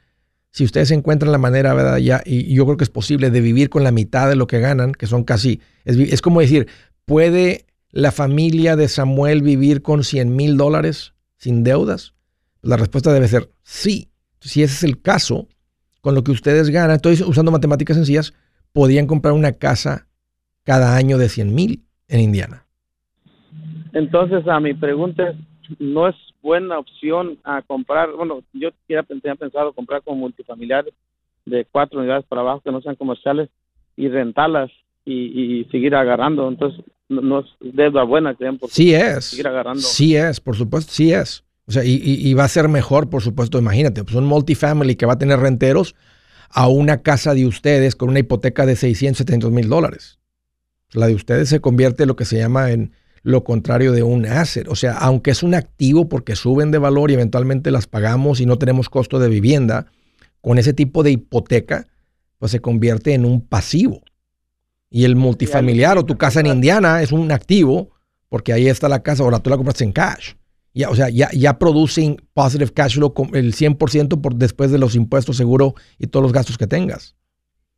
si 0.49 0.63
ustedes 0.63 0.91
encuentran 0.91 1.31
la 1.31 1.37
manera, 1.37 1.73
¿verdad? 1.73 1.97
Ya, 1.97 2.21
y, 2.25 2.53
yo 2.53 2.65
creo 2.65 2.77
que 2.77 2.83
es 2.83 2.89
posible 2.89 3.29
de 3.29 3.41
vivir 3.41 3.69
con 3.69 3.83
la 3.83 3.91
mitad 3.91 4.29
de 4.29 4.35
lo 4.35 4.47
que 4.47 4.59
ganan, 4.59 4.93
que 4.93 5.07
son 5.07 5.23
casi, 5.23 5.59
es, 5.85 5.97
es 5.97 6.21
como 6.21 6.39
decir, 6.39 6.67
puede 7.05 7.65
la 7.91 8.11
familia 8.11 8.75
de 8.75 8.87
Samuel 8.87 9.41
vivir 9.41 9.81
con 9.81 10.03
100 10.03 10.35
mil 10.35 10.57
dólares 10.57 11.13
sin 11.37 11.63
deudas? 11.63 12.13
La 12.61 12.77
respuesta 12.77 13.11
debe 13.13 13.27
ser 13.27 13.51
sí. 13.63 14.09
Si 14.39 14.63
ese 14.63 14.73
es 14.73 14.83
el 14.83 15.01
caso, 15.01 15.47
con 16.01 16.15
lo 16.15 16.23
que 16.23 16.31
ustedes 16.31 16.69
ganan, 16.69 16.95
estoy 16.95 17.13
usando 17.13 17.51
matemáticas 17.51 17.95
sencillas, 17.95 18.33
podían 18.73 19.07
comprar 19.07 19.33
una 19.33 19.53
casa 19.53 20.07
cada 20.63 20.95
año 20.95 21.17
de 21.17 21.29
100 21.29 21.53
mil 21.53 21.83
en 22.07 22.21
Indiana. 22.21 22.65
Entonces, 23.93 24.47
a 24.47 24.59
mi 24.59 24.73
pregunta 24.73 25.33
no 25.79 26.07
es 26.07 26.15
buena 26.41 26.79
opción 26.79 27.37
a 27.43 27.61
comprar, 27.61 28.11
bueno, 28.13 28.41
yo 28.53 28.69
tenía 28.87 29.35
pensado 29.35 29.73
comprar 29.73 30.01
con 30.01 30.17
multifamiliares 30.17 30.93
de 31.45 31.65
cuatro 31.65 31.99
unidades 31.99 32.25
para 32.25 32.41
abajo 32.41 32.61
que 32.61 32.71
no 32.71 32.81
sean 32.81 32.95
comerciales 32.95 33.49
y 33.95 34.07
rentarlas 34.07 34.71
y, 35.05 35.61
y 35.61 35.65
seguir 35.65 35.95
agarrando. 35.95 36.47
Entonces, 36.47 36.83
no, 37.09 37.39
es 37.39 37.45
deuda 37.59 38.03
buena, 38.03 38.35
creen, 38.35 38.59
sí 38.69 38.93
es. 38.93 39.25
seguir 39.25 39.47
agarrando. 39.47 39.81
Sí 39.81 40.15
es, 40.15 40.39
por 40.39 40.55
supuesto, 40.55 40.91
sí 40.93 41.11
es. 41.13 41.43
O 41.67 41.71
sea, 41.71 41.83
y, 41.85 42.33
va 42.33 42.43
a 42.43 42.49
ser 42.49 42.67
mejor, 42.67 43.09
por 43.09 43.21
supuesto, 43.21 43.57
imagínate, 43.57 44.03
pues 44.03 44.15
un 44.15 44.25
multifamily 44.25 44.95
que 44.95 45.05
va 45.05 45.13
a 45.13 45.17
tener 45.17 45.39
renteros 45.39 45.95
a 46.49 46.67
una 46.67 47.01
casa 47.01 47.33
de 47.33 47.45
ustedes 47.45 47.95
con 47.95 48.09
una 48.09 48.19
hipoteca 48.19 48.65
de 48.65 48.75
600, 48.75 49.19
700 49.19 49.51
mil 49.51 49.69
dólares. 49.69 50.19
La 50.91 51.07
de 51.07 51.15
ustedes 51.15 51.47
se 51.47 51.61
convierte 51.61 52.03
en 52.03 52.09
lo 52.09 52.17
que 52.17 52.25
se 52.25 52.37
llama 52.37 52.71
en 52.71 52.91
lo 53.23 53.43
contrario 53.45 53.93
de 53.93 54.03
un 54.03 54.25
asset. 54.25 54.67
O 54.67 54.75
sea, 54.75 54.97
aunque 54.97 55.31
es 55.31 55.43
un 55.43 55.53
activo 55.53 56.09
porque 56.09 56.35
suben 56.35 56.71
de 56.71 56.77
valor 56.77 57.09
y 57.09 57.13
eventualmente 57.13 57.71
las 57.71 57.87
pagamos 57.87 58.41
y 58.41 58.45
no 58.45 58.57
tenemos 58.57 58.89
costo 58.89 59.19
de 59.19 59.29
vivienda, 59.29 59.85
con 60.41 60.57
ese 60.57 60.73
tipo 60.73 61.03
de 61.03 61.11
hipoteca, 61.11 61.87
pues 62.37 62.51
se 62.51 62.59
convierte 62.59 63.13
en 63.13 63.23
un 63.23 63.47
pasivo. 63.47 64.01
Y 64.93 65.05
el 65.05 65.15
multifamiliar 65.15 65.97
o 65.97 66.05
tu 66.05 66.17
casa 66.17 66.41
en 66.41 66.47
Indiana 66.47 67.01
es 67.01 67.13
un 67.13 67.31
activo 67.31 67.91
porque 68.27 68.51
ahí 68.51 68.67
está 68.67 68.89
la 68.89 69.01
casa, 69.01 69.23
ahora 69.23 69.39
tú 69.39 69.49
la 69.49 69.55
compras 69.55 69.81
en 69.81 69.93
cash. 69.93 70.33
Ya, 70.73 70.89
o 70.89 70.95
sea, 70.95 71.09
ya, 71.09 71.29
ya 71.31 71.57
producen 71.57 72.17
positive 72.33 72.71
cash 72.71 72.95
flow 72.95 73.13
el 73.33 73.53
100% 73.53 74.21
por 74.21 74.35
después 74.35 74.69
de 74.69 74.77
los 74.77 74.95
impuestos, 74.95 75.37
seguro 75.37 75.75
y 75.97 76.07
todos 76.07 76.23
los 76.23 76.33
gastos 76.33 76.57
que 76.57 76.67
tengas. 76.67 77.15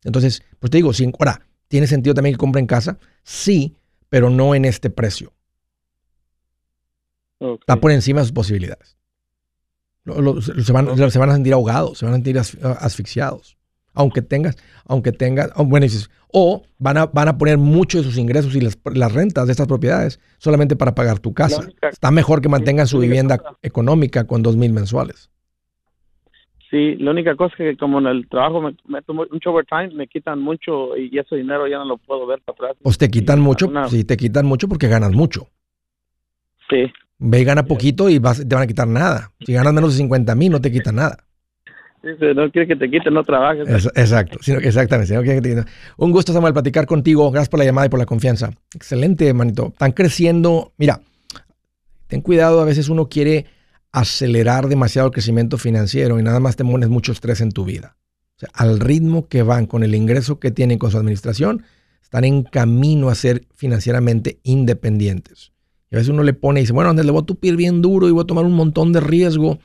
Entonces, 0.02 0.42
pues 0.58 0.70
te 0.70 0.78
digo, 0.78 0.92
si, 0.92 1.04
ahora, 1.04 1.46
¿tiene 1.68 1.86
sentido 1.86 2.14
también 2.14 2.34
que 2.34 2.38
compre 2.38 2.60
en 2.60 2.66
casa? 2.66 2.98
Sí, 3.22 3.76
pero 4.08 4.28
no 4.28 4.54
en 4.54 4.64
este 4.64 4.90
precio. 4.90 5.32
Está 7.38 7.76
por 7.76 7.92
encima 7.92 8.20
de 8.20 8.26
sus 8.26 8.32
posibilidades. 8.32 8.96
se, 10.04 10.72
van, 10.72 11.10
se, 11.10 11.18
van, 11.18 11.30
a 11.30 11.34
sentir 11.34 11.52
ahogados, 11.52 11.98
se 11.98 12.04
van 12.04 12.14
a 12.14 12.16
sentir 12.16 12.38
asfixiados 12.38 13.56
aunque 13.94 14.22
tengas, 14.22 14.56
aunque 14.86 15.12
tengas, 15.12 15.50
oh, 15.56 15.64
bueno, 15.64 15.86
o 16.32 16.62
van 16.78 16.98
a, 16.98 17.06
van 17.06 17.28
a 17.28 17.38
poner 17.38 17.58
mucho 17.58 17.98
de 17.98 18.04
sus 18.04 18.18
ingresos 18.18 18.54
y 18.56 18.60
las, 18.60 19.14
rentas 19.14 19.46
de 19.46 19.52
estas 19.52 19.68
propiedades 19.68 20.20
solamente 20.38 20.76
para 20.76 20.94
pagar 20.94 21.20
tu 21.20 21.32
casa. 21.32 21.68
Está 21.82 22.10
mejor 22.10 22.42
que 22.42 22.48
mantengan 22.48 22.86
su 22.86 22.98
vivienda 22.98 23.40
económica 23.62 24.26
con 24.26 24.42
dos 24.42 24.56
mil 24.56 24.72
mensuales. 24.72 25.30
Sí, 26.70 26.96
la 26.96 27.12
única 27.12 27.36
cosa 27.36 27.54
es 27.56 27.58
que 27.58 27.76
como 27.76 28.00
en 28.00 28.06
el 28.06 28.28
trabajo 28.28 28.60
me 28.60 28.74
meto 28.88 29.14
mucho 29.14 29.50
overtime, 29.50 29.94
me 29.94 30.08
quitan 30.08 30.40
mucho 30.40 30.96
y 30.96 31.16
ese 31.16 31.36
dinero 31.36 31.68
ya 31.68 31.78
no 31.78 31.84
lo 31.84 31.98
puedo 31.98 32.26
ver 32.26 32.40
para 32.40 32.56
atrás. 32.56 32.76
Pues 32.82 32.98
te 32.98 33.08
quitan 33.08 33.40
mucho, 33.40 33.70
sí, 33.88 34.02
te 34.02 34.16
quitan 34.16 34.44
mucho 34.44 34.66
porque 34.68 34.88
ganas 34.88 35.12
mucho. 35.12 35.46
Sí. 36.68 36.90
Ve 37.18 37.40
y 37.42 37.44
gana 37.44 37.64
poquito 37.64 38.08
y 38.08 38.18
vas, 38.18 38.46
te 38.46 38.54
van 38.54 38.64
a 38.64 38.66
quitar 38.66 38.88
nada. 38.88 39.30
Si 39.38 39.52
ganas 39.52 39.72
menos 39.72 39.92
de 39.92 39.98
50 39.98 40.34
mil, 40.34 40.50
no 40.50 40.60
te 40.60 40.72
quitan 40.72 40.96
nada. 40.96 41.23
No 42.34 42.50
quiere 42.50 42.68
que 42.68 42.76
te 42.76 42.90
quiten, 42.90 43.14
no 43.14 43.24
trabajes. 43.24 43.68
Es- 43.68 43.86
exacto, 43.94 44.38
sino 44.42 44.58
exactamente. 44.58 45.16
un 45.96 46.10
gusto, 46.10 46.32
Samuel, 46.32 46.52
platicar 46.52 46.86
contigo. 46.86 47.30
Gracias 47.30 47.48
por 47.48 47.58
la 47.58 47.64
llamada 47.64 47.86
y 47.86 47.90
por 47.90 47.98
la 47.98 48.06
confianza. 48.06 48.50
Excelente, 48.74 49.32
manito. 49.32 49.68
Están 49.72 49.92
creciendo. 49.92 50.72
Mira, 50.76 51.00
ten 52.06 52.20
cuidado, 52.20 52.60
a 52.60 52.64
veces 52.64 52.88
uno 52.88 53.08
quiere 53.08 53.46
acelerar 53.92 54.68
demasiado 54.68 55.06
el 55.08 55.12
crecimiento 55.12 55.56
financiero 55.56 56.18
y 56.18 56.22
nada 56.22 56.40
más 56.40 56.56
te 56.56 56.64
pones 56.64 56.88
mucho 56.88 57.12
estrés 57.12 57.40
en 57.40 57.52
tu 57.52 57.64
vida. 57.64 57.96
O 58.36 58.40
sea, 58.40 58.48
al 58.52 58.80
ritmo 58.80 59.28
que 59.28 59.42
van, 59.42 59.66
con 59.66 59.84
el 59.84 59.94
ingreso 59.94 60.40
que 60.40 60.50
tienen 60.50 60.78
con 60.78 60.90
su 60.90 60.98
administración, 60.98 61.62
están 62.02 62.24
en 62.24 62.42
camino 62.42 63.08
a 63.08 63.14
ser 63.14 63.46
financieramente 63.54 64.40
independientes. 64.42 65.52
Y 65.90 65.94
a 65.94 65.98
veces 65.98 66.10
uno 66.10 66.24
le 66.24 66.32
pone 66.34 66.58
y 66.60 66.64
dice, 66.64 66.72
bueno, 66.72 66.92
le 66.92 67.10
voy 67.12 67.22
a 67.22 67.26
tupir 67.26 67.56
bien 67.56 67.80
duro 67.82 68.08
y 68.08 68.12
voy 68.12 68.22
a 68.24 68.26
tomar 68.26 68.44
un 68.44 68.54
montón 68.54 68.92
de 68.92 69.00
riesgo. 69.00 69.58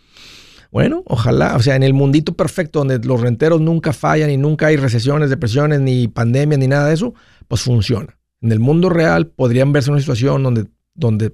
Bueno, 0.72 1.04
ojalá, 1.06 1.56
o 1.56 1.62
sea, 1.62 1.76
en 1.76 1.84
el 1.84 1.94
mundito 1.94 2.34
perfecto 2.34 2.80
donde 2.80 3.00
los 3.00 3.20
renteros 3.20 3.60
nunca 3.60 3.92
fallan 3.92 4.30
y 4.30 4.38
nunca 4.38 4.68
hay 4.68 4.78
recesiones, 4.78 5.30
depresiones, 5.30 5.80
ni 5.80 6.08
pandemias, 6.08 6.60
ni 6.60 6.68
nada 6.68 6.88
de 6.88 6.94
eso, 6.94 7.14
pues 7.48 7.62
funciona. 7.62 8.20
En 8.42 8.52
el 8.52 8.60
mundo 8.60 8.90
real 8.90 9.28
podrían 9.28 9.74
verse 9.74 9.90
una 9.90 10.00
situación 10.00 10.44
donde, 10.44 10.68
donde 10.94 11.34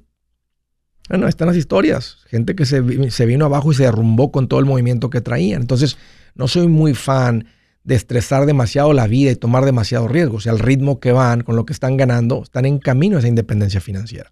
bueno, 1.10 1.28
están 1.28 1.48
las 1.48 1.58
historias, 1.58 2.18
gente 2.28 2.56
que 2.56 2.66
se, 2.66 3.12
se 3.12 3.26
vino 3.26 3.46
abajo 3.46 3.72
y 3.72 3.76
se 3.76 3.84
derrumbó 3.84 4.32
con 4.32 4.48
todo 4.48 4.60
el 4.60 4.66
movimiento 4.66 5.10
que 5.10 5.22
traían. 5.22 5.62
Entonces, 5.62 5.98
no 6.34 6.48
soy 6.48 6.68
muy 6.68 6.96
fan 6.96 7.46
de 7.84 7.94
estresar 7.94 8.48
demasiado 8.48 8.92
la 8.94 9.06
vida 9.06 9.32
y 9.32 9.36
tomar 9.36 9.66
demasiado 9.66 10.08
riesgo. 10.08 10.38
O 10.38 10.40
sea, 10.40 10.54
al 10.54 10.60
ritmo 10.60 11.00
que 11.00 11.12
van, 11.12 11.42
con 11.42 11.56
lo 11.56 11.66
que 11.66 11.74
están 11.74 11.98
ganando, 11.98 12.42
están 12.42 12.66
en 12.66 12.80
camino 12.80 13.18
a 13.18 13.20
esa 13.20 13.28
independencia 13.28 13.80
financiera. 13.80 14.32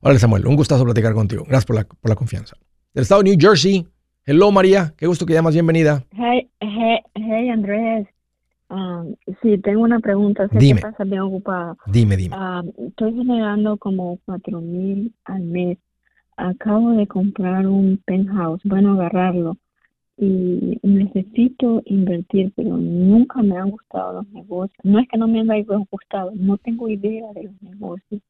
Hola 0.00 0.18
Samuel, 0.18 0.46
un 0.46 0.56
gustazo 0.56 0.84
platicar 0.84 1.12
contigo. 1.12 1.44
Gracias 1.46 1.66
por 1.66 1.76
la, 1.76 1.84
por 1.84 2.08
la 2.08 2.16
confianza. 2.16 2.56
Del 2.94 3.02
estado 3.02 3.22
de 3.22 3.30
New 3.30 3.38
Jersey. 3.38 3.86
Hello 4.32 4.52
María, 4.52 4.94
qué 4.96 5.08
gusto 5.08 5.26
que 5.26 5.32
llamas, 5.32 5.54
bienvenida. 5.54 6.04
Hey, 6.12 6.48
hey, 6.60 7.00
hey 7.16 7.48
Andrés. 7.48 8.06
Um, 8.68 9.16
sí, 9.42 9.58
tengo 9.58 9.80
una 9.82 9.98
pregunta. 9.98 10.46
Sé 10.50 10.56
Dime. 10.56 10.80
que 10.80 10.86
estás 10.86 11.08
bien 11.08 11.22
ocupada. 11.22 11.74
Dime, 11.86 12.16
dime. 12.16 12.36
Um, 12.36 12.70
estoy 12.86 13.12
generando 13.12 13.76
como 13.76 14.20
cuatro 14.24 14.60
mil 14.60 15.12
al 15.24 15.42
mes. 15.42 15.78
Acabo 16.36 16.92
de 16.92 17.08
comprar 17.08 17.66
un 17.66 18.00
penthouse. 18.06 18.60
Bueno, 18.62 18.92
agarrarlo. 18.92 19.56
Y 20.16 20.78
necesito 20.84 21.82
invertir, 21.86 22.52
pero 22.54 22.76
nunca 22.76 23.42
me 23.42 23.56
han 23.56 23.70
gustado 23.70 24.12
los 24.12 24.28
negocios. 24.30 24.78
No 24.84 25.00
es 25.00 25.08
que 25.08 25.18
no 25.18 25.26
me 25.26 25.40
han 25.40 25.48
gustado, 25.90 26.30
no 26.36 26.56
tengo 26.58 26.88
idea 26.88 27.26
de 27.34 27.42
los 27.50 27.62
negocios. 27.62 28.22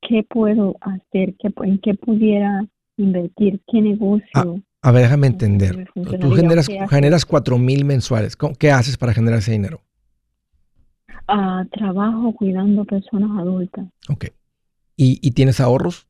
¿Qué 0.00 0.22
puedo 0.22 0.76
hacer? 0.80 1.34
¿Qué, 1.40 1.48
pu- 1.48 1.66
¿En 1.66 1.78
qué 1.80 1.94
pudiera 1.94 2.64
invertir? 2.96 3.60
¿Qué 3.66 3.80
negocio? 3.82 4.62
A 4.82 4.90
ver, 4.92 5.02
déjame 5.02 5.26
entender. 5.26 5.88
Tú 5.94 6.30
generas, 6.32 6.66
generas 6.88 7.26
4 7.26 7.58
mil 7.58 7.84
mensuales. 7.84 8.34
¿Cómo- 8.36 8.54
¿Qué 8.54 8.70
haces 8.70 8.96
para 8.96 9.12
generar 9.12 9.40
ese 9.40 9.52
dinero? 9.52 9.82
Ah, 11.28 11.64
trabajo 11.70 12.34
cuidando 12.34 12.84
personas 12.84 13.30
adultas. 13.38 13.86
Ok. 14.08 14.26
¿Y, 14.96 15.18
y 15.22 15.30
tienes 15.32 15.60
ahorros? 15.60 16.06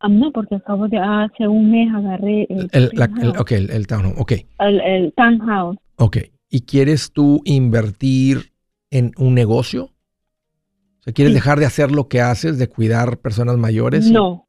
Ah, 0.00 0.08
no, 0.08 0.30
porque 0.32 0.56
acabo 0.56 0.86
de, 0.88 0.98
hace 0.98 1.48
un 1.48 1.70
mes 1.70 1.88
agarré 1.94 2.46
el, 2.50 2.68
El, 2.72 2.90
la- 2.94 3.04
el- 3.06 3.10
penthouse, 3.12 3.40
ok, 3.40 3.52
el, 3.52 3.70
el 3.70 3.86
townhome. 3.86 4.14
Ok, 4.18 4.32
el, 4.60 4.80
el 4.80 5.12
townhouse. 5.14 5.78
ok. 5.96 6.16
¿Y 6.50 6.62
quieres 6.62 7.12
tú 7.12 7.42
invertir 7.44 8.52
en 8.90 9.12
un 9.18 9.34
negocio? 9.34 9.84
O 9.84 11.02
sea, 11.02 11.12
¿quieres 11.12 11.32
Sí. 11.32 11.34
dejar 11.34 11.58
de 11.60 11.66
hacer 11.66 11.90
lo 11.92 12.08
que 12.08 12.20
haces, 12.22 12.58
de 12.58 12.68
cuidar 12.68 13.18
personas 13.18 13.56
mayores? 13.58 14.10
No, 14.10 14.47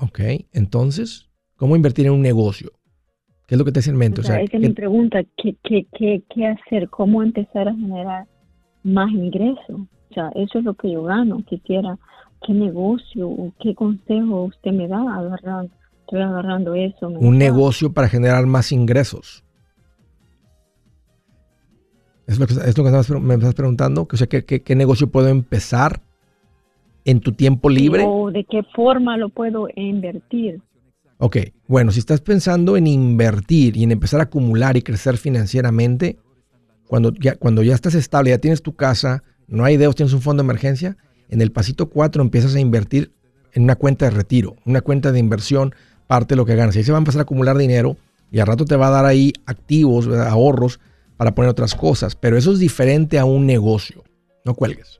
Ok, 0.00 0.20
entonces, 0.52 1.28
¿cómo 1.56 1.76
invertir 1.76 2.06
en 2.06 2.12
un 2.12 2.22
negocio? 2.22 2.70
¿Qué 3.46 3.54
es 3.54 3.58
lo 3.58 3.64
que 3.64 3.72
te 3.72 3.80
hace 3.80 3.90
en 3.90 3.96
mente? 3.96 4.22
o 4.22 4.24
sea, 4.24 4.36
esa 4.36 4.44
es 4.44 4.50
¿qué- 4.50 4.58
mi 4.58 4.70
pregunta, 4.70 5.20
¿qué, 5.36 5.56
qué, 5.62 5.86
qué, 5.92 6.22
qué 6.34 6.46
hacer? 6.46 6.88
¿Cómo 6.88 7.22
empezar 7.22 7.68
a 7.68 7.74
generar 7.74 8.26
más 8.82 9.10
ingresos? 9.10 9.80
O 10.10 10.14
sea, 10.14 10.30
eso 10.36 10.58
es 10.58 10.64
lo 10.64 10.74
que 10.74 10.90
yo 10.90 11.02
gano, 11.02 11.42
quisiera, 11.46 11.98
¿qué 12.46 12.52
negocio 12.54 13.28
o 13.28 13.52
qué 13.60 13.74
consejo 13.74 14.44
usted 14.44 14.72
me 14.72 14.88
da? 14.88 15.00
Agarrando, 15.00 15.70
estoy 16.00 16.22
agarrando 16.22 16.74
eso. 16.74 17.08
un 17.08 17.38
negocio 17.38 17.92
para 17.92 18.08
generar 18.08 18.46
más 18.46 18.72
ingresos. 18.72 19.44
Es 22.26 22.38
lo 22.38 22.46
que, 22.46 22.54
es 22.54 22.78
lo 22.78 22.84
que 22.84 22.90
me 23.20 23.34
estás 23.34 23.54
preguntando. 23.54 24.08
O 24.10 24.16
sea, 24.16 24.28
¿qué, 24.28 24.44
qué, 24.44 24.62
qué 24.62 24.76
negocio 24.76 25.08
puedo 25.10 25.28
empezar 25.28 26.00
en 27.04 27.20
tu 27.20 27.32
tiempo 27.32 27.68
libre? 27.68 28.04
¿O 28.06 28.30
de 28.30 28.44
qué 28.44 28.62
forma 28.74 29.16
lo 29.16 29.28
puedo 29.28 29.68
invertir? 29.76 30.60
Ok, 31.18 31.36
bueno, 31.68 31.92
si 31.92 31.98
estás 31.98 32.20
pensando 32.20 32.76
en 32.76 32.86
invertir 32.86 33.76
y 33.76 33.84
en 33.84 33.92
empezar 33.92 34.20
a 34.20 34.24
acumular 34.24 34.76
y 34.76 34.82
crecer 34.82 35.18
financieramente, 35.18 36.18
cuando 36.86 37.12
ya, 37.12 37.36
cuando 37.36 37.62
ya 37.62 37.74
estás 37.74 37.94
estable, 37.94 38.30
ya 38.30 38.38
tienes 38.38 38.62
tu 38.62 38.74
casa, 38.74 39.22
no 39.46 39.64
hay 39.64 39.76
deudas, 39.76 39.96
tienes 39.96 40.14
un 40.14 40.22
fondo 40.22 40.42
de 40.42 40.46
emergencia, 40.46 40.96
en 41.28 41.40
el 41.40 41.52
pasito 41.52 41.90
4 41.90 42.22
empiezas 42.22 42.54
a 42.54 42.60
invertir 42.60 43.12
en 43.52 43.64
una 43.64 43.76
cuenta 43.76 44.06
de 44.06 44.12
retiro, 44.12 44.56
una 44.64 44.80
cuenta 44.80 45.12
de 45.12 45.18
inversión, 45.18 45.74
parte 46.06 46.34
de 46.34 46.36
lo 46.36 46.44
que 46.44 46.56
ganas. 46.56 46.74
Y 46.74 46.78
ahí 46.78 46.84
se 46.84 46.92
va 46.92 46.98
a 46.98 47.00
empezar 47.00 47.20
a 47.20 47.22
acumular 47.22 47.56
dinero 47.56 47.96
y 48.30 48.40
al 48.40 48.46
rato 48.46 48.64
te 48.64 48.76
va 48.76 48.88
a 48.88 48.90
dar 48.90 49.06
ahí 49.06 49.32
activos, 49.46 50.06
¿verdad? 50.08 50.28
ahorros 50.28 50.80
para 51.16 51.34
poner 51.34 51.50
otras 51.50 51.74
cosas. 51.74 52.16
Pero 52.16 52.36
eso 52.36 52.52
es 52.52 52.58
diferente 52.58 53.18
a 53.18 53.24
un 53.24 53.46
negocio. 53.46 54.02
No 54.44 54.54
cuelgues. 54.54 54.99